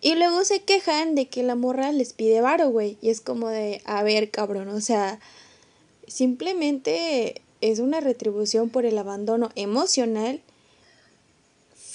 Y 0.00 0.14
luego 0.14 0.44
se 0.44 0.62
quejan 0.62 1.14
de 1.14 1.26
que 1.26 1.42
la 1.42 1.54
morra 1.54 1.90
les 1.90 2.12
pide 2.12 2.40
varo, 2.40 2.68
güey. 2.70 2.98
Y 3.00 3.08
es 3.08 3.20
como 3.20 3.48
de, 3.48 3.80
a 3.86 4.02
ver, 4.02 4.30
cabrón, 4.30 4.68
o 4.68 4.80
sea, 4.80 5.18
simplemente 6.06 7.40
es 7.60 7.78
una 7.78 8.00
retribución 8.00 8.68
por 8.68 8.84
el 8.84 8.98
abandono 8.98 9.50
emocional, 9.56 10.42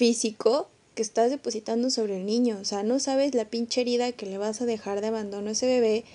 físico, 0.01 0.67
que 0.95 1.03
estás 1.03 1.29
depositando 1.29 1.91
sobre 1.91 2.17
el 2.17 2.25
niño. 2.25 2.57
O 2.59 2.65
sea, 2.65 2.81
no 2.81 2.99
sabes 2.99 3.35
la 3.35 3.45
pinche 3.45 3.81
herida 3.81 4.11
que 4.13 4.25
le 4.25 4.39
vas 4.39 4.59
a 4.59 4.65
dejar 4.65 4.99
de 4.99 5.09
abandono 5.09 5.49
a 5.49 5.51
ese 5.51 5.67
bebé 5.67 6.05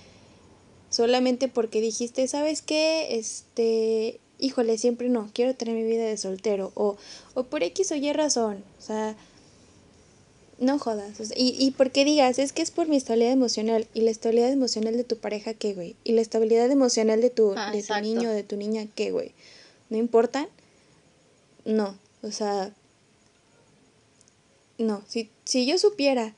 solamente 0.91 1.47
porque 1.47 1.81
dijiste, 1.81 2.27
¿sabes 2.27 2.63
qué? 2.63 3.17
Este, 3.17 4.19
híjole, 4.41 4.77
siempre 4.77 5.09
no, 5.09 5.31
quiero 5.33 5.55
tener 5.55 5.77
mi 5.77 5.85
vida 5.85 6.03
de 6.03 6.17
soltero, 6.17 6.73
o, 6.75 6.97
o 7.35 7.45
por 7.45 7.63
X 7.63 7.93
o 7.93 7.95
Y 7.95 8.13
razón, 8.13 8.65
o 8.77 8.83
sea, 8.83 9.15
no 10.59 10.81
jodas, 10.81 11.21
y, 11.37 11.55
y 11.57 11.71
porque 11.71 12.05
digas, 12.05 12.41
es 12.41 12.53
que 12.53 12.63
es 12.63 12.73
por 12.73 12.89
mi 12.89 12.97
estabilidad 12.97 13.35
emocional, 13.35 13.87
y 13.95 14.01
la 14.01 14.11
estabilidad 14.11 14.51
emocional 14.51 14.97
de 14.97 15.05
tu 15.05 15.17
pareja, 15.19 15.55
¿qué, 15.55 15.75
güey? 15.75 15.95
Y 16.03 16.11
la 16.11 16.23
estabilidad 16.23 16.69
emocional 16.73 17.21
de 17.21 17.31
tu, 17.31 17.55
ah, 17.57 17.71
de 17.71 17.85
tu 17.85 17.95
niño, 18.01 18.31
de 18.31 18.43
tu 18.43 18.57
niña, 18.57 18.89
¿qué, 18.97 19.13
güey? 19.13 19.31
¿No 19.91 19.97
importan? 19.97 20.49
No, 21.65 21.97
o 22.23 22.33
sea, 22.33 22.75
no, 24.79 25.03
si, 25.07 25.31
si 25.45 25.67
yo 25.67 25.79
supiera 25.79 26.35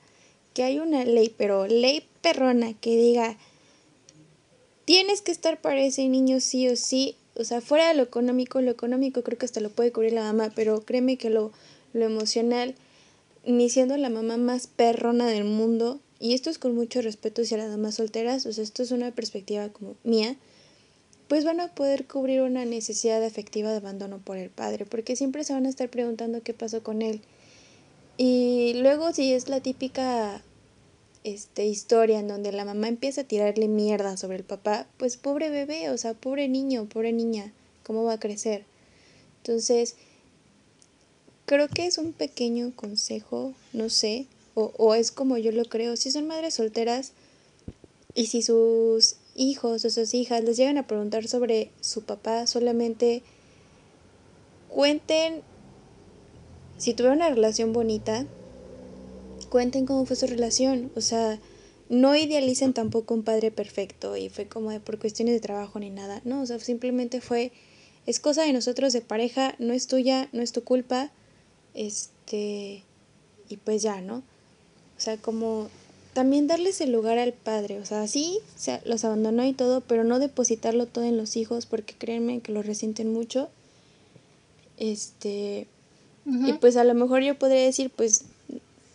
que 0.54 0.62
hay 0.62 0.78
una 0.78 1.04
ley, 1.04 1.34
pero 1.36 1.66
ley 1.66 2.06
perrona 2.20 2.74
que 2.74 2.96
diga, 2.96 3.36
tienes 4.84 5.22
que 5.22 5.32
estar 5.32 5.60
para 5.60 5.80
ese 5.80 6.08
niño 6.08 6.40
sí 6.40 6.68
o 6.68 6.76
sí, 6.76 7.16
o 7.34 7.44
sea, 7.44 7.60
fuera 7.60 7.88
de 7.88 7.94
lo 7.94 8.02
económico, 8.02 8.60
lo 8.60 8.70
económico 8.70 9.22
creo 9.22 9.38
que 9.38 9.46
hasta 9.46 9.60
lo 9.60 9.70
puede 9.70 9.92
cubrir 9.92 10.12
la 10.12 10.22
mamá, 10.22 10.50
pero 10.54 10.82
créeme 10.82 11.16
que 11.16 11.30
lo, 11.30 11.52
lo 11.92 12.04
emocional, 12.04 12.74
ni 13.44 13.70
siendo 13.70 13.96
la 13.96 14.10
mamá 14.10 14.36
más 14.36 14.66
perrona 14.66 15.26
del 15.26 15.44
mundo, 15.44 16.00
y 16.20 16.34
esto 16.34 16.50
es 16.50 16.58
con 16.58 16.74
mucho 16.74 17.00
respeto 17.02 17.42
hacia 17.42 17.58
las 17.58 17.70
mamás 17.70 17.94
solteras, 17.96 18.44
o 18.46 18.52
sea, 18.52 18.64
esto 18.64 18.82
es 18.82 18.90
una 18.90 19.12
perspectiva 19.12 19.68
como 19.68 19.94
mía, 20.02 20.36
pues 21.28 21.44
van 21.44 21.60
a 21.60 21.74
poder 21.74 22.06
cubrir 22.06 22.40
una 22.40 22.64
necesidad 22.64 23.22
afectiva 23.22 23.70
de 23.70 23.76
abandono 23.76 24.18
por 24.18 24.38
el 24.38 24.50
padre, 24.50 24.86
porque 24.86 25.14
siempre 25.14 25.44
se 25.44 25.52
van 25.52 25.66
a 25.66 25.68
estar 25.68 25.90
preguntando 25.90 26.42
qué 26.42 26.54
pasó 26.54 26.82
con 26.82 27.02
él. 27.02 27.20
Y 28.18 28.74
luego 28.74 29.12
si 29.12 29.32
es 29.32 29.48
la 29.48 29.60
típica 29.60 30.42
este, 31.22 31.66
historia 31.66 32.18
en 32.18 32.26
donde 32.26 32.50
la 32.50 32.64
mamá 32.64 32.88
empieza 32.88 33.20
a 33.20 33.24
tirarle 33.24 33.68
mierda 33.68 34.16
sobre 34.16 34.36
el 34.36 34.44
papá, 34.44 34.88
pues 34.98 35.16
pobre 35.16 35.50
bebé, 35.50 35.88
o 35.90 35.96
sea, 35.96 36.14
pobre 36.14 36.48
niño, 36.48 36.86
pobre 36.86 37.12
niña, 37.12 37.52
¿cómo 37.84 38.02
va 38.02 38.14
a 38.14 38.20
crecer? 38.20 38.64
Entonces, 39.38 39.94
creo 41.46 41.68
que 41.68 41.86
es 41.86 41.96
un 41.96 42.12
pequeño 42.12 42.72
consejo, 42.74 43.54
no 43.72 43.88
sé, 43.88 44.26
o, 44.54 44.72
o 44.76 44.96
es 44.96 45.12
como 45.12 45.38
yo 45.38 45.52
lo 45.52 45.64
creo, 45.64 45.96
si 45.96 46.10
son 46.10 46.26
madres 46.26 46.54
solteras 46.54 47.12
y 48.14 48.26
si 48.26 48.42
sus 48.42 49.14
hijos 49.36 49.84
o 49.84 49.90
sus 49.90 50.12
hijas 50.12 50.42
les 50.42 50.56
llegan 50.56 50.76
a 50.76 50.88
preguntar 50.88 51.28
sobre 51.28 51.70
su 51.80 52.02
papá, 52.02 52.48
solamente 52.48 53.22
cuenten 54.68 55.42
si 56.78 56.94
tuvieron 56.94 57.18
una 57.18 57.28
relación 57.28 57.72
bonita, 57.72 58.24
cuenten 59.50 59.86
cómo 59.86 60.06
fue 60.06 60.16
su 60.16 60.26
relación, 60.26 60.90
o 60.96 61.00
sea, 61.00 61.38
no 61.88 62.14
idealicen 62.16 62.72
tampoco 62.72 63.14
un 63.14 63.22
padre 63.22 63.50
perfecto 63.50 64.16
y 64.16 64.28
fue 64.28 64.46
como 64.46 64.70
de 64.70 64.80
por 64.80 64.98
cuestiones 64.98 65.34
de 65.34 65.40
trabajo 65.40 65.78
ni 65.78 65.90
nada, 65.90 66.22
no, 66.24 66.42
o 66.42 66.46
sea, 66.46 66.58
simplemente 66.58 67.20
fue, 67.20 67.52
es 68.06 68.20
cosa 68.20 68.42
de 68.42 68.52
nosotros 68.52 68.92
de 68.92 69.00
pareja, 69.00 69.54
no 69.58 69.72
es 69.74 69.86
tuya, 69.86 70.28
no 70.32 70.42
es 70.42 70.52
tu 70.52 70.64
culpa, 70.64 71.10
este, 71.74 72.84
y 73.48 73.56
pues 73.56 73.82
ya, 73.82 74.00
¿no? 74.00 74.22
O 74.96 75.00
sea, 75.00 75.16
como 75.16 75.68
también 76.12 76.48
darles 76.48 76.80
el 76.80 76.90
lugar 76.90 77.18
al 77.18 77.32
padre, 77.32 77.78
o 77.78 77.86
sea, 77.86 78.06
sí, 78.08 78.40
o 78.66 78.88
los 78.88 79.04
abandonó 79.04 79.44
y 79.44 79.52
todo, 79.52 79.80
pero 79.80 80.04
no 80.04 80.18
depositarlo 80.18 80.86
todo 80.86 81.04
en 81.04 81.16
los 81.16 81.36
hijos 81.36 81.66
porque 81.66 81.94
créanme 81.96 82.40
que 82.40 82.52
lo 82.52 82.62
resienten 82.62 83.12
mucho. 83.12 83.48
Este, 84.78 85.68
y 86.46 86.52
pues 86.54 86.76
a 86.76 86.84
lo 86.84 86.94
mejor 86.94 87.22
yo 87.22 87.38
podría 87.38 87.62
decir, 87.62 87.90
pues 87.90 88.24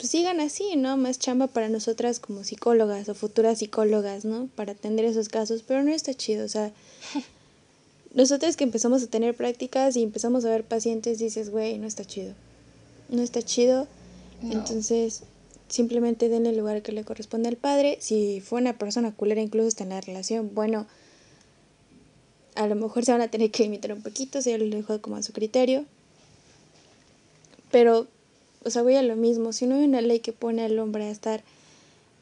pues 0.04 0.12
sigan 0.12 0.42
así, 0.42 0.76
¿no? 0.76 0.98
Más 0.98 1.18
chamba 1.18 1.48
para 1.48 1.70
nosotras 1.70 2.20
como 2.20 2.44
psicólogas 2.44 3.08
o 3.08 3.16
futuras 3.16 3.60
psicólogas, 3.60 4.26
¿no? 4.26 4.50
Para 4.54 4.74
atender 4.74 5.06
esos 5.06 5.30
casos, 5.30 5.64
pero 5.66 5.82
no 5.82 5.92
está 5.92 6.14
chido, 6.14 6.44
o 6.44 6.50
sea, 6.50 6.74
nosotros 8.14 8.58
que 8.58 8.66
empezamos 8.66 9.02
a 9.02 9.08
tener 9.08 9.34
prácticas 9.34 9.96
y 9.96 10.04
empezamos 10.04 10.44
a 10.44 10.50
ver 10.50 10.66
pacientes, 10.66 11.20
dices, 11.20 11.52
güey, 11.52 11.78
no 11.78 11.88
está 11.88 12.04
chido, 12.04 12.34
no 13.08 13.22
está 13.22 13.42
chido, 13.44 13.88
entonces 14.42 15.24
simplemente 15.70 16.28
den 16.28 16.48
el 16.48 16.58
lugar 16.58 16.82
que 16.82 16.92
le 16.92 17.06
corresponde 17.06 17.48
al 17.48 17.56
padre, 17.56 17.98
si 18.02 18.42
fue 18.42 18.60
una 18.60 18.78
persona 18.78 19.14
culera 19.14 19.42
incluso 19.42 19.70
está 19.70 19.84
en 19.86 19.92
la 19.92 20.02
relación, 20.02 20.54
bueno, 20.54 20.86
a 22.56 22.68
lo 22.68 22.76
mejor 22.76 23.06
se 23.06 23.14
van 23.14 23.22
a 23.22 23.30
tener 23.30 23.52
que 23.52 23.64
limitar 23.64 23.94
un 23.94 24.04
poquito, 24.04 24.42
si 24.42 24.52
yo 24.52 24.58
lo 24.58 24.66
dejo 24.66 25.02
como 25.02 25.16
a 25.16 25.24
su 25.24 25.32
criterio, 25.32 25.86
pero 27.74 28.08
o 28.64 28.70
sea, 28.70 28.84
voy 28.84 28.96
a 28.96 29.02
lo 29.02 29.16
mismo, 29.16 29.52
si 29.52 29.66
no 29.66 29.76
hay 29.76 29.84
una 29.84 30.02
ley 30.02 30.20
que 30.20 30.32
pone 30.32 30.64
al 30.64 30.78
hombre 30.78 31.06
a 31.06 31.10
estar 31.10 31.44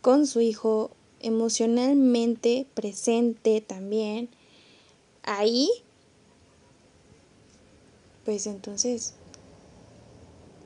con 0.02 0.26
su 0.26 0.40
hijo 0.40 0.92
emocionalmente 1.20 2.66
presente 2.74 3.62
también 3.62 4.30
ahí, 5.24 5.70
pues 8.24 8.48
entonces, 8.48 9.14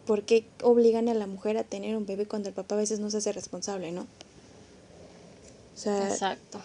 ¿por 0.05 0.23
qué 0.23 0.45
obligan 0.61 1.09
a 1.09 1.15
la 1.15 1.25
mujer 1.25 1.57
a 1.57 1.63
tener 1.63 1.97
un 1.97 2.05
bebé 2.05 2.27
cuando 2.27 2.49
el 2.49 2.55
papá 2.55 2.75
a 2.75 2.77
veces 2.77 2.99
no 2.99 3.09
se 3.09 3.17
hace 3.17 3.33
responsable, 3.33 3.91
no? 3.91 4.03
O 4.03 5.77
sea, 5.77 6.07
Exacto. 6.07 6.61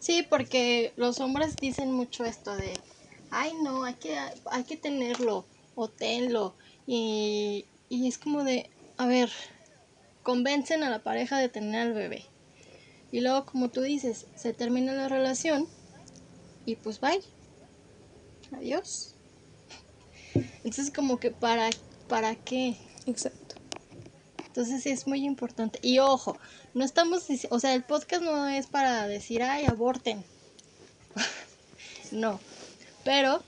Sí, 0.00 0.26
porque 0.28 0.92
los 0.96 1.20
hombres 1.20 1.54
dicen 1.56 1.92
mucho 1.92 2.24
esto 2.24 2.56
de, 2.56 2.74
ay 3.30 3.52
no, 3.62 3.84
hay 3.84 3.94
que, 3.94 4.18
hay 4.46 4.64
que 4.64 4.76
tenerlo 4.76 5.44
o 5.74 5.88
tenlo. 5.88 6.54
Y, 6.92 7.66
y 7.88 8.08
es 8.08 8.18
como 8.18 8.42
de, 8.42 8.68
a 8.96 9.06
ver, 9.06 9.30
convencen 10.24 10.82
a 10.82 10.90
la 10.90 11.04
pareja 11.04 11.38
de 11.38 11.48
tener 11.48 11.82
al 11.82 11.92
bebé. 11.92 12.24
Y 13.12 13.20
luego, 13.20 13.46
como 13.46 13.68
tú 13.70 13.80
dices, 13.82 14.26
se 14.34 14.52
termina 14.54 14.92
la 14.92 15.08
relación 15.08 15.68
y 16.66 16.74
pues 16.74 16.98
bye. 16.98 17.22
Adiós. 18.56 19.14
Entonces, 20.34 20.90
como 20.92 21.20
que 21.20 21.30
para, 21.30 21.70
¿para 22.08 22.34
qué? 22.34 22.76
Exacto. 23.06 23.54
Entonces 24.46 24.82
sí 24.82 24.90
es 24.90 25.06
muy 25.06 25.24
importante. 25.24 25.78
Y 25.82 26.00
ojo, 26.00 26.36
no 26.74 26.84
estamos, 26.84 27.28
o 27.50 27.60
sea, 27.60 27.72
el 27.72 27.84
podcast 27.84 28.24
no 28.24 28.48
es 28.48 28.66
para 28.66 29.06
decir, 29.06 29.44
ay, 29.44 29.66
aborten. 29.66 30.24
no. 32.10 32.40
Pero 33.04 33.44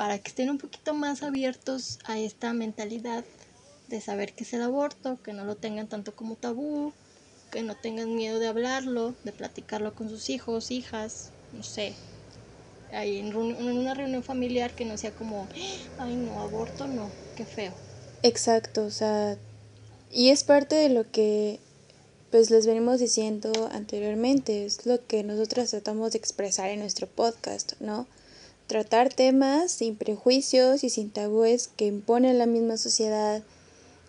para 0.00 0.18
que 0.18 0.30
estén 0.30 0.48
un 0.48 0.56
poquito 0.56 0.94
más 0.94 1.22
abiertos 1.22 1.98
a 2.06 2.18
esta 2.18 2.54
mentalidad 2.54 3.22
de 3.88 4.00
saber 4.00 4.32
qué 4.32 4.44
es 4.44 4.54
el 4.54 4.62
aborto, 4.62 5.18
que 5.22 5.34
no 5.34 5.44
lo 5.44 5.56
tengan 5.56 5.88
tanto 5.88 6.16
como 6.16 6.36
tabú, 6.36 6.94
que 7.52 7.62
no 7.62 7.76
tengan 7.76 8.14
miedo 8.14 8.38
de 8.38 8.46
hablarlo, 8.46 9.14
de 9.24 9.32
platicarlo 9.32 9.94
con 9.94 10.08
sus 10.08 10.30
hijos, 10.30 10.70
hijas, 10.70 11.32
no 11.52 11.62
sé. 11.62 11.92
Ahí 12.94 13.18
en, 13.18 13.36
una 13.36 13.92
reunión 13.92 14.22
familiar 14.22 14.74
que 14.74 14.86
no 14.86 14.96
sea 14.96 15.10
como, 15.10 15.46
ay 15.98 16.16
no, 16.16 16.40
aborto 16.40 16.86
no, 16.86 17.10
qué 17.36 17.44
feo. 17.44 17.74
Exacto, 18.22 18.86
o 18.86 18.90
sea, 18.90 19.36
y 20.10 20.30
es 20.30 20.44
parte 20.44 20.76
de 20.76 20.88
lo 20.88 21.10
que 21.10 21.60
pues 22.30 22.48
les 22.48 22.66
venimos 22.66 23.00
diciendo 23.00 23.52
anteriormente, 23.70 24.64
es 24.64 24.86
lo 24.86 25.06
que 25.06 25.24
nosotros 25.24 25.68
tratamos 25.68 26.12
de 26.12 26.18
expresar 26.18 26.70
en 26.70 26.80
nuestro 26.80 27.06
podcast, 27.06 27.74
¿no? 27.80 28.06
Tratar 28.70 29.12
temas 29.12 29.72
sin 29.72 29.96
prejuicios 29.96 30.84
y 30.84 30.90
sin 30.90 31.10
tabúes 31.10 31.66
que 31.66 31.86
impone 31.86 32.32
la 32.34 32.46
misma 32.46 32.76
sociedad, 32.76 33.42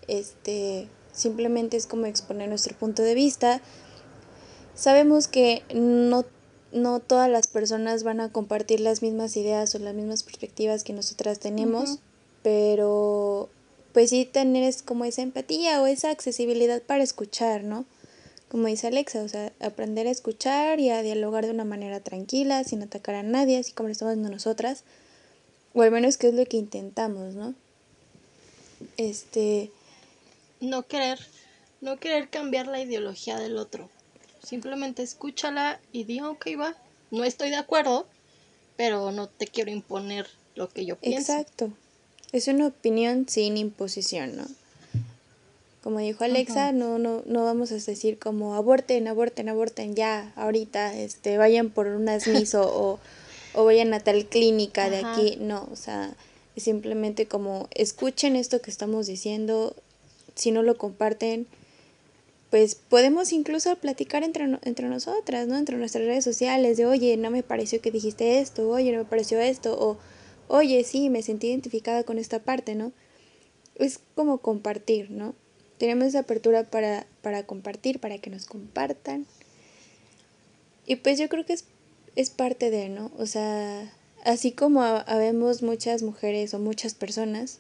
este, 0.08 0.88
simplemente 1.12 1.78
es 1.78 1.88
como 1.88 2.06
exponer 2.06 2.48
nuestro 2.48 2.78
punto 2.78 3.02
de 3.02 3.16
vista. 3.16 3.60
Sabemos 4.76 5.28
que 5.28 5.64
no, 5.74 6.26
no 6.72 7.00
todas 7.00 7.28
las 7.28 7.48
personas 7.48 8.04
van 8.04 8.20
a 8.20 8.32
compartir 8.32 8.82
las 8.82 9.02
mismas 9.02 9.36
ideas 9.36 9.74
o 9.74 9.80
las 9.80 9.96
mismas 9.96 10.22
perspectivas 10.22 10.84
que 10.84 10.94
nosotras 10.94 11.40
tenemos, 11.40 11.98
pero 12.44 13.50
pues 13.94 14.12
sí 14.12 14.26
tener 14.32 14.72
como 14.86 15.06
esa 15.06 15.24
empatía 15.24 15.82
o 15.82 15.88
esa 15.88 16.12
accesibilidad 16.12 16.84
para 16.84 17.02
escuchar, 17.02 17.64
¿no? 17.64 17.86
Como 18.52 18.68
dice 18.68 18.88
Alexa, 18.88 19.24
o 19.24 19.30
sea, 19.30 19.54
aprender 19.62 20.08
a 20.08 20.12
escuchar 20.12 20.82
y 20.82 20.90
a 20.90 21.02
dialogar 21.02 21.46
de 21.46 21.52
una 21.52 21.64
manera 21.64 22.02
tranquila, 22.02 22.66
sin 22.66 22.84
atacar 22.84 23.16
a 23.16 23.24
nadie, 23.24 23.58
así 23.58 23.72
como 23.72 23.88
lo 23.88 23.94
estamos 23.94 24.12
haciendo 24.12 24.30
nosotras, 24.30 24.84
o 25.74 25.82
al 25.84 25.92
menos 25.92 26.18
que 26.18 26.28
es 26.28 26.34
lo 26.34 26.44
que 26.46 26.58
intentamos, 26.58 27.34
¿no? 27.34 27.56
Este, 28.98 29.72
no 30.60 30.84
querer, 30.84 31.18
no 31.80 31.98
querer 31.98 32.30
cambiar 32.30 32.68
la 32.68 32.82
ideología 32.82 33.40
del 33.40 33.58
otro. 33.58 33.90
Simplemente 34.44 35.02
escúchala 35.02 35.80
y 35.94 36.04
di, 36.04 36.20
ok, 36.20 36.46
va, 36.60 36.76
no 37.10 37.24
estoy 37.24 37.52
de 37.52 37.56
acuerdo, 37.56 38.06
pero 38.76 39.14
no 39.14 39.30
te 39.30 39.48
quiero 39.48 39.72
imponer 39.72 40.28
lo 40.56 40.68
que 40.68 40.86
yo 40.86 40.98
pienso. 40.98 41.32
Exacto. 41.32 41.72
Es 42.34 42.50
una 42.50 42.68
opinión 42.68 43.30
sin 43.30 43.56
imposición, 43.56 44.36
¿no? 44.36 44.46
Como 45.82 46.00
dijo 46.00 46.24
Alexa, 46.24 46.72
no, 46.74 47.00
no, 47.00 47.24
no 47.26 47.44
vamos 47.44 47.72
a 47.72 47.76
decir 47.76 48.20
como 48.20 48.54
aborten, 48.54 49.08
aborten, 49.08 49.50
aborten 49.50 49.96
ya, 49.96 50.32
ahorita, 50.36 50.96
este, 50.96 51.38
vayan 51.38 51.72
por 51.72 51.88
un 51.88 52.08
asmiso 52.08 52.62
o, 52.74 53.00
o 53.54 53.66
vayan 53.66 53.94
a 53.94 54.00
tal 54.00 54.26
clínica 54.28 54.90
de 54.92 54.98
aquí. 54.98 55.38
No, 55.40 55.68
o 55.72 55.76
sea, 55.76 56.16
simplemente 56.56 57.28
como 57.28 57.68
escuchen 57.74 58.36
esto 58.36 58.62
que 58.62 58.70
estamos 58.70 59.08
diciendo, 59.08 59.76
si 60.36 60.52
no 60.52 60.62
lo 60.62 60.78
comparten, 60.78 61.48
pues 62.52 62.76
podemos 62.76 63.32
incluso 63.32 63.76
platicar 63.78 64.24
entre, 64.24 64.60
entre 64.64 64.88
nosotras, 64.88 65.48
¿no? 65.48 65.58
Entre 65.58 65.78
nuestras 65.78 66.06
redes 66.06 66.24
sociales, 66.24 66.78
de 66.78 66.86
oye, 66.86 67.18
no 67.18 67.32
me 67.32 67.44
pareció 67.44 67.82
que 67.82 67.92
dijiste 67.92 68.40
esto, 68.40 68.70
oye, 68.70 68.92
no 68.92 69.00
me 69.00 69.06
pareció 69.06 69.40
esto, 69.40 69.76
o 69.80 69.98
oye, 70.48 70.84
sí, 70.84 71.10
me 71.10 71.24
sentí 71.24 71.48
identificada 71.48 72.04
con 72.04 72.20
esta 72.20 72.40
parte, 72.40 72.76
¿no? 72.76 72.92
Es 73.76 74.00
como 74.16 74.40
compartir, 74.40 75.10
¿no? 75.10 75.34
Tenemos 75.82 76.06
esa 76.06 76.20
apertura 76.20 76.64
para, 76.64 77.08
para 77.24 77.42
compartir, 77.42 77.98
para 77.98 78.20
que 78.20 78.30
nos 78.30 78.46
compartan. 78.46 79.26
Y 80.86 80.98
pues 80.98 81.18
yo 81.18 81.28
creo 81.28 81.44
que 81.44 81.54
es, 81.54 81.66
es 82.16 82.30
parte 82.30 82.70
de, 82.70 82.90
¿no? 82.90 83.10
O 83.18 83.26
sea, 83.26 83.92
así 84.24 84.52
como 84.52 84.84
habemos 84.84 85.64
muchas 85.64 86.04
mujeres 86.04 86.54
o 86.54 86.60
muchas 86.60 86.94
personas 86.94 87.58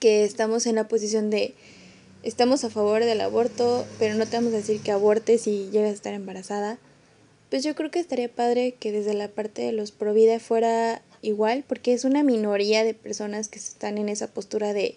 que 0.00 0.24
estamos 0.24 0.64
en 0.64 0.76
la 0.76 0.88
posición 0.88 1.28
de 1.28 1.52
estamos 2.22 2.64
a 2.64 2.70
favor 2.70 3.04
del 3.04 3.20
aborto, 3.20 3.84
pero 3.98 4.14
no 4.14 4.24
te 4.24 4.38
vamos 4.38 4.54
a 4.54 4.56
decir 4.56 4.80
que 4.80 4.90
abortes 4.90 5.42
si 5.42 5.68
llegas 5.68 5.90
a 5.90 5.96
estar 5.96 6.14
embarazada. 6.14 6.78
Pues 7.50 7.62
yo 7.62 7.74
creo 7.74 7.90
que 7.90 8.00
estaría 8.00 8.30
padre 8.30 8.72
que 8.72 8.90
desde 8.90 9.12
la 9.12 9.28
parte 9.28 9.60
de 9.60 9.72
los 9.72 9.92
pro 9.92 10.14
vida 10.14 10.40
fuera 10.40 11.02
igual, 11.20 11.62
porque 11.68 11.92
es 11.92 12.04
una 12.06 12.22
minoría 12.22 12.84
de 12.84 12.94
personas 12.94 13.48
que 13.48 13.58
están 13.58 13.98
en 13.98 14.08
esa 14.08 14.28
postura 14.28 14.72
de 14.72 14.96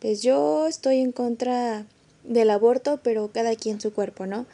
pues 0.00 0.22
yo 0.22 0.66
estoy 0.66 1.00
en 1.00 1.12
contra 1.12 1.86
del 2.24 2.50
aborto, 2.50 3.00
pero 3.02 3.30
cada 3.32 3.54
quien 3.56 3.80
su 3.80 3.92
cuerpo, 3.92 4.26
¿no? 4.26 4.46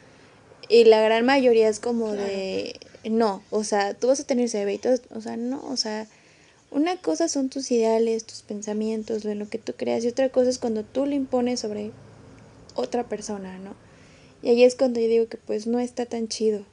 Y 0.68 0.84
la 0.84 1.00
gran 1.00 1.24
mayoría 1.26 1.68
es 1.68 1.80
como 1.80 2.12
de 2.12 2.78
no, 3.10 3.42
o 3.50 3.64
sea, 3.64 3.94
tú 3.94 4.08
vas 4.08 4.20
a 4.20 4.24
tener 4.24 4.46
ese 4.46 4.58
bebé 4.58 4.74
y 4.74 4.78
todo, 4.78 4.96
o 5.14 5.20
sea, 5.20 5.36
no, 5.36 5.62
o 5.66 5.76
sea, 5.76 6.06
una 6.70 6.96
cosa 6.96 7.28
son 7.28 7.48
tus 7.48 7.70
ideales, 7.70 8.24
tus 8.24 8.42
pensamientos, 8.42 9.24
lo 9.24 9.48
que 9.48 9.58
tú 9.58 9.74
creas, 9.76 10.04
y 10.04 10.08
otra 10.08 10.28
cosa 10.30 10.50
es 10.50 10.58
cuando 10.58 10.84
tú 10.84 11.06
lo 11.06 11.12
impones 11.12 11.60
sobre 11.60 11.90
otra 12.74 13.04
persona, 13.04 13.58
¿no? 13.58 13.74
Y 14.42 14.48
ahí 14.50 14.64
es 14.64 14.74
cuando 14.74 15.00
yo 15.00 15.08
digo 15.08 15.28
que 15.28 15.36
pues 15.36 15.66
no 15.66 15.78
está 15.78 16.06
tan 16.06 16.28
chido. 16.28 16.64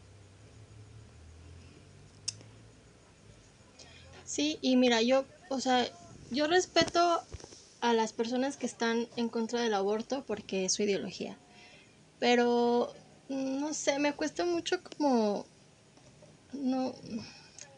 Sí, 4.26 4.58
y 4.62 4.76
mira, 4.76 5.02
yo, 5.02 5.26
o 5.50 5.60
sea, 5.60 5.88
yo 6.32 6.48
respeto 6.48 7.22
a 7.82 7.94
las 7.94 8.14
personas 8.14 8.58
que 8.58 8.66
están 8.66 9.08
en 9.16 9.30
contra 9.30 9.62
del 9.62 9.74
aborto 9.74 10.24
porque 10.26 10.66
es 10.66 10.74
su 10.74 10.84
ideología. 10.84 11.38
Pero, 12.20 12.94
no 13.30 13.74
sé, 13.74 14.00
me 14.00 14.14
cuesta 14.14 14.46
mucho 14.46 14.82
como, 14.84 15.46
no, 16.54 16.94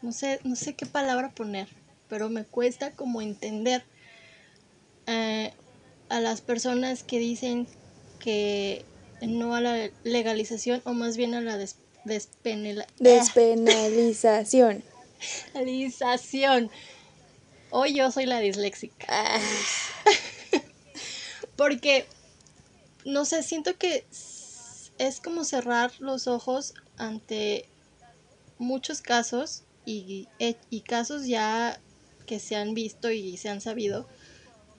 no 0.02 0.12
sé, 0.12 0.40
no 0.44 0.56
sé 0.56 0.74
qué 0.74 0.86
palabra 0.86 1.30
poner 1.30 1.68
pero 2.12 2.28
me 2.28 2.44
cuesta 2.44 2.90
como 2.90 3.22
entender 3.22 3.82
eh, 5.06 5.50
a 6.10 6.20
las 6.20 6.42
personas 6.42 7.04
que 7.04 7.18
dicen 7.18 7.66
que 8.18 8.84
no 9.22 9.54
a 9.54 9.62
la 9.62 9.88
legalización 10.04 10.82
o 10.84 10.92
más 10.92 11.16
bien 11.16 11.32
a 11.32 11.40
la 11.40 11.56
despenalización. 12.04 14.84
Legalización. 15.54 16.70
Hoy 17.74 17.94
yo 17.94 18.10
soy 18.10 18.26
la 18.26 18.38
disléxica. 18.38 19.06
Ah. 19.08 19.40
Porque, 21.56 22.04
no 23.06 23.24
sé, 23.24 23.42
siento 23.42 23.78
que 23.78 24.04
es 24.98 25.20
como 25.24 25.42
cerrar 25.44 25.90
los 25.98 26.26
ojos 26.26 26.74
ante 26.98 27.66
muchos 28.58 29.00
casos 29.00 29.62
y, 29.86 30.28
y 30.68 30.80
casos 30.82 31.26
ya 31.26 31.80
que 32.26 32.40
se 32.40 32.56
han 32.56 32.74
visto 32.74 33.10
y 33.10 33.38
se 33.38 33.48
han 33.48 33.62
sabido 33.62 34.06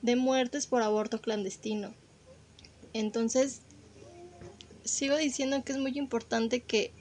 de 0.04 0.16
muertes 0.16 0.68
por 0.68 0.84
aborto 0.84 1.20
clandestino. 1.20 1.96
Entonces, 2.94 3.62
sigo 4.86 5.18
diciendo 5.18 5.64
que 5.64 5.72
es 5.72 5.80
muy 5.80 5.98
importante 5.98 6.62
que 6.62 6.94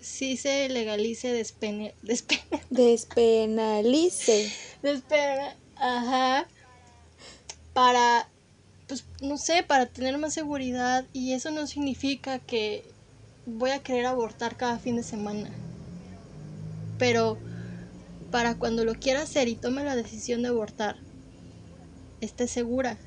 si 0.00 0.36
se 0.36 0.68
legalice 0.68 1.32
despene, 1.32 1.94
despenalice. 2.70 4.52
Despena, 4.82 5.56
ajá. 5.76 6.48
Para, 7.72 8.28
pues, 8.88 9.04
no 9.20 9.36
sé, 9.36 9.62
para 9.62 9.86
tener 9.86 10.18
más 10.18 10.34
seguridad. 10.34 11.04
Y 11.12 11.34
eso 11.34 11.50
no 11.50 11.66
significa 11.66 12.38
que 12.38 12.84
voy 13.46 13.70
a 13.70 13.82
querer 13.82 14.06
abortar 14.06 14.56
cada 14.56 14.78
fin 14.78 14.96
de 14.96 15.02
semana. 15.02 15.50
Pero 16.98 17.38
para 18.30 18.56
cuando 18.56 18.84
lo 18.84 18.94
quiera 18.94 19.22
hacer 19.22 19.48
y 19.48 19.54
tome 19.54 19.84
la 19.84 19.96
decisión 19.96 20.42
de 20.42 20.48
abortar, 20.48 20.96
esté 22.20 22.46
segura. 22.46 22.98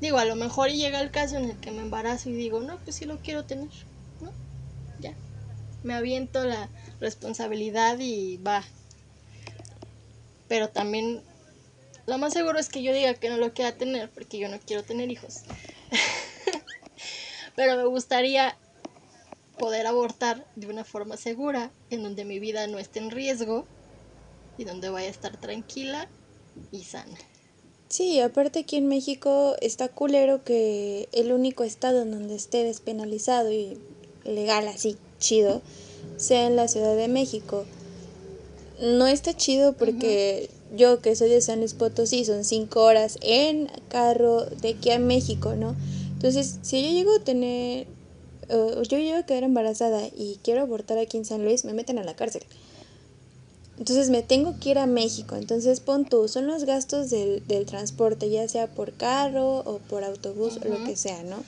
Digo, 0.00 0.18
a 0.18 0.24
lo 0.24 0.34
mejor 0.34 0.70
llega 0.70 1.00
el 1.00 1.10
caso 1.10 1.36
en 1.36 1.50
el 1.50 1.56
que 1.58 1.70
me 1.72 1.82
embarazo 1.82 2.30
y 2.30 2.34
digo, 2.34 2.60
no, 2.60 2.78
pues 2.78 2.96
sí 2.96 3.04
lo 3.04 3.18
quiero 3.18 3.44
tener. 3.44 3.68
Me 5.82 5.94
aviento 5.94 6.44
la 6.44 6.68
responsabilidad 7.00 7.98
y 7.98 8.36
va. 8.38 8.64
Pero 10.48 10.68
también 10.68 11.22
lo 12.06 12.18
más 12.18 12.32
seguro 12.32 12.58
es 12.58 12.68
que 12.68 12.82
yo 12.82 12.92
diga 12.92 13.14
que 13.14 13.28
no 13.28 13.36
lo 13.36 13.54
quiera 13.54 13.72
tener 13.72 14.10
porque 14.10 14.38
yo 14.38 14.48
no 14.48 14.58
quiero 14.58 14.82
tener 14.82 15.10
hijos. 15.10 15.42
Pero 17.56 17.76
me 17.76 17.84
gustaría 17.84 18.56
poder 19.58 19.86
abortar 19.86 20.46
de 20.56 20.66
una 20.66 20.84
forma 20.84 21.16
segura, 21.16 21.70
en 21.90 22.02
donde 22.02 22.24
mi 22.24 22.40
vida 22.40 22.66
no 22.66 22.78
esté 22.78 22.98
en 22.98 23.10
riesgo 23.10 23.66
y 24.56 24.64
donde 24.64 24.88
vaya 24.88 25.08
a 25.08 25.10
estar 25.10 25.36
tranquila 25.36 26.08
y 26.72 26.84
sana. 26.84 27.18
Sí, 27.88 28.20
aparte 28.20 28.60
aquí 28.60 28.76
en 28.76 28.88
México 28.88 29.56
está 29.60 29.88
culero 29.88 30.42
que 30.44 31.08
el 31.12 31.32
único 31.32 31.62
estado 31.62 32.02
en 32.02 32.10
donde 32.10 32.36
esté 32.36 32.64
despenalizado 32.64 33.52
y 33.52 33.78
legal 34.24 34.66
así, 34.68 34.96
chido, 35.20 35.62
sea 36.16 36.46
en 36.46 36.56
la 36.56 36.66
Ciudad 36.66 36.96
de 36.96 37.06
México. 37.06 37.64
No 38.80 39.06
está 39.06 39.36
chido 39.36 39.74
porque 39.74 40.50
yo 40.74 41.00
que 41.00 41.14
soy 41.14 41.30
de 41.30 41.40
San 41.40 41.58
Luis 41.58 41.74
Potosí 41.74 42.24
son 42.24 42.44
cinco 42.44 42.82
horas 42.82 43.18
en 43.22 43.68
carro 43.88 44.46
de 44.46 44.70
aquí 44.70 44.90
a 44.90 44.98
México, 44.98 45.54
¿no? 45.54 45.76
Entonces, 46.12 46.58
si 46.62 46.82
yo 46.82 46.90
llego 46.90 47.14
a 47.14 47.20
tener, 47.20 47.86
yo 48.48 48.98
llego 48.98 49.18
a 49.18 49.26
quedar 49.26 49.44
embarazada 49.44 50.02
y 50.16 50.38
quiero 50.42 50.62
abortar 50.62 50.98
aquí 50.98 51.16
en 51.16 51.24
San 51.24 51.44
Luis, 51.44 51.64
me 51.64 51.72
meten 51.72 51.98
a 51.98 52.04
la 52.04 52.16
cárcel. 52.16 52.42
Entonces 53.78 54.10
me 54.10 54.22
tengo 54.22 54.60
que 54.60 54.70
ir 54.70 54.78
a 54.78 54.86
México. 54.86 55.36
Entonces 55.36 55.80
pon 55.80 56.04
tú, 56.04 56.28
son 56.28 56.46
los 56.46 56.64
gastos 56.64 57.08
del, 57.08 57.46
del 57.46 57.64
transporte, 57.64 58.28
ya 58.28 58.46
sea 58.46 58.66
por 58.66 58.92
carro 58.92 59.60
o 59.60 59.78
por 59.78 60.04
autobús 60.04 60.58
o 60.62 60.68
lo 60.68 60.84
que 60.84 60.96
sea, 60.96 61.22
¿no? 61.22 61.42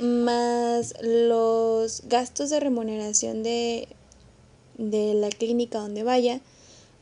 Más 0.00 0.94
los 1.02 2.02
gastos 2.08 2.50
de 2.50 2.60
remuneración 2.60 3.42
de, 3.42 3.88
de 4.78 5.14
la 5.14 5.28
clínica 5.30 5.78
donde 5.78 6.02
vaya. 6.02 6.40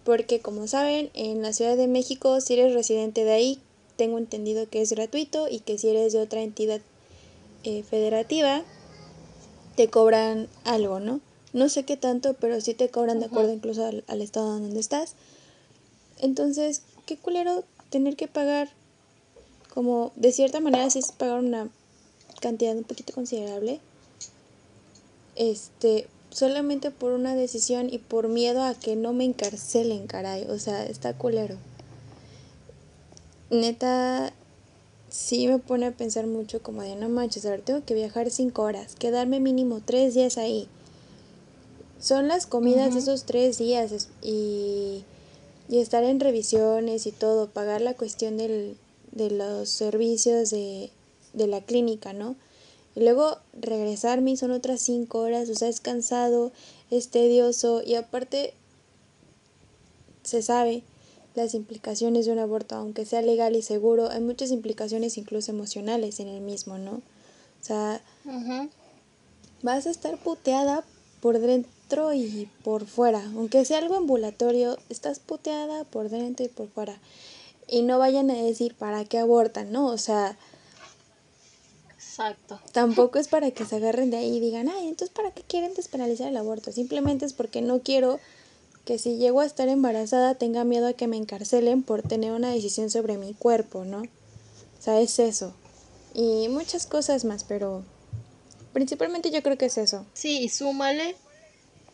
Porque 0.04 0.40
como 0.40 0.66
saben, 0.66 1.10
en 1.14 1.42
la 1.42 1.52
Ciudad 1.52 1.76
de 1.76 1.86
México, 1.86 2.40
si 2.40 2.54
eres 2.54 2.74
residente 2.74 3.24
de 3.24 3.32
ahí, 3.32 3.60
tengo 3.96 4.18
entendido 4.18 4.68
que 4.68 4.82
es 4.82 4.92
gratuito 4.92 5.48
y 5.48 5.60
que 5.60 5.78
si 5.78 5.88
eres 5.88 6.12
de 6.12 6.20
otra 6.20 6.42
entidad 6.42 6.80
eh, 7.64 7.84
federativa, 7.84 8.64
te 9.76 9.88
cobran 9.88 10.48
algo, 10.64 10.98
¿no? 11.00 11.20
No 11.52 11.68
sé 11.68 11.84
qué 11.84 11.96
tanto, 11.96 12.34
pero 12.34 12.60
sí 12.60 12.74
te 12.74 12.88
cobran 12.88 13.20
de 13.20 13.26
acuerdo 13.26 13.52
incluso 13.52 13.84
al, 13.84 14.22
estado 14.22 14.58
donde 14.58 14.80
estás. 14.80 15.14
Entonces, 16.18 16.82
qué 17.06 17.16
culero 17.16 17.64
tener 17.90 18.16
que 18.16 18.26
pagar, 18.26 18.70
como 19.72 20.12
de 20.16 20.32
cierta 20.32 20.60
manera 20.60 20.88
sí 20.90 20.98
es 20.98 21.12
pagar 21.12 21.38
una 21.38 21.68
cantidad 22.42 22.76
un 22.76 22.84
poquito 22.84 23.14
considerable, 23.14 23.80
este, 25.36 26.06
solamente 26.28 26.90
por 26.90 27.12
una 27.12 27.34
decisión 27.34 27.88
y 27.90 27.96
por 27.96 28.28
miedo 28.28 28.62
a 28.62 28.74
que 28.74 28.96
no 28.96 29.14
me 29.14 29.24
encarcelen, 29.24 30.06
caray. 30.06 30.44
O 30.50 30.58
sea, 30.58 30.84
está 30.84 31.14
culero. 31.14 31.56
Neta, 33.48 34.34
sí 35.08 35.48
me 35.48 35.58
pone 35.58 35.86
a 35.86 35.92
pensar 35.92 36.26
mucho 36.26 36.62
como 36.62 36.82
de 36.82 36.96
no 36.96 37.08
manches, 37.08 37.46
a 37.46 37.50
ver, 37.50 37.62
tengo 37.62 37.84
que 37.84 37.94
viajar 37.94 38.30
cinco 38.30 38.62
horas, 38.62 38.94
quedarme 38.96 39.40
mínimo 39.40 39.80
tres 39.84 40.14
días 40.14 40.36
ahí 40.36 40.68
son 42.02 42.26
las 42.26 42.46
comidas 42.46 42.94
de 42.94 43.00
esos 43.00 43.24
tres 43.24 43.58
días 43.58 44.08
y, 44.20 45.04
y, 45.68 45.78
estar 45.78 46.02
en 46.02 46.18
revisiones 46.18 47.06
y 47.06 47.12
todo, 47.12 47.48
pagar 47.48 47.80
la 47.80 47.94
cuestión 47.94 48.36
del, 48.36 48.76
de 49.12 49.30
los 49.30 49.68
servicios 49.68 50.50
de, 50.50 50.90
de 51.32 51.46
la 51.46 51.60
clínica, 51.60 52.12
¿no? 52.12 52.36
Y 52.94 53.00
luego 53.00 53.38
regresarme 53.54 54.36
son 54.36 54.50
otras 54.50 54.80
cinco 54.82 55.20
horas, 55.20 55.48
o 55.48 55.54
sea, 55.54 55.68
es 55.68 55.80
cansado, 55.80 56.52
es 56.90 57.08
tedioso 57.08 57.82
y 57.84 57.94
aparte 57.94 58.52
se 60.22 60.42
sabe 60.42 60.82
las 61.34 61.54
implicaciones 61.54 62.26
de 62.26 62.32
un 62.32 62.38
aborto, 62.38 62.74
aunque 62.74 63.06
sea 63.06 63.22
legal 63.22 63.56
y 63.56 63.62
seguro, 63.62 64.10
hay 64.10 64.20
muchas 64.20 64.50
implicaciones 64.50 65.16
incluso 65.16 65.50
emocionales 65.50 66.20
en 66.20 66.28
el 66.28 66.42
mismo, 66.42 66.76
¿no? 66.76 66.96
O 66.96 67.64
sea, 67.64 68.02
vas 69.62 69.86
a 69.86 69.90
estar 69.90 70.18
puteada 70.18 70.84
por 71.20 71.38
dentro 71.38 72.12
y 72.12 72.50
por 72.62 72.86
fuera. 72.86 73.24
Aunque 73.36 73.64
sea 73.64 73.78
algo 73.78 73.94
ambulatorio, 73.94 74.76
estás 74.90 75.20
puteada 75.20 75.84
por 75.84 76.10
dentro 76.10 76.44
y 76.44 76.48
por 76.48 76.68
fuera. 76.68 76.98
Y 77.68 77.82
no 77.82 77.98
vayan 77.98 78.30
a 78.30 78.34
decir 78.34 78.74
para 78.74 79.04
qué 79.06 79.18
abortan, 79.18 79.72
¿no? 79.72 79.86
O 79.86 79.96
sea... 79.96 80.36
Exacto. 82.12 82.60
Tampoco 82.72 83.18
es 83.18 83.28
para 83.28 83.50
que 83.52 83.64
se 83.64 83.76
agarren 83.76 84.10
de 84.10 84.18
ahí 84.18 84.36
y 84.36 84.40
digan, 84.40 84.68
ay, 84.68 84.86
entonces 84.86 85.08
¿para 85.08 85.30
qué 85.30 85.42
quieren 85.42 85.72
despenalizar 85.72 86.28
el 86.28 86.36
aborto? 86.36 86.70
Simplemente 86.70 87.24
es 87.24 87.32
porque 87.32 87.62
no 87.62 87.80
quiero 87.80 88.20
que 88.84 88.98
si 88.98 89.16
llego 89.16 89.40
a 89.40 89.46
estar 89.46 89.68
embarazada 89.68 90.34
tenga 90.34 90.62
miedo 90.64 90.88
a 90.88 90.92
que 90.92 91.06
me 91.06 91.16
encarcelen 91.16 91.82
por 91.82 92.02
tener 92.02 92.32
una 92.32 92.50
decisión 92.50 92.90
sobre 92.90 93.16
mi 93.16 93.32
cuerpo, 93.32 93.86
¿no? 93.86 94.02
O 94.02 94.82
sea, 94.82 95.00
es 95.00 95.18
eso. 95.18 95.54
Y 96.12 96.48
muchas 96.48 96.86
cosas 96.86 97.24
más, 97.24 97.44
pero 97.44 97.82
principalmente 98.74 99.30
yo 99.30 99.42
creo 99.42 99.56
que 99.56 99.66
es 99.66 99.78
eso. 99.78 100.04
Sí, 100.12 100.42
y 100.42 100.50
súmale 100.50 101.16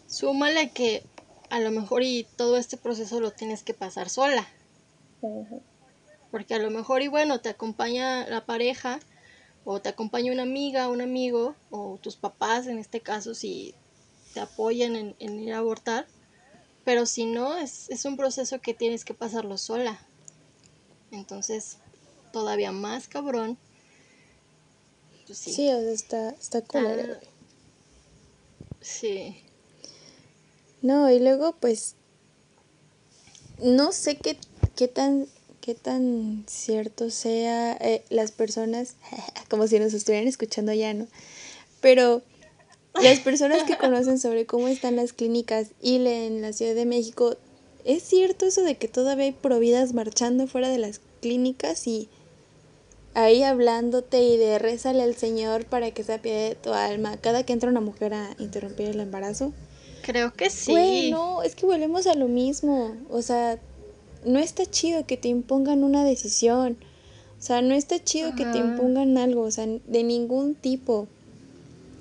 Súmale 0.08 0.70
que 0.70 1.04
a 1.50 1.60
lo 1.60 1.70
mejor 1.70 2.02
y 2.02 2.26
todo 2.36 2.56
este 2.56 2.76
proceso 2.76 3.20
lo 3.20 3.30
tienes 3.30 3.62
que 3.62 3.72
pasar 3.72 4.08
sola. 4.08 4.48
Porque 6.32 6.54
a 6.54 6.58
lo 6.58 6.70
mejor 6.70 7.02
y 7.02 7.08
bueno, 7.08 7.40
te 7.40 7.50
acompaña 7.50 8.26
la 8.26 8.44
pareja 8.46 8.98
o 9.70 9.82
te 9.82 9.90
acompaña 9.90 10.32
una 10.32 10.44
amiga, 10.44 10.88
un 10.88 11.02
amigo 11.02 11.54
o 11.70 11.98
tus 12.00 12.16
papás 12.16 12.66
en 12.68 12.78
este 12.78 13.02
caso 13.02 13.34
si 13.34 13.74
te 14.32 14.40
apoyan 14.40 15.14
en, 15.18 15.40
ir 15.42 15.52
a 15.52 15.58
abortar. 15.58 16.06
Pero 16.86 17.04
si 17.04 17.26
no, 17.26 17.54
es, 17.58 17.90
un 18.06 18.16
proceso 18.16 18.62
que 18.62 18.72
tienes 18.72 19.04
que 19.04 19.12
pasarlo 19.12 19.58
sola. 19.58 20.00
Entonces, 21.10 21.76
todavía 22.32 22.72
más 22.72 23.08
cabrón. 23.08 23.58
Pues 25.26 25.36
sí. 25.36 25.52
sí, 25.52 25.68
está, 25.68 26.30
está 26.30 26.62
cool. 26.62 27.18
Sí. 28.80 29.36
No, 30.80 31.10
y 31.10 31.18
luego 31.18 31.54
pues 31.60 31.94
no 33.62 33.92
sé 33.92 34.16
qué, 34.16 34.38
qué 34.76 34.88
tan 34.88 35.28
qué 35.68 35.74
tan 35.74 36.44
cierto 36.46 37.10
sea 37.10 37.74
eh, 37.74 38.02
las 38.08 38.32
personas, 38.32 38.94
como 39.50 39.66
si 39.66 39.78
nos 39.78 39.92
estuvieran 39.92 40.26
escuchando 40.26 40.72
ya, 40.72 40.94
¿no? 40.94 41.06
Pero 41.82 42.22
las 43.02 43.20
personas 43.20 43.64
que 43.64 43.76
conocen 43.76 44.18
sobre 44.18 44.46
cómo 44.46 44.68
están 44.68 44.96
las 44.96 45.12
clínicas 45.12 45.72
y 45.82 45.96
en 46.06 46.40
la 46.40 46.54
Ciudad 46.54 46.74
de 46.74 46.86
México, 46.86 47.36
¿es 47.84 48.02
cierto 48.02 48.46
eso 48.46 48.62
de 48.62 48.78
que 48.78 48.88
todavía 48.88 49.26
hay 49.26 49.32
providas 49.32 49.92
marchando 49.92 50.46
fuera 50.46 50.70
de 50.70 50.78
las 50.78 51.02
clínicas 51.20 51.86
y 51.86 52.08
ahí 53.12 53.42
hablándote 53.42 54.22
y 54.22 54.38
de 54.38 54.58
rezale 54.58 55.02
al 55.02 55.16
Señor 55.16 55.66
para 55.66 55.90
que 55.90 56.02
se 56.02 56.14
apiade 56.14 56.48
de 56.48 56.54
tu 56.54 56.72
alma 56.72 57.18
cada 57.18 57.42
que 57.42 57.52
entra 57.52 57.68
una 57.68 57.82
mujer 57.82 58.14
a 58.14 58.34
interrumpir 58.38 58.88
el 58.88 59.00
embarazo? 59.00 59.52
Creo 60.00 60.32
que 60.32 60.48
sí. 60.48 60.70
Bueno, 60.70 61.42
es 61.42 61.54
que 61.54 61.66
volvemos 61.66 62.06
a 62.06 62.14
lo 62.14 62.26
mismo. 62.26 62.96
O 63.10 63.20
sea, 63.20 63.58
no 64.24 64.38
está 64.38 64.66
chido 64.66 65.06
que 65.06 65.16
te 65.16 65.28
impongan 65.28 65.84
una 65.84 66.04
decisión. 66.04 66.76
O 67.38 67.42
sea, 67.42 67.62
no 67.62 67.74
está 67.74 68.02
chido 68.02 68.34
que 68.34 68.44
te 68.44 68.58
impongan 68.58 69.16
algo, 69.16 69.42
o 69.42 69.50
sea, 69.50 69.66
de 69.66 70.02
ningún 70.02 70.54
tipo. 70.54 71.06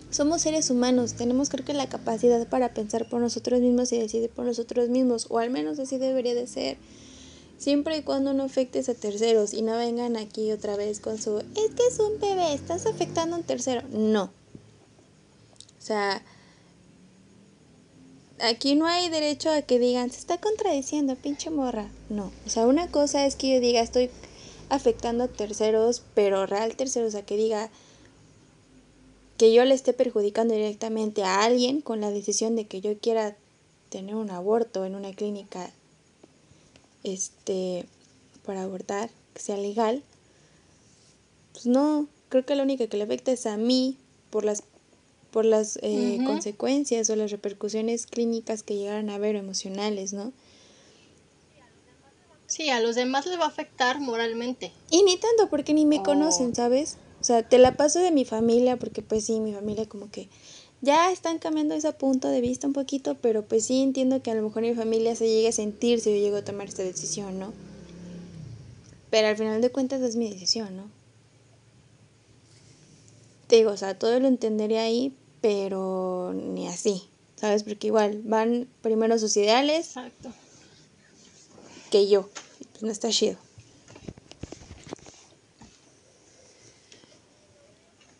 Somos 0.09 0.41
seres 0.41 0.69
humanos, 0.69 1.13
tenemos 1.13 1.49
creo 1.49 1.65
que 1.65 1.73
la 1.73 1.89
capacidad 1.89 2.47
para 2.47 2.73
pensar 2.73 3.07
por 3.07 3.21
nosotros 3.21 3.59
mismos 3.59 3.91
y 3.91 3.99
decidir 3.99 4.29
por 4.29 4.45
nosotros 4.45 4.89
mismos, 4.89 5.27
o 5.29 5.37
al 5.37 5.51
menos 5.51 5.79
así 5.79 5.97
debería 5.97 6.33
de 6.33 6.47
ser. 6.47 6.77
Siempre 7.57 7.97
y 7.97 8.01
cuando 8.03 8.33
no 8.33 8.43
afectes 8.43 8.87
a 8.87 8.93
terceros 8.93 9.53
y 9.53 9.61
no 9.63 9.75
vengan 9.77 10.15
aquí 10.15 10.51
otra 10.51 10.77
vez 10.77 10.99
con 10.99 11.17
su, 11.17 11.39
es 11.39 11.45
que 11.75 11.87
es 11.89 11.99
un 11.99 12.19
bebé, 12.19 12.53
estás 12.53 12.85
afectando 12.85 13.35
a 13.35 13.39
un 13.39 13.45
tercero. 13.45 13.81
No. 13.91 14.23
O 14.23 15.81
sea, 15.87 16.23
aquí 18.39 18.75
no 18.75 18.87
hay 18.87 19.09
derecho 19.09 19.49
a 19.49 19.61
que 19.61 19.79
digan, 19.79 20.11
se 20.11 20.19
está 20.19 20.37
contradiciendo, 20.37 21.15
pinche 21.15 21.49
morra. 21.49 21.89
No, 22.09 22.31
o 22.45 22.49
sea, 22.49 22.67
una 22.67 22.89
cosa 22.89 23.25
es 23.25 23.35
que 23.35 23.53
yo 23.53 23.59
diga, 23.59 23.81
estoy 23.81 24.09
afectando 24.69 25.25
a 25.25 25.27
terceros, 25.27 26.03
pero 26.13 26.45
real 26.45 26.75
terceros, 26.75 27.09
o 27.09 27.11
sea, 27.11 27.25
que 27.25 27.37
diga 27.37 27.69
que 29.37 29.53
yo 29.53 29.63
le 29.65 29.75
esté 29.75 29.93
perjudicando 29.93 30.53
directamente 30.53 31.23
a 31.23 31.43
alguien 31.43 31.81
con 31.81 32.01
la 32.01 32.09
decisión 32.09 32.55
de 32.55 32.65
que 32.65 32.81
yo 32.81 32.97
quiera 32.97 33.37
tener 33.89 34.15
un 34.15 34.31
aborto 34.31 34.83
en 34.85 34.95
una 34.95 35.13
clínica 35.13 35.71
este 37.03 37.85
para 38.45 38.63
abortar, 38.63 39.09
que 39.33 39.41
sea 39.41 39.57
legal. 39.57 40.03
Pues 41.53 41.67
no, 41.67 42.07
creo 42.29 42.45
que 42.45 42.55
lo 42.55 42.63
único 42.63 42.87
que 42.87 42.97
le 42.97 43.03
afecta 43.03 43.31
es 43.31 43.45
a 43.45 43.57
mí 43.57 43.97
por 44.29 44.43
las 44.43 44.63
por 45.31 45.45
las 45.45 45.77
eh, 45.81 46.19
consecuencias 46.25 47.09
o 47.09 47.15
las 47.15 47.31
repercusiones 47.31 48.05
clínicas 48.07 48.63
que 48.63 48.75
llegaran 48.75 49.09
a 49.09 49.17
ver 49.17 49.35
emocionales, 49.35 50.13
¿no? 50.13 50.33
Sí, 52.47 52.69
a 52.69 52.79
los 52.79 52.95
demás 52.95 53.25
les 53.25 53.37
va 53.39 53.43
a 53.45 53.47
afectar 53.49 53.99
moralmente. 53.99 54.71
Y 54.89 55.03
ni 55.03 55.17
tanto, 55.17 55.49
porque 55.49 55.73
ni 55.73 55.85
me 55.85 55.99
Oh. 55.99 56.03
conocen, 56.03 56.55
¿sabes? 56.55 56.97
O 57.19 57.23
sea, 57.23 57.43
te 57.43 57.57
la 57.57 57.75
paso 57.75 57.99
de 57.99 58.11
mi 58.11 58.23
familia, 58.25 58.77
porque 58.77 59.01
pues 59.01 59.25
sí, 59.25 59.39
mi 59.39 59.53
familia 59.53 59.85
como 59.87 60.09
que 60.09 60.29
ya 60.81 61.11
están 61.11 61.39
cambiando 61.39 61.73
ese 61.75 61.91
punto 61.91 62.29
de 62.29 62.39
vista 62.39 62.67
un 62.67 62.73
poquito, 62.73 63.15
pero 63.15 63.45
pues 63.45 63.65
sí 63.65 63.81
entiendo 63.81 64.21
que 64.21 64.31
a 64.31 64.35
lo 64.35 64.43
mejor 64.43 64.61
mi 64.61 64.75
familia 64.75 65.15
se 65.15 65.27
llegue 65.27 65.49
a 65.49 65.51
sentir 65.51 65.99
si 65.99 66.11
yo 66.11 66.17
llego 66.17 66.37
a 66.37 66.45
tomar 66.45 66.67
esta 66.67 66.83
decisión, 66.83 67.37
¿no? 67.39 67.51
Pero 69.09 69.27
al 69.27 69.35
final 69.37 69.59
de 69.61 69.71
cuentas 69.71 70.01
es 70.01 70.15
mi 70.15 70.29
decisión, 70.31 70.77
¿no? 70.77 70.83
Te 73.47 73.55
digo, 73.57 73.71
o 73.71 73.77
sea, 73.77 73.97
todo 73.97 74.19
lo 74.19 74.27
entendería 74.27 74.81
ahí, 74.81 75.17
pero 75.41 76.33
ni 76.33 76.67
así, 76.67 77.09
¿sabes? 77.35 77.63
Porque 77.63 77.87
igual 77.87 78.21
van 78.23 78.67
primero 78.81 79.17
sus 79.19 79.35
ideales 79.37 79.87
Exacto. 79.87 80.33
que 81.91 82.07
yo. 82.09 82.29
Pues 82.71 82.83
no 82.83 82.91
está 82.91 83.09
chido. 83.09 83.37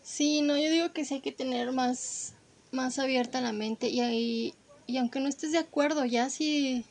Sí, 0.02 0.40
no, 0.42 0.56
yo 0.56 0.70
digo 0.70 0.92
que 0.92 1.04
sí 1.04 1.14
hay 1.14 1.20
que 1.20 1.32
tener 1.32 1.72
más, 1.72 2.32
más 2.72 2.98
abierta 2.98 3.40
la 3.40 3.52
mente 3.52 3.88
y, 3.88 4.00
ahí- 4.00 4.54
y 4.86 4.96
aunque 4.96 5.20
no 5.20 5.28
estés 5.28 5.52
de 5.52 5.58
acuerdo, 5.58 6.04
ya 6.04 6.30
si 6.30 6.84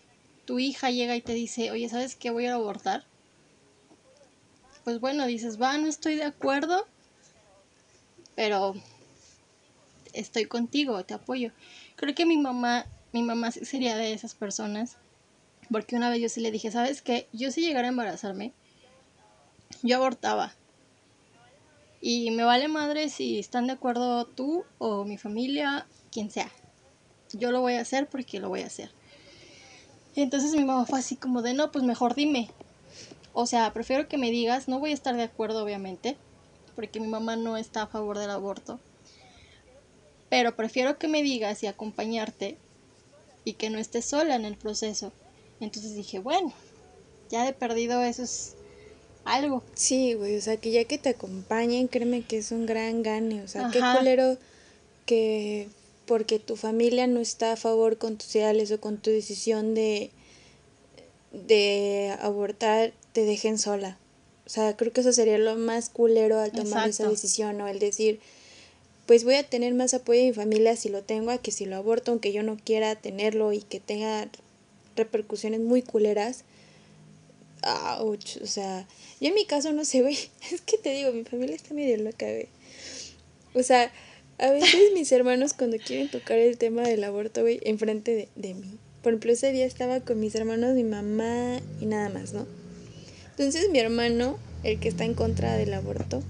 tu 0.45 0.59
hija 0.59 0.91
llega 0.91 1.15
y 1.15 1.21
te 1.21 1.33
dice, 1.33 1.71
oye, 1.71 1.89
¿sabes 1.89 2.15
qué? 2.15 2.29
Voy 2.29 2.45
a 2.45 2.53
abortar. 2.53 3.05
Pues 4.85 5.01
bueno, 5.01 5.25
dices, 5.25 5.59
va, 5.59 5.77
no 5.77 5.87
estoy 5.87 6.15
de 6.15 6.23
acuerdo, 6.23 6.85
pero 8.37 8.75
estoy 10.13 10.45
contigo, 10.45 11.03
te 11.03 11.15
apoyo. 11.15 11.51
Creo 11.95 12.13
que 12.13 12.27
mi 12.27 12.37
mamá, 12.37 12.85
mi 13.11 13.23
mamá 13.23 13.49
sería 13.51 13.97
de 13.97 14.13
esas 14.13 14.35
personas, 14.35 14.97
porque 15.71 15.95
una 15.95 16.11
vez 16.11 16.21
yo 16.21 16.29
sí 16.29 16.39
le 16.41 16.51
dije, 16.51 16.69
¿sabes 16.69 17.01
qué? 17.01 17.27
Yo 17.33 17.51
si 17.51 17.61
llegara 17.61 17.87
a 17.87 17.89
embarazarme, 17.89 18.53
yo 19.81 19.97
abortaba. 19.97 20.53
Y 21.99 22.29
me 22.29 22.43
vale 22.43 22.67
madre 22.67 23.09
si 23.09 23.39
están 23.39 23.65
de 23.65 23.73
acuerdo 23.73 24.25
tú 24.27 24.65
o 24.77 25.03
mi 25.03 25.17
familia, 25.17 25.87
quien 26.11 26.29
sea. 26.29 26.51
Yo 27.33 27.51
lo 27.51 27.61
voy 27.61 27.73
a 27.73 27.81
hacer 27.81 28.07
porque 28.07 28.39
lo 28.39 28.49
voy 28.49 28.61
a 28.61 28.67
hacer. 28.67 28.91
Entonces 30.15 30.51
mi 30.51 30.63
mamá 30.63 30.85
fue 30.85 30.99
así 30.99 31.15
como 31.15 31.41
de, 31.41 31.55
no, 31.55 31.71
pues 31.71 31.83
mejor 31.83 32.13
dime. 32.13 32.51
O 33.33 33.47
sea, 33.47 33.73
prefiero 33.73 34.07
que 34.07 34.19
me 34.19 34.29
digas, 34.29 34.67
no 34.67 34.77
voy 34.77 34.91
a 34.91 34.93
estar 34.93 35.15
de 35.15 35.23
acuerdo 35.23 35.63
obviamente, 35.63 36.19
porque 36.77 36.99
mi 36.99 37.07
mamá 37.07 37.35
no 37.35 37.57
está 37.57 37.81
a 37.81 37.87
favor 37.87 38.19
del 38.19 38.29
aborto. 38.29 38.79
Pero 40.29 40.55
prefiero 40.55 40.99
que 40.99 41.07
me 41.07 41.23
digas 41.23 41.63
y 41.63 41.65
acompañarte 41.67 42.55
y 43.43 43.53
que 43.53 43.71
no 43.71 43.79
estés 43.79 44.05
sola 44.05 44.35
en 44.35 44.45
el 44.45 44.57
proceso. 44.57 45.11
Entonces 45.59 45.95
dije, 45.95 46.19
bueno, 46.19 46.53
ya 47.31 47.45
de 47.45 47.53
perdido 47.53 48.03
eso 48.03 48.21
es 48.21 48.53
algo. 49.25 49.63
Sí, 49.73 50.13
güey, 50.13 50.37
o 50.37 50.41
sea, 50.41 50.57
que 50.57 50.69
ya 50.69 50.83
que 50.83 50.99
te 50.99 51.09
acompañen, 51.09 51.87
créeme 51.87 52.21
que 52.21 52.37
es 52.37 52.51
un 52.51 52.67
gran 52.67 53.01
gane. 53.01 53.41
O 53.41 53.47
sea, 53.47 53.71
qué 53.71 53.79
Ajá. 53.79 53.97
culero 53.97 54.37
que 55.07 55.69
porque 56.05 56.37
tu 56.37 56.57
familia 56.57 57.07
no 57.07 57.21
está 57.21 57.53
a 57.53 57.57
favor 57.57 57.97
con 57.97 58.17
tus 58.17 58.35
ideales 58.35 58.71
o 58.71 58.79
con 58.79 58.97
tu 58.97 59.09
decisión 59.09 59.73
de, 59.73 60.11
de 61.31 62.15
abortar, 62.21 62.93
te 63.13 63.25
dejen 63.25 63.57
sola. 63.57 63.97
O 64.47 64.49
sea, 64.49 64.77
creo 64.77 64.93
que 64.93 65.01
eso 65.01 65.11
sería 65.11 65.37
lo 65.37 65.57
más 65.57 65.89
culero 65.89 66.39
al 66.39 66.53
tomar 66.53 66.87
esa 66.87 67.09
decisión, 67.09 67.57
¿no? 67.57 67.67
El 67.67 67.79
decir, 67.79 68.21
pues 69.05 69.25
voy 69.25 69.35
a 69.35 69.43
tener 69.43 69.73
más 69.73 69.93
apoyo 69.93 70.21
de 70.21 70.27
mi 70.27 70.33
familia 70.33 70.77
si 70.77 70.87
lo 70.87 71.03
tengo 71.03 71.31
a 71.31 71.37
que 71.37 71.51
si 71.51 71.65
lo 71.65 71.75
aborto, 71.75 72.11
aunque 72.11 72.31
yo 72.31 72.43
no 72.43 72.55
quiera 72.55 72.95
tenerlo 72.95 73.51
y 73.51 73.61
que 73.61 73.81
tenga 73.81 74.29
repercusiones 74.95 75.59
muy 75.59 75.81
culeras. 75.81 76.45
Ouch, 77.99 78.37
o 78.41 78.47
sea, 78.47 78.87
yo 79.19 79.27
en 79.27 79.33
mi 79.33 79.45
caso 79.45 79.73
no 79.73 79.83
sé, 79.83 80.01
güey. 80.01 80.17
Es 80.51 80.61
que 80.61 80.77
te 80.77 80.91
digo, 80.91 81.11
mi 81.11 81.25
familia 81.25 81.57
está 81.57 81.73
medio 81.73 81.97
loca, 81.97 82.25
güey. 82.25 82.47
O 83.53 83.63
sea, 83.63 83.91
a 84.37 84.51
veces 84.51 84.79
mis 84.93 85.11
hermanos 85.11 85.51
cuando 85.51 85.75
quieren 85.77 86.09
tocar 86.09 86.37
el 86.37 86.57
tema 86.57 86.83
del 86.83 87.03
aborto, 87.03 87.41
güey, 87.41 87.59
enfrente 87.63 88.15
de, 88.15 88.29
de 88.37 88.53
mí. 88.53 88.77
Por 89.03 89.11
ejemplo, 89.11 89.33
ese 89.33 89.51
día 89.51 89.65
estaba 89.65 89.99
con 89.99 90.21
mis 90.21 90.35
hermanos, 90.35 90.73
mi 90.73 90.85
mamá 90.85 91.59
y 91.81 91.85
nada 91.85 92.07
más, 92.07 92.31
¿no? 92.31 92.47
Entonces 93.37 93.69
mi 93.69 93.77
hermano, 93.77 94.39
el 94.63 94.79
que 94.79 94.89
está 94.89 95.05
en 95.05 95.13
contra 95.13 95.55
del 95.55 95.71
aborto, 95.75 96.23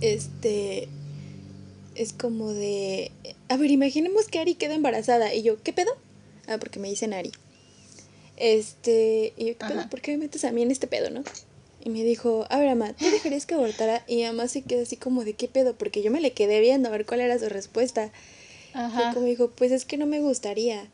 este, 0.00 0.88
es 1.94 2.12
como 2.12 2.52
de, 2.52 3.12
a 3.48 3.56
ver, 3.56 3.70
imaginemos 3.70 4.26
que 4.26 4.40
Ari 4.40 4.56
queda 4.56 4.74
embarazada 4.74 5.32
y 5.32 5.42
yo, 5.42 5.62
¿qué 5.62 5.72
pedo? 5.72 5.92
Ah, 6.48 6.58
porque 6.58 6.80
me 6.80 6.88
dicen 6.88 7.14
Ari. 7.14 7.30
Este, 8.36 9.34
y 9.36 9.46
yo, 9.46 9.58
¿qué 9.58 9.66
pedo? 9.66 9.88
¿Por 9.88 10.00
qué 10.00 10.10
me 10.12 10.24
metes 10.24 10.44
a 10.44 10.50
mí 10.50 10.62
en 10.62 10.72
este 10.72 10.88
pedo, 10.88 11.10
no? 11.10 11.22
Y 11.84 11.90
me 11.90 12.02
dijo, 12.02 12.44
a 12.50 12.58
ver, 12.58 12.68
mamá, 12.68 12.94
¿tú 12.94 13.04
dejarías 13.04 13.46
que 13.46 13.54
abortara? 13.54 14.04
Y 14.08 14.24
mamá 14.24 14.48
se 14.48 14.62
quedó 14.62 14.82
así 14.82 14.96
como 14.96 15.24
de, 15.24 15.34
¿qué 15.34 15.46
pedo? 15.46 15.76
Porque 15.76 16.02
yo 16.02 16.10
me 16.10 16.20
le 16.20 16.32
quedé 16.32 16.60
viendo 16.60 16.88
a 16.88 16.92
ver 16.92 17.06
cuál 17.06 17.20
era 17.20 17.38
su 17.38 17.48
respuesta. 17.48 18.10
Ajá. 18.74 19.12
como 19.14 19.26
dijo, 19.26 19.50
pues 19.50 19.70
es 19.70 19.84
que 19.84 19.96
no 19.96 20.06
me 20.06 20.18
gustaría. 20.18 20.88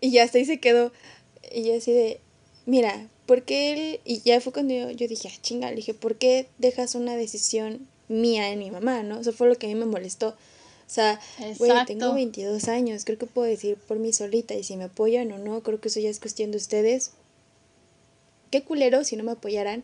Y 0.00 0.10
ya 0.10 0.24
hasta 0.24 0.36
ahí 0.36 0.44
se 0.44 0.58
quedó. 0.58 0.92
Y 1.50 1.64
yo 1.64 1.76
así 1.76 1.92
de, 1.92 2.20
mira, 2.66 3.08
¿por 3.26 3.42
qué 3.42 3.72
él? 3.72 4.00
Y 4.04 4.20
ya 4.20 4.40
fue 4.40 4.52
cuando 4.52 4.74
yo, 4.74 4.90
yo 4.90 5.08
dije, 5.08 5.28
ah, 5.32 5.38
chinga, 5.42 5.70
le 5.70 5.76
dije, 5.76 5.94
¿por 5.94 6.16
qué 6.16 6.48
dejas 6.58 6.94
una 6.94 7.16
decisión 7.16 7.86
mía 8.08 8.50
en 8.50 8.58
mi 8.58 8.70
mamá, 8.70 9.02
no? 9.02 9.20
Eso 9.20 9.32
fue 9.32 9.48
lo 9.48 9.56
que 9.56 9.66
a 9.66 9.68
mí 9.68 9.74
me 9.74 9.86
molestó. 9.86 10.36
O 10.86 10.90
sea, 10.94 11.18
güey, 11.58 11.72
tengo 11.86 12.12
22 12.14 12.68
años, 12.68 13.04
creo 13.04 13.18
que 13.18 13.26
puedo 13.26 13.46
decir 13.46 13.76
por 13.76 13.98
mí 13.98 14.12
solita. 14.12 14.54
Y 14.54 14.64
si 14.64 14.76
me 14.76 14.84
apoyan 14.84 15.32
o 15.32 15.38
no, 15.38 15.62
creo 15.62 15.80
que 15.80 15.88
eso 15.88 16.00
ya 16.00 16.10
es 16.10 16.20
cuestión 16.20 16.50
de 16.50 16.58
ustedes. 16.58 17.12
Qué 18.50 18.62
culero 18.62 19.02
si 19.02 19.16
no 19.16 19.24
me 19.24 19.32
apoyaran, 19.32 19.82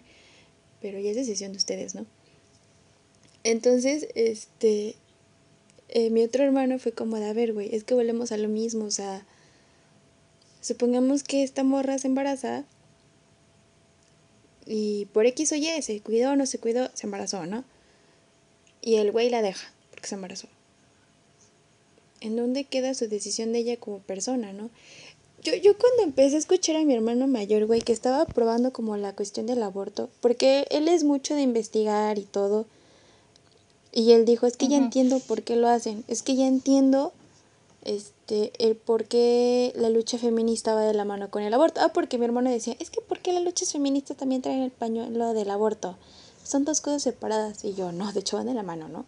pero 0.82 0.98
ya 0.98 1.10
es 1.10 1.16
decisión 1.16 1.52
de 1.52 1.58
ustedes, 1.58 1.94
¿no? 1.94 2.04
Entonces, 3.42 4.08
este, 4.14 4.94
eh, 5.88 6.10
mi 6.10 6.22
otro 6.22 6.44
hermano 6.44 6.78
fue 6.78 6.92
como 6.92 7.16
de, 7.16 7.30
a 7.30 7.32
ver, 7.32 7.54
güey, 7.54 7.74
es 7.74 7.84
que 7.84 7.94
volvemos 7.94 8.30
a 8.30 8.36
lo 8.36 8.48
mismo, 8.48 8.84
o 8.84 8.90
sea, 8.90 9.26
supongamos 10.60 11.22
que 11.22 11.42
esta 11.42 11.64
morra 11.64 11.98
se 11.98 12.08
embaraza 12.08 12.64
y 14.66 15.06
por 15.06 15.26
X 15.26 15.52
o 15.52 15.56
Y 15.56 15.82
se 15.82 16.00
cuidó 16.00 16.32
o 16.32 16.36
no 16.36 16.46
se 16.46 16.58
cuidó, 16.58 16.90
se 16.94 17.06
embarazó, 17.06 17.46
¿no? 17.46 17.64
Y 18.82 18.96
el 18.96 19.12
güey 19.12 19.30
la 19.30 19.42
deja 19.42 19.72
porque 19.90 20.08
se 20.08 20.14
embarazó. 20.14 20.48
¿En 22.20 22.36
dónde 22.36 22.64
queda 22.64 22.94
su 22.94 23.08
decisión 23.08 23.52
de 23.52 23.60
ella 23.60 23.76
como 23.78 23.98
persona, 23.98 24.52
no? 24.52 24.70
Yo, 25.42 25.54
yo 25.54 25.76
cuando 25.78 26.02
empecé 26.02 26.36
a 26.36 26.38
escuchar 26.38 26.76
a 26.76 26.84
mi 26.84 26.94
hermano 26.94 27.26
mayor, 27.26 27.66
güey, 27.66 27.80
que 27.80 27.92
estaba 27.92 28.26
probando 28.26 28.72
como 28.72 28.96
la 28.98 29.14
cuestión 29.14 29.46
del 29.46 29.62
aborto, 29.62 30.10
porque 30.20 30.66
él 30.70 30.86
es 30.86 31.02
mucho 31.02 31.34
de 31.34 31.40
investigar 31.40 32.18
y 32.18 32.24
todo, 32.24 32.66
y 33.92 34.12
él 34.12 34.26
dijo, 34.26 34.46
es 34.46 34.56
que 34.56 34.68
ya 34.68 34.76
entiendo 34.76 35.18
por 35.18 35.42
qué 35.42 35.56
lo 35.56 35.68
hacen, 35.68 36.04
es 36.08 36.22
que 36.22 36.36
ya 36.36 36.46
entiendo 36.46 37.12
este 37.82 38.52
el 38.58 38.76
por 38.76 39.06
qué 39.06 39.72
la 39.74 39.88
lucha 39.88 40.18
feminista 40.18 40.74
va 40.74 40.82
de 40.82 40.94
la 40.94 41.04
mano 41.04 41.30
con 41.30 41.42
el 41.42 41.54
aborto. 41.54 41.80
Ah, 41.82 41.92
porque 41.92 42.18
mi 42.18 42.24
hermano 42.24 42.50
decía, 42.50 42.76
es 42.78 42.90
que 42.90 43.00
por 43.00 43.20
qué 43.20 43.32
las 43.32 43.42
luchas 43.42 43.72
feministas 43.72 44.16
también 44.16 44.42
traen 44.42 44.62
el 44.62 44.70
pañuelo 44.70 45.32
del 45.32 45.50
aborto. 45.50 45.96
Son 46.44 46.64
dos 46.64 46.80
cosas 46.80 47.02
separadas. 47.02 47.64
Y 47.64 47.74
yo, 47.74 47.92
no, 47.92 48.12
de 48.12 48.20
hecho 48.20 48.36
van 48.36 48.46
de 48.46 48.54
la 48.54 48.62
mano, 48.62 48.88
¿no? 48.88 49.06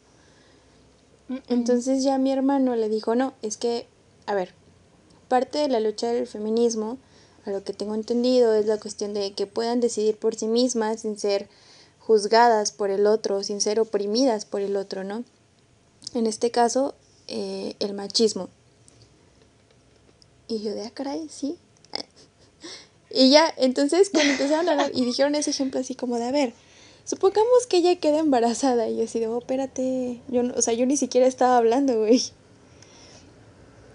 Mm, 1.28 1.34
mm. 1.34 1.42
Entonces 1.48 2.02
ya 2.02 2.18
mi 2.18 2.32
hermano 2.32 2.76
le 2.76 2.88
dijo, 2.88 3.14
no, 3.14 3.34
es 3.42 3.56
que, 3.56 3.86
a 4.26 4.34
ver, 4.34 4.54
parte 5.28 5.58
de 5.58 5.68
la 5.68 5.80
lucha 5.80 6.12
del 6.12 6.26
feminismo, 6.26 6.98
a 7.44 7.50
lo 7.50 7.64
que 7.64 7.72
tengo 7.72 7.94
entendido, 7.94 8.54
es 8.54 8.66
la 8.66 8.78
cuestión 8.78 9.14
de 9.14 9.32
que 9.32 9.46
puedan 9.46 9.80
decidir 9.80 10.16
por 10.16 10.34
sí 10.34 10.46
mismas 10.46 11.00
sin 11.00 11.18
ser 11.18 11.48
juzgadas 11.98 12.72
por 12.72 12.90
el 12.90 13.06
otro, 13.06 13.42
sin 13.42 13.60
ser 13.60 13.80
oprimidas 13.80 14.44
por 14.44 14.60
el 14.60 14.76
otro, 14.76 15.04
¿no? 15.04 15.24
En 16.14 16.26
este 16.26 16.50
caso, 16.50 16.94
eh, 17.28 17.76
el 17.80 17.94
machismo. 17.94 18.48
Y 20.48 20.60
yo 20.62 20.74
de, 20.74 20.86
ah, 20.86 20.90
caray, 20.92 21.28
sí. 21.28 21.56
Y 23.14 23.30
ya, 23.30 23.52
entonces 23.58 24.08
cuando 24.10 24.32
empezaron 24.32 24.68
a 24.68 24.72
hablar 24.72 24.90
y 24.94 25.04
dijeron 25.04 25.34
ese 25.34 25.50
ejemplo 25.50 25.78
así 25.78 25.94
como 25.94 26.16
de, 26.16 26.24
a 26.24 26.32
ver, 26.32 26.54
supongamos 27.04 27.66
que 27.68 27.76
ella 27.78 27.96
queda 27.96 28.18
embarazada. 28.20 28.88
Y 28.88 28.96
yo 28.96 29.04
así 29.04 29.20
de, 29.20 29.26
oh, 29.26 29.38
espérate. 29.38 30.22
Yo, 30.28 30.42
no- 30.42 30.54
o 30.56 30.62
sea, 30.62 30.72
yo 30.72 30.86
ni 30.86 30.96
siquiera 30.96 31.26
estaba 31.26 31.58
hablando, 31.58 31.98
güey. 31.98 32.22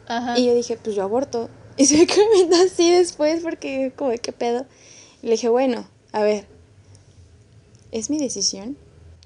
Ajá. 0.07 0.37
Y 0.37 0.45
yo 0.45 0.53
dije, 0.53 0.77
pues 0.77 0.95
yo 0.95 1.03
aborto. 1.03 1.49
Y 1.77 1.85
se 1.85 1.97
me 1.97 2.07
viendo 2.33 2.55
así 2.57 2.91
después 2.91 3.41
porque 3.43 3.91
como 3.95 4.09
de 4.11 4.17
qué 4.19 4.31
pedo. 4.31 4.65
Y 5.21 5.27
le 5.27 5.31
dije, 5.33 5.49
bueno, 5.49 5.87
a 6.11 6.23
ver, 6.23 6.47
es 7.91 8.09
mi 8.09 8.17
decisión, 8.17 8.77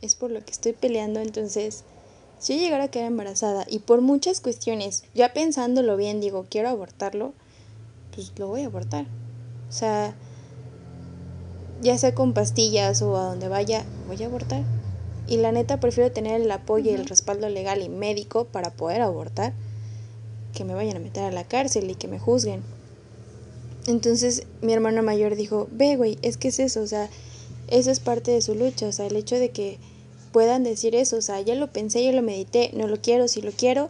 es 0.01 0.15
por 0.15 0.31
lo 0.31 0.43
que 0.43 0.51
estoy 0.51 0.73
peleando, 0.73 1.19
entonces, 1.21 1.83
si 2.41 2.55
yo 2.55 2.63
llegara 2.63 2.85
a 2.85 2.87
quedar 2.89 3.05
embarazada 3.05 3.65
y 3.69 3.79
por 3.79 4.01
muchas 4.01 4.41
cuestiones, 4.41 5.03
ya 5.13 5.31
pensándolo 5.31 5.95
bien, 5.95 6.19
digo, 6.19 6.47
quiero 6.49 6.69
abortarlo, 6.69 7.33
pues 8.15 8.33
lo 8.37 8.47
voy 8.47 8.63
a 8.63 8.65
abortar. 8.65 9.05
O 9.69 9.71
sea, 9.71 10.15
ya 11.81 11.97
sea 11.99 12.15
con 12.15 12.33
pastillas 12.33 13.03
o 13.03 13.15
a 13.15 13.25
donde 13.25 13.47
vaya, 13.47 13.85
voy 14.07 14.21
a 14.23 14.25
abortar. 14.25 14.63
Y 15.27 15.37
la 15.37 15.51
neta 15.51 15.79
prefiero 15.79 16.11
tener 16.11 16.41
el 16.41 16.49
apoyo 16.49 16.89
y 16.89 16.95
el 16.95 17.05
respaldo 17.05 17.47
legal 17.47 17.83
y 17.83 17.89
médico 17.89 18.45
para 18.45 18.71
poder 18.71 19.01
abortar 19.01 19.53
que 20.51 20.65
me 20.65 20.73
vayan 20.73 20.97
a 20.97 20.99
meter 20.99 21.23
a 21.23 21.31
la 21.31 21.43
cárcel 21.43 21.91
y 21.91 21.95
que 21.95 22.07
me 22.07 22.17
juzguen. 22.17 22.63
Entonces 23.85 24.47
mi 24.61 24.73
hermano 24.73 25.03
mayor 25.03 25.35
dijo, 25.35 25.67
ve, 25.71 25.95
güey, 25.95 26.17
es 26.23 26.37
que 26.37 26.47
es 26.47 26.59
eso, 26.59 26.81
o 26.81 26.87
sea, 26.87 27.07
eso 27.67 27.91
es 27.91 27.99
parte 27.99 28.31
de 28.31 28.41
su 28.41 28.55
lucha, 28.55 28.87
o 28.87 28.91
sea, 28.91 29.05
el 29.05 29.15
hecho 29.15 29.35
de 29.35 29.51
que 29.51 29.77
puedan 30.31 30.63
decir 30.63 30.95
eso, 30.95 31.17
o 31.17 31.21
sea, 31.21 31.41
ya 31.41 31.55
lo 31.55 31.71
pensé, 31.71 32.03
ya 32.03 32.11
lo 32.11 32.21
medité, 32.21 32.71
no 32.73 32.87
lo 32.87 33.01
quiero, 33.01 33.27
si 33.27 33.41
lo 33.41 33.51
quiero, 33.51 33.89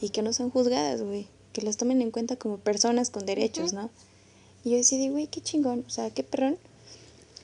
y 0.00 0.10
que 0.10 0.22
no 0.22 0.32
sean 0.32 0.50
juzgadas, 0.50 1.02
güey, 1.02 1.26
que 1.52 1.62
las 1.62 1.76
tomen 1.76 2.02
en 2.02 2.10
cuenta 2.10 2.36
como 2.36 2.58
personas 2.58 3.10
con 3.10 3.26
derechos, 3.26 3.72
¿no? 3.72 3.90
Y 4.64 4.70
yo 4.70 4.76
decidí, 4.76 5.08
güey, 5.08 5.28
qué 5.28 5.40
chingón, 5.40 5.84
o 5.86 5.90
sea, 5.90 6.10
qué 6.10 6.22
perrón. 6.22 6.58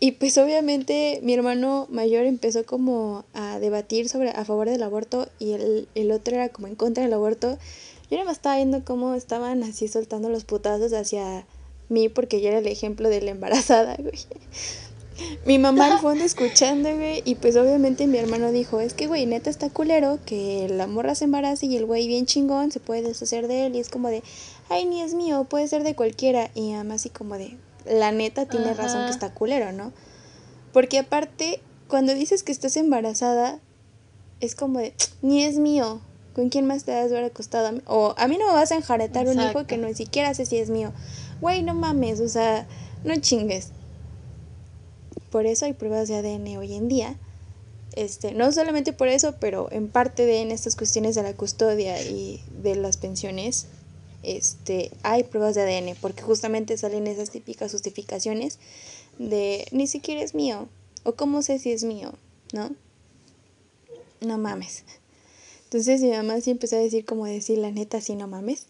Y 0.01 0.13
pues 0.13 0.37
obviamente 0.37 1.21
mi 1.23 1.33
hermano 1.33 1.87
mayor 1.89 2.25
empezó 2.25 2.67
como 2.67 3.25
a 3.35 3.61
debatir 3.61 4.09
sobre 4.09 4.31
a 4.31 4.45
favor 4.45 4.69
del 4.69 4.83
aborto 4.83 5.29
y 5.39 5.53
el, 5.53 5.89
el 5.95 6.11
otro 6.11 6.35
era 6.35 6.49
como 6.49 6.67
en 6.67 6.75
contra 6.75 7.05
del 7.05 7.13
aborto. 7.13 7.57
Yo 8.11 8.17
nada 8.17 8.25
más 8.25 8.39
estaba 8.39 8.57
viendo 8.57 8.85
cómo 8.85 9.15
estaban 9.15 9.63
así 9.63 9.87
soltando 9.87 10.29
los 10.29 10.43
putazos 10.43 10.93
hacia 10.93 11.47
mí 11.89 12.09
porque 12.09 12.41
yo 12.41 12.49
era 12.49 12.59
el 12.59 12.67
ejemplo 12.67 13.09
de 13.09 13.23
la 13.23 13.31
embarazada, 13.31 13.95
güey. 14.01 14.19
Mi 15.47 15.59
mamá 15.59 15.87
al 15.87 15.99
fondo 16.01 16.25
escuchando, 16.25 16.95
güey, 16.95 17.23
y 17.25 17.35
pues 17.35 17.57
obviamente 17.57 18.07
mi 18.07 18.19
hermano 18.19 18.53
dijo, 18.53 18.81
es 18.81 18.95
que, 18.95 19.07
güey, 19.07 19.27
neta 19.27 19.51
está 19.51 19.71
culero 19.71 20.19
que 20.25 20.69
la 20.71 20.87
morra 20.87 21.15
se 21.15 21.25
embarace 21.25 21.67
y 21.67 21.77
el 21.77 21.87
güey 21.87 22.07
bien 22.07 22.27
chingón 22.27 22.71
se 22.71 22.81
puede 22.81 23.03
deshacer 23.03 23.49
de 23.49 23.67
él 23.67 23.77
y 23.77 23.81
es 23.81 23.89
como 23.89 24.09
de, 24.09 24.23
ay, 24.69 24.87
ni 24.87 25.03
es 25.03 25.15
mío, 25.15 25.45
puede 25.45 25.69
ser 25.69 25.83
de 25.83 25.95
cualquiera. 25.95 26.51
Y 26.55 26.73
además 26.73 27.01
así 27.01 27.11
como 27.11 27.37
de, 27.39 27.57
la 27.87 28.13
neta 28.13 28.47
tiene 28.47 28.75
razón 28.75 29.07
que 29.07 29.11
está 29.11 29.35
culero, 29.35 29.73
¿no? 29.73 29.93
Porque 30.73 30.99
aparte, 30.99 31.61
cuando 31.89 32.15
dices 32.15 32.43
que 32.43 32.53
estás 32.53 32.77
embarazada, 32.77 33.59
es 34.41 34.55
como 34.55 34.79
de, 34.79 34.95
ni 35.21 35.45
es 35.45 35.59
mío, 35.59 36.01
¿con 36.35 36.49
quién 36.49 36.67
más 36.67 36.85
te 36.85 36.93
vas 36.93 37.11
a 37.11 37.15
ver 37.15 37.25
acostado? 37.25 37.81
O 37.87 38.15
a 38.17 38.29
mí 38.29 38.39
no 38.39 38.47
me 38.47 38.53
vas 38.53 38.73
a 38.73 38.77
enjaretar 38.77 39.29
un 39.29 39.41
hijo 39.41 39.67
que 39.67 39.77
no 39.77 39.89
ni 39.89 39.95
siquiera 39.95 40.35
sé 40.35 40.47
si 40.47 40.59
es 40.59 40.71
mío. 40.71 40.93
Güey, 41.41 41.63
no 41.63 41.75
mames, 41.75 42.21
o 42.21 42.29
sea, 42.29 42.67
no 43.05 43.17
chingues. 43.17 43.71
Por 45.33 45.47
eso 45.47 45.65
hay 45.65 45.73
pruebas 45.73 46.09
de 46.09 46.17
ADN 46.17 46.59
hoy 46.59 46.75
en 46.75 46.89
día. 46.89 47.19
Este, 47.95 48.33
no 48.33 48.53
solamente 48.53 48.93
por 48.93 49.09
eso, 49.09 49.37
pero 49.41 49.73
en 49.73 49.89
parte 49.89 50.27
de 50.27 50.43
en 50.43 50.51
estas 50.51 50.77
cuestiones 50.77 51.15
de 51.15 51.23
la 51.23 51.33
custodia 51.33 52.03
y 52.03 52.43
de 52.63 52.77
las 52.77 52.99
pensiones, 52.99 53.67
este, 54.23 54.91
hay 55.03 55.25
pruebas 55.25 55.55
de 55.55 55.63
ADN, 55.63 55.97
porque 56.03 56.23
justamente 56.23 56.77
salen 56.77 57.07
esas 57.07 57.31
típicas 57.31 57.73
justificaciones 57.73 58.59
de 59.19 59.67
ni 59.73 59.87
siquiera 59.87 60.23
es 60.23 60.35
mío, 60.35 60.69
o 61.03 61.15
cómo 61.15 61.41
sé 61.41 61.59
si 61.59 61.73
es 61.73 61.83
mío, 61.83 62.13
¿no? 62.53 62.71
No 64.21 64.37
mames. 64.37 64.85
Entonces 65.65 66.03
mi 66.03 66.11
mamá 66.11 66.43
sí 66.43 66.51
empezó 66.51 66.77
a 66.77 66.81
decir 66.81 67.07
como 67.07 67.25
decir 67.25 67.57
la 67.57 67.71
neta, 67.71 68.03
sí, 68.03 68.17
no 68.17 68.29
mames. 68.29 68.67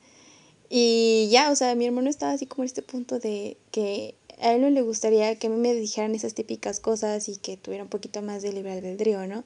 Y 0.71 1.29
ya, 1.33 1.51
o 1.51 1.57
sea, 1.57 1.75
mi 1.75 1.87
hermano 1.87 2.09
estaba 2.09 2.33
así 2.33 2.47
como 2.47 2.63
en 2.63 2.67
este 2.67 2.83
punto 2.83 3.19
de 3.19 3.57
que 3.73 4.15
a 4.43 4.55
él 4.55 4.61
no 4.61 4.71
le 4.71 4.83
gustaría 4.83 5.39
que 5.39 5.47
a 5.47 5.51
mí 5.51 5.57
me 5.57 5.73
dijeran 5.73 6.15
esas 6.15 6.35
típicas 6.35 6.81
cosas 6.81 7.29
y 7.29 7.37
que 7.37 7.57
tuviera 7.57 7.85
un 7.85 7.91
poquito 7.91 8.23
más 8.23 8.43
de 8.43 8.53
libre 8.53 8.73
albedrío, 8.73 9.27
¿no? 9.27 9.45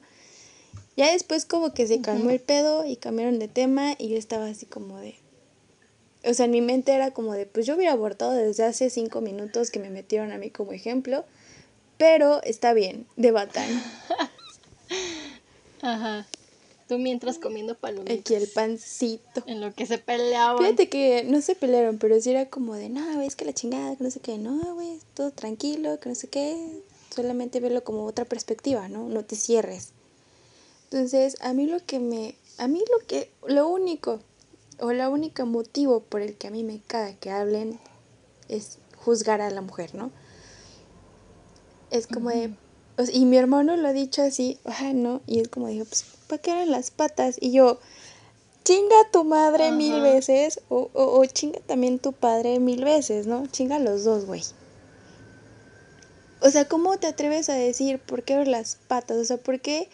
Ya 0.97 1.11
después 1.11 1.45
como 1.45 1.73
que 1.73 1.85
se 1.85 2.01
calmó 2.01 2.31
el 2.31 2.39
pedo 2.39 2.83
y 2.83 2.95
cambiaron 2.95 3.37
de 3.37 3.47
tema 3.47 3.93
y 3.99 4.09
yo 4.09 4.17
estaba 4.17 4.47
así 4.47 4.65
como 4.65 4.97
de... 4.97 5.15
O 6.25 6.33
sea, 6.33 6.45
en 6.45 6.51
mi 6.51 6.61
mente 6.61 6.93
era 6.93 7.11
como 7.11 7.33
de, 7.33 7.45
pues 7.45 7.67
yo 7.67 7.75
hubiera 7.75 7.93
abortado 7.93 8.31
desde 8.31 8.65
hace 8.65 8.89
cinco 8.89 9.21
minutos 9.21 9.69
que 9.69 9.79
me 9.79 9.91
metieron 9.91 10.31
a 10.31 10.39
mí 10.39 10.49
como 10.49 10.71
ejemplo, 10.71 11.23
pero 11.97 12.41
está 12.41 12.73
bien, 12.73 13.05
debatan. 13.15 13.69
Ajá. 15.81 16.25
Tú 16.87 16.97
mientras 16.97 17.37
comiendo 17.37 17.75
palomitas. 17.75 18.19
Aquí 18.19 18.35
el 18.35 18.47
pancito. 18.47 19.43
En 19.45 19.59
lo 19.59 19.73
que 19.73 19.85
se 19.85 19.97
peleaban. 19.97 20.63
Fíjate 20.63 20.87
que 20.87 21.25
no 21.25 21.41
se 21.41 21.55
pelearon, 21.55 21.97
pero 21.97 22.19
sí 22.21 22.31
era 22.31 22.49
como 22.49 22.75
de, 22.75 22.89
no, 22.89 23.15
güey, 23.15 23.27
es 23.27 23.35
que 23.35 23.43
la 23.43 23.53
chingada, 23.53 23.95
que 23.95 24.03
no 24.03 24.11
sé 24.11 24.21
qué, 24.21 24.37
no, 24.37 24.75
güey, 24.75 24.99
todo 25.13 25.31
tranquilo, 25.31 25.99
que 25.99 26.09
no 26.09 26.15
sé 26.15 26.29
qué. 26.29 26.81
Solamente 27.13 27.59
verlo 27.59 27.83
como 27.83 28.05
otra 28.05 28.25
perspectiva, 28.25 28.87
¿no? 28.87 29.09
No 29.09 29.25
te 29.25 29.35
cierres. 29.35 29.91
Entonces, 30.89 31.35
a 31.41 31.53
mí 31.53 31.65
lo 31.65 31.85
que 31.85 31.99
me, 31.99 32.35
a 32.57 32.67
mí 32.69 32.79
lo 32.79 33.05
que, 33.05 33.29
lo 33.45 33.67
único, 33.67 34.21
o 34.79 34.93
la 34.93 35.09
única 35.09 35.43
motivo 35.43 36.01
por 36.01 36.21
el 36.21 36.35
que 36.37 36.47
a 36.47 36.51
mí 36.51 36.63
me 36.63 36.79
caga 36.79 37.13
que 37.15 37.31
hablen 37.31 37.79
es 38.47 38.77
juzgar 38.95 39.41
a 39.41 39.49
la 39.49 39.61
mujer, 39.61 39.95
¿no? 39.95 40.11
Es 41.91 42.07
como 42.07 42.29
de, 42.29 42.53
y 43.13 43.25
mi 43.25 43.37
hermano 43.37 43.77
lo 43.77 43.87
ha 43.87 43.93
dicho 43.93 44.23
así, 44.23 44.57
ajá, 44.65 44.93
¿no? 44.93 45.21
Y 45.27 45.39
es 45.39 45.49
como 45.49 45.67
dijo, 45.67 45.85
pues 45.85 46.05
¿para 46.27 46.41
qué 46.41 46.51
eran 46.51 46.71
las 46.71 46.91
patas? 46.91 47.37
Y 47.39 47.51
yo, 47.51 47.79
chinga 48.63 48.95
tu 49.11 49.23
madre 49.23 49.71
mil 49.71 50.01
veces 50.01 50.59
o, 50.69 50.89
o, 50.93 51.25
chinga 51.25 51.59
también 51.61 51.99
tu 51.99 52.11
padre 52.11 52.59
mil 52.59 52.83
veces, 52.83 53.27
¿no? 53.27 53.47
Chinga 53.47 53.79
los 53.79 54.03
dos, 54.03 54.25
güey. 54.25 54.43
O 56.41 56.49
sea, 56.49 56.67
¿cómo 56.67 56.97
te 56.97 57.07
atreves 57.07 57.49
a 57.49 57.53
decir 57.53 57.99
por 57.99 58.23
qué 58.23 58.43
las 58.45 58.77
patas? 58.87 59.17
O 59.17 59.25
sea, 59.25 59.37
¿por 59.37 59.59
qué, 59.59 59.89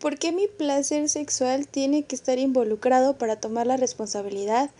¿por 0.00 0.18
qué 0.18 0.32
mi 0.32 0.48
placer 0.48 1.08
sexual 1.08 1.68
tiene 1.68 2.04
que 2.04 2.16
estar 2.16 2.38
involucrado 2.38 3.16
para 3.18 3.36
tomar 3.36 3.66
la 3.66 3.76
responsabilidad 3.76 4.70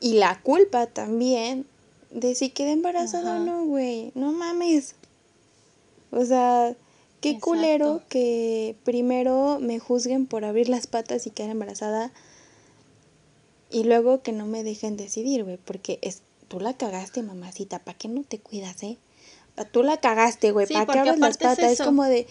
y 0.00 0.14
la 0.14 0.40
culpa 0.42 0.86
también 0.86 1.66
de 2.10 2.34
si 2.34 2.50
quedé 2.50 2.72
embarazada 2.72 3.36
o 3.36 3.44
no, 3.44 3.66
güey? 3.66 4.12
No 4.14 4.32
mames. 4.32 4.94
O 6.12 6.24
sea, 6.24 6.76
Qué 7.22 7.38
culero 7.38 8.02
que 8.08 8.74
primero 8.82 9.58
me 9.60 9.78
juzguen 9.78 10.26
por 10.26 10.44
abrir 10.44 10.68
las 10.68 10.88
patas 10.88 11.24
y 11.28 11.30
quedar 11.30 11.50
embarazada 11.50 12.12
y 13.70 13.84
luego 13.84 14.22
que 14.22 14.32
no 14.32 14.44
me 14.44 14.64
dejen 14.64 14.96
decidir, 14.96 15.44
güey, 15.44 15.56
porque 15.56 16.00
es 16.02 16.22
tú 16.48 16.58
la 16.58 16.76
cagaste, 16.76 17.22
mamacita, 17.22 17.78
¿para 17.78 17.96
qué 17.96 18.08
no 18.08 18.24
te 18.24 18.40
cuidas, 18.40 18.82
eh? 18.82 18.98
Tú 19.70 19.84
la 19.84 19.98
cagaste, 19.98 20.50
güey, 20.50 20.66
¿para 20.66 20.92
qué 20.92 20.98
abres 20.98 21.18
las 21.20 21.38
patas? 21.38 21.72
Es, 21.72 21.82
como 21.82 22.04
de, 22.04 22.26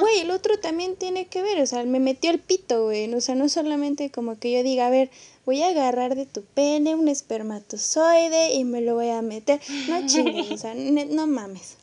güey, 0.00 0.20
el 0.20 0.30
otro 0.32 0.58
también 0.58 0.96
tiene 0.96 1.26
que 1.28 1.40
ver, 1.40 1.60
o 1.60 1.66
sea, 1.66 1.84
me 1.84 2.00
metió 2.00 2.30
el 2.30 2.40
pito, 2.40 2.86
güey, 2.86 3.14
o 3.14 3.20
sea, 3.20 3.36
no 3.36 3.48
solamente 3.48 4.10
como 4.10 4.38
que 4.38 4.50
yo 4.50 4.64
diga, 4.64 4.88
a 4.88 4.90
ver, 4.90 5.10
voy 5.46 5.62
a 5.62 5.68
agarrar 5.68 6.16
de 6.16 6.26
tu 6.26 6.42
pene 6.42 6.96
un 6.96 7.06
espermatozoide 7.06 8.54
y 8.54 8.64
me 8.64 8.80
lo 8.80 8.94
voy 8.94 9.10
a 9.10 9.22
meter, 9.22 9.60
no 9.88 10.04
chingues, 10.06 10.50
o 10.50 10.56
sea, 10.56 10.74
no 10.74 11.26
mames. 11.28 11.76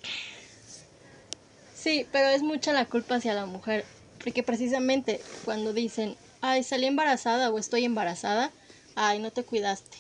Sí, 1.80 2.05
pero 2.11 2.30
es 2.30 2.41
mucha 2.41 2.73
la 2.73 2.86
culpa 2.86 3.15
hacia 3.15 3.34
la 3.34 3.45
mujer, 3.45 3.86
porque 4.21 4.43
precisamente 4.43 5.21
cuando 5.45 5.71
dicen, 5.71 6.15
ay, 6.41 6.63
salí 6.63 6.88
embarazada 6.88 7.49
o 7.51 7.57
estoy 7.57 7.86
embarazada, 7.86 8.51
ay, 8.95 9.19
no 9.19 9.32
te 9.32 9.43
cuidaste. 9.43 9.97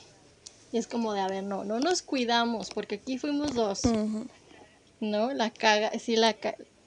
Y 0.71 0.77
es 0.77 0.87
como 0.87 1.13
de, 1.13 1.21
a 1.21 1.27
ver, 1.27 1.43
no, 1.43 1.63
no 1.63 1.79
nos 1.79 2.01
cuidamos, 2.01 2.69
porque 2.69 2.95
aquí 2.95 3.17
fuimos 3.17 3.53
dos. 3.53 3.81
¿No? 4.99 5.33
La 5.33 5.49
caga, 5.51 5.91
si, 5.97 6.17
la 6.17 6.35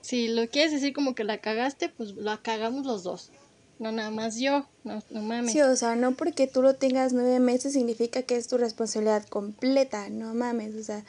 si 0.03 0.29
lo 0.29 0.47
quieres 0.49 0.73
decir 0.73 0.93
como 0.93 1.15
que 1.15 1.25
la 1.25 1.39
cagaste, 1.39 1.89
pues 1.89 2.15
la 2.15 2.37
cagamos 2.39 2.85
los 2.85 3.03
dos. 3.03 3.31
No 3.79 3.91
nada 3.91 4.11
más 4.11 4.37
yo, 4.37 4.67
no, 4.85 5.03
no 5.11 5.23
mames. 5.23 5.53
Sí, 5.53 5.61
o 5.63 5.75
sea, 5.75 5.97
no 5.97 6.13
porque 6.13 6.47
tú 6.47 6.63
lo 6.63 6.75
tengas 6.75 7.15
nueve 7.15 7.41
meses 7.41 7.73
significa 7.73 8.23
que 8.23 8.37
es 8.37 8.47
tu 8.47 8.59
responsabilidad 8.59 9.27
completa, 9.27 10.09
no 10.11 10.35
mames, 10.35 10.75
o 10.75 10.85
sea. 10.85 11.05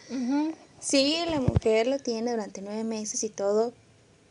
Sí, 0.84 1.18
la 1.30 1.40
mujer 1.40 1.88
lo 1.88 1.98
tiene 1.98 2.32
durante 2.32 2.62
nueve 2.62 2.84
meses 2.84 3.24
y 3.24 3.30
todo, 3.30 3.72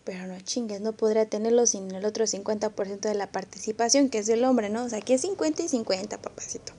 pero 0.05 0.27
no 0.27 0.39
chingues, 0.41 0.83
no 0.83 0.93
podría 0.93 1.25
tenerlo 1.25 1.65
sin 1.65 1.91
el 1.93 2.05
otro 2.05 2.27
50% 2.27 3.01
de 3.01 3.15
la 3.15 3.33
participación, 3.33 4.11
que 4.11 4.19
es 4.19 4.27
del 4.27 4.45
hombre, 4.45 4.69
¿no? 4.69 4.85
O 4.85 4.89
sea, 4.91 4.99
aquí 4.99 5.15
es 5.15 5.23
50 5.23 5.63
y 5.63 5.69
50, 5.69 6.21
papacito. 6.21 6.75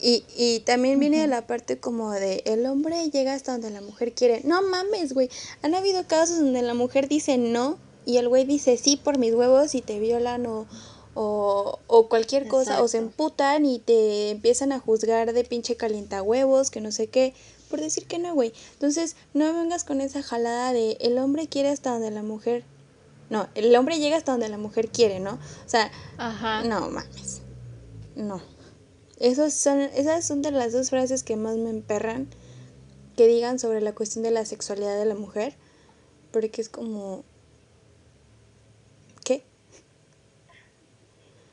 Y, 0.00 0.24
y 0.36 0.60
también 0.60 1.00
viene 1.00 1.20
de 1.20 1.26
la 1.26 1.46
parte 1.46 1.78
como 1.80 2.12
de 2.12 2.42
el 2.46 2.64
hombre 2.66 3.10
llega 3.10 3.34
hasta 3.34 3.52
donde 3.52 3.70
la 3.70 3.80
mujer 3.80 4.12
quiere. 4.12 4.42
No 4.44 4.62
mames, 4.62 5.12
güey. 5.12 5.28
Han 5.62 5.74
habido 5.74 6.06
casos 6.06 6.38
donde 6.38 6.62
la 6.62 6.74
mujer 6.74 7.08
dice 7.08 7.36
no 7.36 7.78
y 8.06 8.18
el 8.18 8.28
güey 8.28 8.44
dice 8.44 8.76
sí 8.76 8.96
por 8.96 9.18
mis 9.18 9.34
huevos 9.34 9.74
y 9.74 9.82
te 9.82 9.98
violan 9.98 10.46
o, 10.46 10.66
o, 11.14 11.80
o 11.88 12.08
cualquier 12.08 12.46
cosa, 12.46 12.80
o 12.80 12.88
se 12.88 12.98
emputan 12.98 13.66
y 13.66 13.80
te 13.80 14.30
empiezan 14.30 14.70
a 14.70 14.78
juzgar 14.78 15.32
de 15.32 15.44
pinche 15.44 15.76
calienta 15.76 16.22
huevos, 16.22 16.70
que 16.70 16.80
no 16.80 16.92
sé 16.92 17.08
qué 17.08 17.34
por 17.70 17.80
decir 17.80 18.06
que 18.06 18.18
no, 18.18 18.34
güey. 18.34 18.52
Entonces, 18.74 19.16
no 19.32 19.54
vengas 19.54 19.84
con 19.84 20.00
esa 20.00 20.22
jalada 20.22 20.72
de 20.72 20.98
el 21.00 21.16
hombre 21.18 21.48
quiere 21.48 21.70
hasta 21.70 21.92
donde 21.92 22.10
la 22.10 22.22
mujer. 22.22 22.64
No, 23.30 23.48
el 23.54 23.74
hombre 23.76 23.98
llega 23.98 24.16
hasta 24.16 24.32
donde 24.32 24.48
la 24.48 24.58
mujer 24.58 24.88
quiere, 24.88 25.20
¿no? 25.20 25.34
O 25.34 25.68
sea, 25.68 25.90
no 26.64 26.90
mames. 26.90 27.42
No. 28.16 28.42
Esos 29.18 29.54
son, 29.54 29.80
esas 29.80 30.26
son 30.26 30.42
de 30.42 30.50
las 30.50 30.72
dos 30.72 30.90
frases 30.90 31.22
que 31.22 31.36
más 31.36 31.56
me 31.56 31.70
emperran 31.70 32.28
que 33.16 33.26
digan 33.26 33.58
sobre 33.58 33.80
la 33.80 33.94
cuestión 33.94 34.24
de 34.24 34.30
la 34.30 34.44
sexualidad 34.44 34.98
de 34.98 35.04
la 35.04 35.14
mujer. 35.14 35.54
Porque 36.32 36.60
es 36.60 36.68
como. 36.68 37.24
¿Qué? 39.24 39.44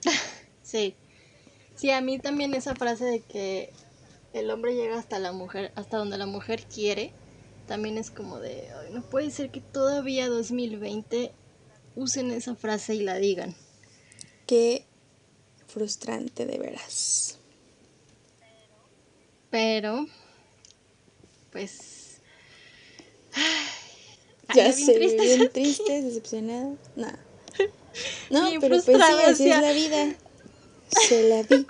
Sí. 0.63 0.95
Sí, 1.75 1.91
a 1.91 2.01
mí 2.01 2.19
también 2.19 2.53
esa 2.55 2.75
frase 2.75 3.05
de 3.05 3.19
que 3.21 3.71
el 4.33 4.49
hombre 4.51 4.75
llega 4.75 4.97
hasta 4.97 5.19
la 5.19 5.31
mujer, 5.31 5.71
hasta 5.75 5.97
donde 5.97 6.17
la 6.17 6.25
mujer 6.25 6.63
quiere, 6.65 7.13
también 7.67 7.97
es 7.97 8.11
como 8.11 8.39
de, 8.39 8.67
no 8.91 9.01
puede 9.03 9.29
ser 9.31 9.51
que 9.51 9.61
todavía 9.61 10.29
2020 10.29 11.31
usen 11.95 12.31
esa 12.31 12.55
frase 12.55 12.95
y 12.95 13.01
la 13.01 13.15
digan. 13.15 13.55
Qué 14.45 14.85
frustrante 15.67 16.45
de 16.45 16.57
veras. 16.57 17.37
Pero, 19.49 20.07
pues... 21.51 22.21
ya 24.55 24.71
sé, 24.71 24.97
bien, 24.99 25.17
bien 25.17 25.51
triste, 25.51 26.01
decepcionada. 26.01 26.75
No. 26.95 27.11
No, 28.29 28.59
pero 28.61 28.79
pues 28.83 28.85
sí, 28.85 28.91
así 29.25 29.49
es 29.49 29.59
la 29.59 29.71
vida. 29.71 30.15
Se 30.89 31.27
la 31.29 31.41
vi. 31.41 31.65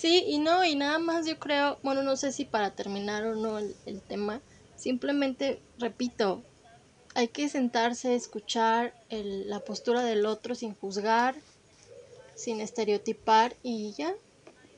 Sí, 0.00 0.24
y 0.26 0.38
no, 0.38 0.64
y 0.64 0.76
nada 0.76 0.98
más 0.98 1.26
yo 1.26 1.38
creo, 1.38 1.76
bueno, 1.82 2.02
no 2.02 2.16
sé 2.16 2.32
si 2.32 2.46
para 2.46 2.70
terminar 2.70 3.26
o 3.26 3.34
no 3.34 3.58
el, 3.58 3.76
el 3.84 4.00
tema, 4.00 4.40
simplemente, 4.74 5.60
repito, 5.78 6.42
hay 7.14 7.28
que 7.28 7.50
sentarse, 7.50 8.14
escuchar 8.14 8.94
el, 9.10 9.50
la 9.50 9.60
postura 9.60 10.02
del 10.02 10.24
otro 10.24 10.54
sin 10.54 10.74
juzgar, 10.74 11.34
sin 12.34 12.62
estereotipar 12.62 13.54
y 13.62 13.92
ya. 13.92 14.14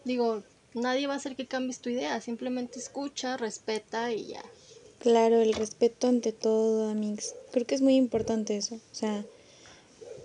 Digo, 0.04 0.42
nadie 0.74 1.06
va 1.06 1.14
a 1.14 1.18
hacer 1.18 1.36
que 1.36 1.46
cambies 1.46 1.78
tu 1.78 1.88
idea, 1.88 2.20
simplemente 2.20 2.80
escucha, 2.80 3.36
respeta 3.36 4.10
y 4.10 4.26
ya. 4.26 4.42
Claro, 4.98 5.40
el 5.40 5.54
respeto 5.54 6.08
ante 6.08 6.32
todo, 6.32 6.90
amigos. 6.90 7.36
Creo 7.52 7.64
que 7.64 7.76
es 7.76 7.80
muy 7.80 7.94
importante 7.94 8.56
eso. 8.56 8.74
O 8.74 8.94
sea, 8.94 9.24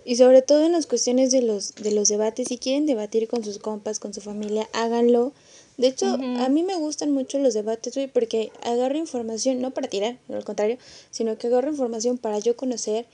y 0.07 0.15
sobre 0.15 0.41
todo 0.41 0.65
en 0.65 0.71
las 0.71 0.87
cuestiones 0.87 1.31
de 1.31 1.41
los, 1.41 1.75
de 1.75 1.91
los 1.91 2.07
debates, 2.07 2.47
si 2.47 2.57
quieren 2.57 2.85
debatir 2.85 3.27
con 3.27 3.43
sus 3.43 3.57
compas, 3.57 3.99
con 3.99 4.13
su 4.13 4.21
familia, 4.21 4.69
háganlo. 4.71 5.33
De 5.75 5.87
hecho, 5.87 6.05
a 6.05 6.47
mí 6.47 6.63
me 6.63 6.75
gustan 6.75 7.11
mucho 7.11 7.39
los 7.39 7.53
debates, 7.53 7.93
güey, 7.93 8.07
porque 8.07 8.53
agarro 8.63 8.97
información, 8.97 9.59
no 9.59 9.71
para 9.71 9.89
tirar, 9.89 10.17
no 10.29 10.37
al 10.37 10.45
contrario, 10.45 10.77
sino 11.11 11.37
que 11.37 11.47
agarro 11.47 11.71
información 11.71 12.17
para 12.17 12.39
yo 12.39 12.55
conocer 12.55 13.05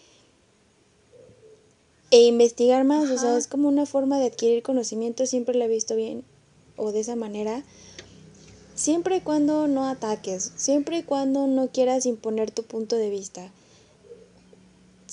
e 2.12 2.26
investigar 2.26 2.84
más. 2.84 3.10
O 3.10 3.18
sea, 3.18 3.38
es 3.38 3.48
como 3.48 3.70
una 3.70 3.88
forma 3.88 4.20
de 4.20 4.28
adquirir 4.28 4.62
conocimiento, 4.62 5.26
siempre 5.26 5.58
lo 5.58 5.66
he 5.66 5.70
visto 5.70 5.96
bien 5.96 6.24
o 6.78 6.92
de 6.92 7.00
esa 7.00 7.16
manera. 7.16 7.64
Siempre 8.76 9.16
y 9.16 9.22
cuando 9.22 9.68
no 9.68 9.88
ataques, 9.88 10.52
siempre 10.58 11.00
y 11.00 11.04
cuando 11.04 11.48
no 11.48 11.70
quieras 11.70 12.06
imponer 12.06 12.52
tu 12.52 12.62
punto 12.62 12.98
de 12.98 13.10
vista. 13.10 13.52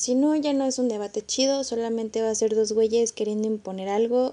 Si 0.01 0.15
no, 0.15 0.35
ya 0.35 0.55
no 0.55 0.65
es 0.65 0.79
un 0.79 0.89
debate 0.89 1.21
chido, 1.21 1.63
solamente 1.63 2.23
va 2.23 2.31
a 2.31 2.35
ser 2.35 2.55
dos 2.55 2.73
güeyes 2.73 3.13
queriendo 3.13 3.47
imponer 3.47 3.91
algo 3.91 4.33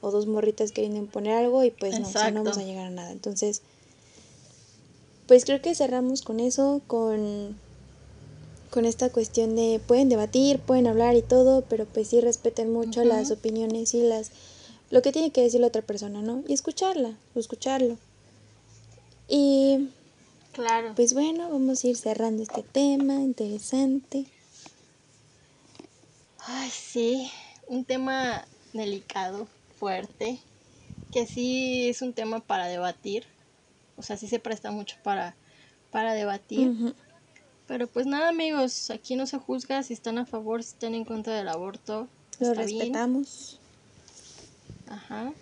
o 0.00 0.12
dos 0.12 0.28
morritas 0.28 0.70
queriendo 0.70 1.00
imponer 1.00 1.32
algo 1.32 1.64
y 1.64 1.72
pues 1.72 1.98
no, 1.98 2.08
no 2.08 2.44
vamos 2.44 2.56
a 2.56 2.62
llegar 2.62 2.86
a 2.86 2.90
nada. 2.90 3.10
Entonces, 3.10 3.62
pues 5.26 5.44
creo 5.44 5.60
que 5.60 5.74
cerramos 5.74 6.22
con 6.22 6.38
eso, 6.38 6.82
con, 6.86 7.56
con 8.70 8.84
esta 8.84 9.10
cuestión 9.10 9.56
de 9.56 9.80
pueden 9.84 10.08
debatir, 10.08 10.60
pueden 10.60 10.86
hablar 10.86 11.16
y 11.16 11.22
todo, 11.22 11.62
pero 11.62 11.84
pues 11.84 12.06
sí 12.06 12.20
respeten 12.20 12.72
mucho 12.72 13.02
las 13.02 13.32
opiniones 13.32 13.92
y 13.92 14.02
las 14.02 14.30
lo 14.90 15.02
que 15.02 15.10
tiene 15.10 15.32
que 15.32 15.42
decir 15.42 15.60
la 15.60 15.66
otra 15.66 15.82
persona, 15.82 16.22
¿no? 16.22 16.44
Y 16.46 16.52
escucharla, 16.52 17.16
o 17.34 17.40
escucharlo. 17.40 17.98
Y 19.26 19.88
claro. 20.52 20.92
Pues 20.94 21.12
bueno, 21.12 21.50
vamos 21.50 21.82
a 21.82 21.88
ir 21.88 21.96
cerrando 21.96 22.44
este 22.44 22.62
tema 22.62 23.14
interesante. 23.14 24.26
Ay, 26.48 26.70
sí, 26.70 27.30
un 27.66 27.84
tema 27.84 28.46
delicado, 28.72 29.48
fuerte, 29.78 30.38
que 31.12 31.26
sí 31.26 31.88
es 31.88 32.02
un 32.02 32.12
tema 32.12 32.40
para 32.40 32.66
debatir. 32.66 33.24
O 33.96 34.02
sea, 34.02 34.16
sí 34.16 34.28
se 34.28 34.38
presta 34.38 34.70
mucho 34.70 34.96
para, 35.02 35.34
para 35.90 36.14
debatir. 36.14 36.94
Pero 37.66 37.88
pues 37.88 38.06
nada, 38.06 38.28
amigos, 38.28 38.90
aquí 38.90 39.16
no 39.16 39.26
se 39.26 39.38
juzga 39.38 39.82
si 39.82 39.92
están 39.92 40.18
a 40.18 40.26
favor, 40.26 40.62
si 40.62 40.70
están 40.70 40.94
en 40.94 41.04
contra 41.04 41.34
del 41.34 41.48
aborto. 41.48 42.08
Lo 42.38 42.54
respetamos. 42.54 43.58
Ajá. 44.88 45.32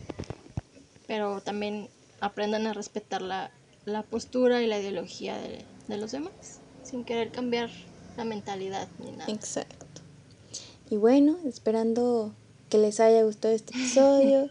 Pero 1.06 1.42
también 1.42 1.88
aprendan 2.20 2.66
a 2.66 2.72
respetar 2.72 3.20
la, 3.20 3.50
la 3.84 4.02
postura 4.02 4.62
y 4.62 4.66
la 4.66 4.78
ideología 4.78 5.36
de, 5.36 5.66
de, 5.86 5.96
los 5.98 6.12
demás, 6.12 6.60
sin 6.82 7.04
querer 7.04 7.30
cambiar 7.30 7.70
la 8.16 8.24
mentalidad 8.24 8.88
ni 9.00 9.12
nada. 9.12 9.30
Exacto. 9.30 9.93
Y 10.90 10.96
bueno, 10.96 11.38
esperando 11.44 12.34
que 12.68 12.78
les 12.78 13.00
haya 13.00 13.22
gustado 13.22 13.54
este 13.54 13.72
episodio. 13.78 14.50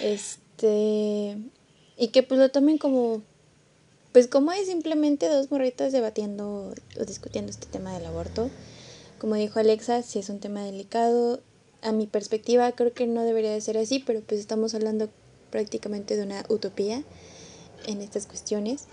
este. 0.00 1.38
Y 1.96 2.08
que 2.08 2.22
pues 2.22 2.40
lo 2.40 2.50
tomen 2.50 2.78
como. 2.78 3.22
Pues 4.12 4.28
como 4.28 4.52
es 4.52 4.66
simplemente 4.66 5.28
dos 5.28 5.50
morritas 5.50 5.92
debatiendo 5.92 6.74
o 7.00 7.04
discutiendo 7.04 7.50
este 7.50 7.66
tema 7.66 7.94
del 7.94 8.04
aborto. 8.04 8.50
Como 9.18 9.36
dijo 9.36 9.58
Alexa, 9.58 10.02
si 10.02 10.18
es 10.18 10.28
un 10.28 10.38
tema 10.38 10.64
delicado, 10.64 11.40
a 11.80 11.92
mi 11.92 12.06
perspectiva 12.06 12.72
creo 12.72 12.92
que 12.92 13.06
no 13.06 13.22
debería 13.22 13.52
de 13.52 13.60
ser 13.60 13.78
así, 13.78 14.00
pero 14.00 14.20
pues 14.20 14.40
estamos 14.40 14.74
hablando 14.74 15.08
prácticamente 15.50 16.16
de 16.16 16.24
una 16.24 16.44
utopía 16.48 17.04
en 17.86 18.00
estas 18.00 18.26
cuestiones. 18.26 18.86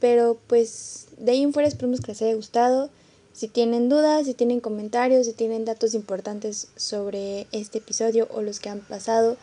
Pero 0.00 0.38
pues 0.46 1.06
de 1.16 1.32
ahí 1.32 1.42
en 1.42 1.52
fuera 1.52 1.68
esperemos 1.68 2.00
que 2.00 2.08
les 2.12 2.22
haya 2.22 2.34
gustado. 2.34 2.90
Si 3.34 3.48
tienen 3.48 3.88
dudas, 3.88 4.26
si 4.26 4.34
tienen 4.34 4.60
comentarios, 4.60 5.26
si 5.26 5.32
tienen 5.32 5.64
datos 5.64 5.92
importantes 5.94 6.68
sobre 6.76 7.48
este 7.50 7.78
episodio 7.78 8.28
o 8.30 8.42
los 8.42 8.60
que 8.60 8.68
han 8.68 8.78
pasado, 8.78 9.36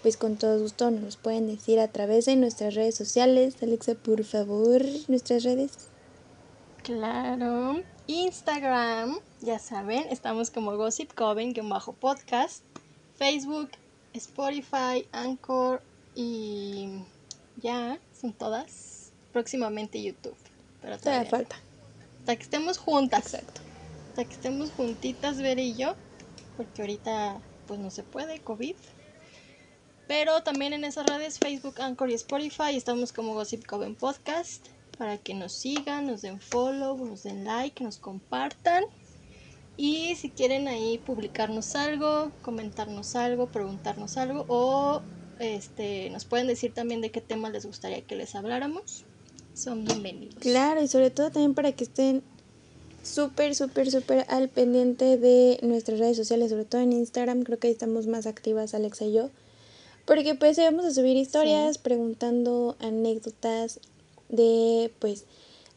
pues 0.00 0.16
con 0.16 0.36
todo 0.36 0.58
gusto 0.58 0.90
nos 0.90 1.02
los 1.02 1.16
pueden 1.18 1.46
decir 1.46 1.78
a 1.78 1.88
través 1.88 2.24
de 2.24 2.36
nuestras 2.36 2.74
redes 2.74 2.94
sociales. 2.94 3.56
Alexa, 3.62 3.94
por 3.96 4.24
favor, 4.24 4.82
nuestras 5.08 5.44
redes. 5.44 5.72
Claro. 6.82 7.82
Instagram, 8.06 9.18
ya 9.42 9.58
saben, 9.58 10.06
estamos 10.10 10.50
como 10.50 10.74
Gossip 10.78 11.12
Coven, 11.12 11.52
bajo 11.68 11.92
podcast. 11.92 12.64
Facebook, 13.16 13.68
Spotify, 14.14 15.06
Anchor 15.12 15.82
y 16.14 17.02
ya, 17.60 17.98
son 18.18 18.32
todas. 18.32 19.12
Próximamente 19.34 20.02
YouTube. 20.02 20.36
Pero 20.80 20.96
todavía 20.96 21.28
falta. 21.28 21.67
Hasta 22.28 22.36
que 22.36 22.42
estemos 22.42 22.76
juntas. 22.76 23.32
Exacto. 23.32 23.62
Hasta 24.10 24.24
que 24.26 24.34
estemos 24.34 24.70
juntitas, 24.72 25.38
Ver 25.38 25.58
y 25.58 25.74
yo. 25.74 25.94
Porque 26.58 26.82
ahorita 26.82 27.40
pues 27.66 27.80
no 27.80 27.90
se 27.90 28.02
puede, 28.02 28.40
COVID. 28.40 28.74
Pero 30.06 30.42
también 30.42 30.74
en 30.74 30.84
esas 30.84 31.06
redes, 31.06 31.38
Facebook, 31.38 31.80
Anchor 31.80 32.10
y 32.10 32.14
Spotify, 32.14 32.76
estamos 32.76 33.14
como 33.14 33.32
Gossip 33.32 33.64
Coven 33.64 33.94
Podcast 33.94 34.66
para 34.98 35.16
que 35.16 35.32
nos 35.32 35.54
sigan, 35.54 36.06
nos 36.06 36.20
den 36.20 36.38
follow, 36.38 36.98
nos 37.02 37.22
den 37.22 37.46
like, 37.46 37.82
nos 37.82 37.96
compartan. 37.96 38.84
Y 39.78 40.14
si 40.16 40.28
quieren 40.28 40.68
ahí 40.68 40.98
publicarnos 40.98 41.76
algo, 41.76 42.30
comentarnos 42.42 43.16
algo, 43.16 43.46
preguntarnos 43.46 44.18
algo 44.18 44.44
o 44.48 45.00
este 45.38 46.10
nos 46.10 46.26
pueden 46.26 46.46
decir 46.46 46.74
también 46.74 47.00
de 47.00 47.10
qué 47.10 47.22
tema 47.22 47.48
les 47.48 47.64
gustaría 47.64 48.02
que 48.02 48.16
les 48.16 48.34
habláramos. 48.34 49.06
Son 49.58 49.84
bienvenidos. 49.84 50.36
Claro, 50.36 50.80
y 50.80 50.86
sobre 50.86 51.10
todo 51.10 51.32
también 51.32 51.54
para 51.54 51.72
que 51.72 51.82
estén 51.82 52.22
súper, 53.02 53.56
súper, 53.56 53.90
súper 53.90 54.24
al 54.28 54.48
pendiente 54.48 55.16
de 55.16 55.58
nuestras 55.62 55.98
redes 55.98 56.16
sociales, 56.16 56.50
sobre 56.50 56.64
todo 56.64 56.80
en 56.80 56.92
Instagram, 56.92 57.42
creo 57.42 57.58
que 57.58 57.66
ahí 57.66 57.72
estamos 57.72 58.06
más 58.06 58.26
activas 58.26 58.72
Alexa 58.72 59.06
y 59.06 59.14
yo. 59.14 59.30
Porque 60.04 60.36
pues 60.36 60.58
vamos 60.58 60.84
a 60.84 60.94
subir 60.94 61.16
historias 61.16 61.76
preguntando 61.78 62.76
anécdotas 62.78 63.80
de 64.28 64.92
pues 65.00 65.24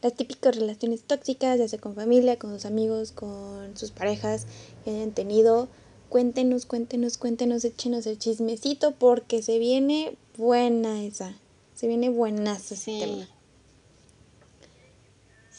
las 0.00 0.14
típicas 0.14 0.54
relaciones 0.54 1.02
tóxicas, 1.02 1.58
ya 1.58 1.66
sea 1.66 1.80
con 1.80 1.96
familia, 1.96 2.38
con 2.38 2.52
sus 2.52 2.66
amigos, 2.66 3.10
con 3.10 3.76
sus 3.76 3.90
parejas 3.90 4.46
que 4.84 4.90
hayan 4.90 5.10
tenido. 5.10 5.66
Cuéntenos, 6.08 6.66
cuéntenos, 6.66 7.18
cuéntenos, 7.18 7.64
échenos 7.64 8.06
el 8.06 8.16
chismecito 8.16 8.92
porque 8.92 9.42
se 9.42 9.58
viene 9.58 10.16
buena 10.38 11.02
esa. 11.02 11.36
Se 11.74 11.88
viene 11.88 12.10
buenazo 12.10 12.74
ese 12.74 13.00
tema. 13.00 13.28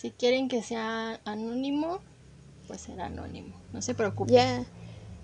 Si 0.04 0.12
quieren 0.12 0.50
que 0.50 0.62
sea 0.62 1.22
anónimo, 1.24 2.02
pues 2.68 2.82
será 2.82 3.06
anónimo. 3.06 3.56
No 3.72 3.82
se 3.82 3.96
preocupen. 3.96 4.36
Ya. 4.36 4.66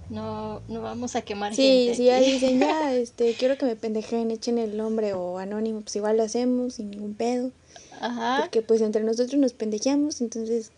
No, 0.10 0.62
no 0.70 0.82
vamos 0.82 1.18
a 1.18 1.22
quemar 1.22 1.54
sí, 1.54 1.64
gente. 1.64 1.96
Sí, 1.96 2.06
ya 2.06 2.20
dicen, 2.22 2.62
ya, 2.62 2.94
este, 2.96 3.34
quiero 3.34 3.58
que 3.58 3.66
me 3.66 3.76
pendejen, 3.76 4.32
echen 4.32 4.58
el 4.58 4.78
nombre 4.78 5.12
o 5.14 5.38
anónimo, 5.38 5.82
pues 5.82 5.98
igual 5.98 6.16
lo 6.16 6.24
hacemos 6.24 6.76
sin 6.76 6.92
ningún 6.92 7.14
pedo. 7.14 7.52
Ajá. 8.00 8.38
Porque 8.40 8.62
pues 8.62 8.80
entre 8.80 9.04
nosotros 9.04 9.38
nos 9.38 9.52
pendejamos, 9.52 10.22
entonces 10.22 10.72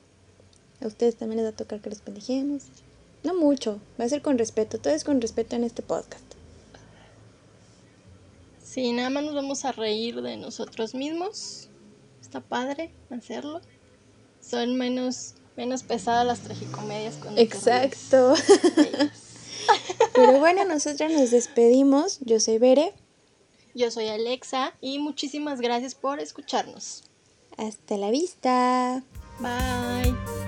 a 0.82 0.88
ustedes 0.88 1.16
también 1.16 1.38
les 1.38 1.46
va 1.46 1.50
a 1.50 1.56
tocar 1.56 1.80
que 1.80 1.92
los 1.92 2.02
pendejemos. 2.02 2.64
No 3.24 3.36
mucho, 3.36 3.80
va 4.00 4.06
a 4.06 4.10
ser 4.10 4.24
con 4.24 4.40
respeto, 4.40 4.80
todo 4.80 4.96
es 4.96 5.04
con 5.04 5.22
respeto 5.22 5.56
en 5.56 5.64
este 5.64 5.84
podcast. 5.84 6.26
Sí, 8.64 8.94
nada 8.94 9.12
más 9.12 9.26
nos 9.26 9.36
vamos 9.36 9.64
a 9.64 9.72
reír 9.74 10.24
de 10.24 10.38
nosotros 10.38 10.96
mismos. 10.96 11.70
Está 12.20 12.42
padre 12.42 12.90
hacerlo. 13.12 13.62
Son 14.42 14.76
menos 14.76 15.36
menos 15.58 15.84
pesadas 15.84 16.26
las 16.26 16.40
tragicomedias 16.40 17.16
con 17.16 17.38
Exacto. 17.38 18.34
Pero 20.14 20.40
bueno, 20.40 20.66
nosotros 20.66 21.12
nos 21.12 21.32
despedimos. 21.32 22.20
Yo 22.22 22.40
soy 22.40 22.58
Bere. 22.58 22.94
Yo 23.74 23.92
soy 23.92 24.08
Alexa 24.08 24.74
y 24.82 25.00
muchísimas 25.00 25.62
gracias 25.62 25.96
por 25.96 26.20
escucharnos. 26.20 27.04
Hasta 27.58 27.98
la 27.98 28.12
vista. 28.12 29.04
Bye. 29.40 30.41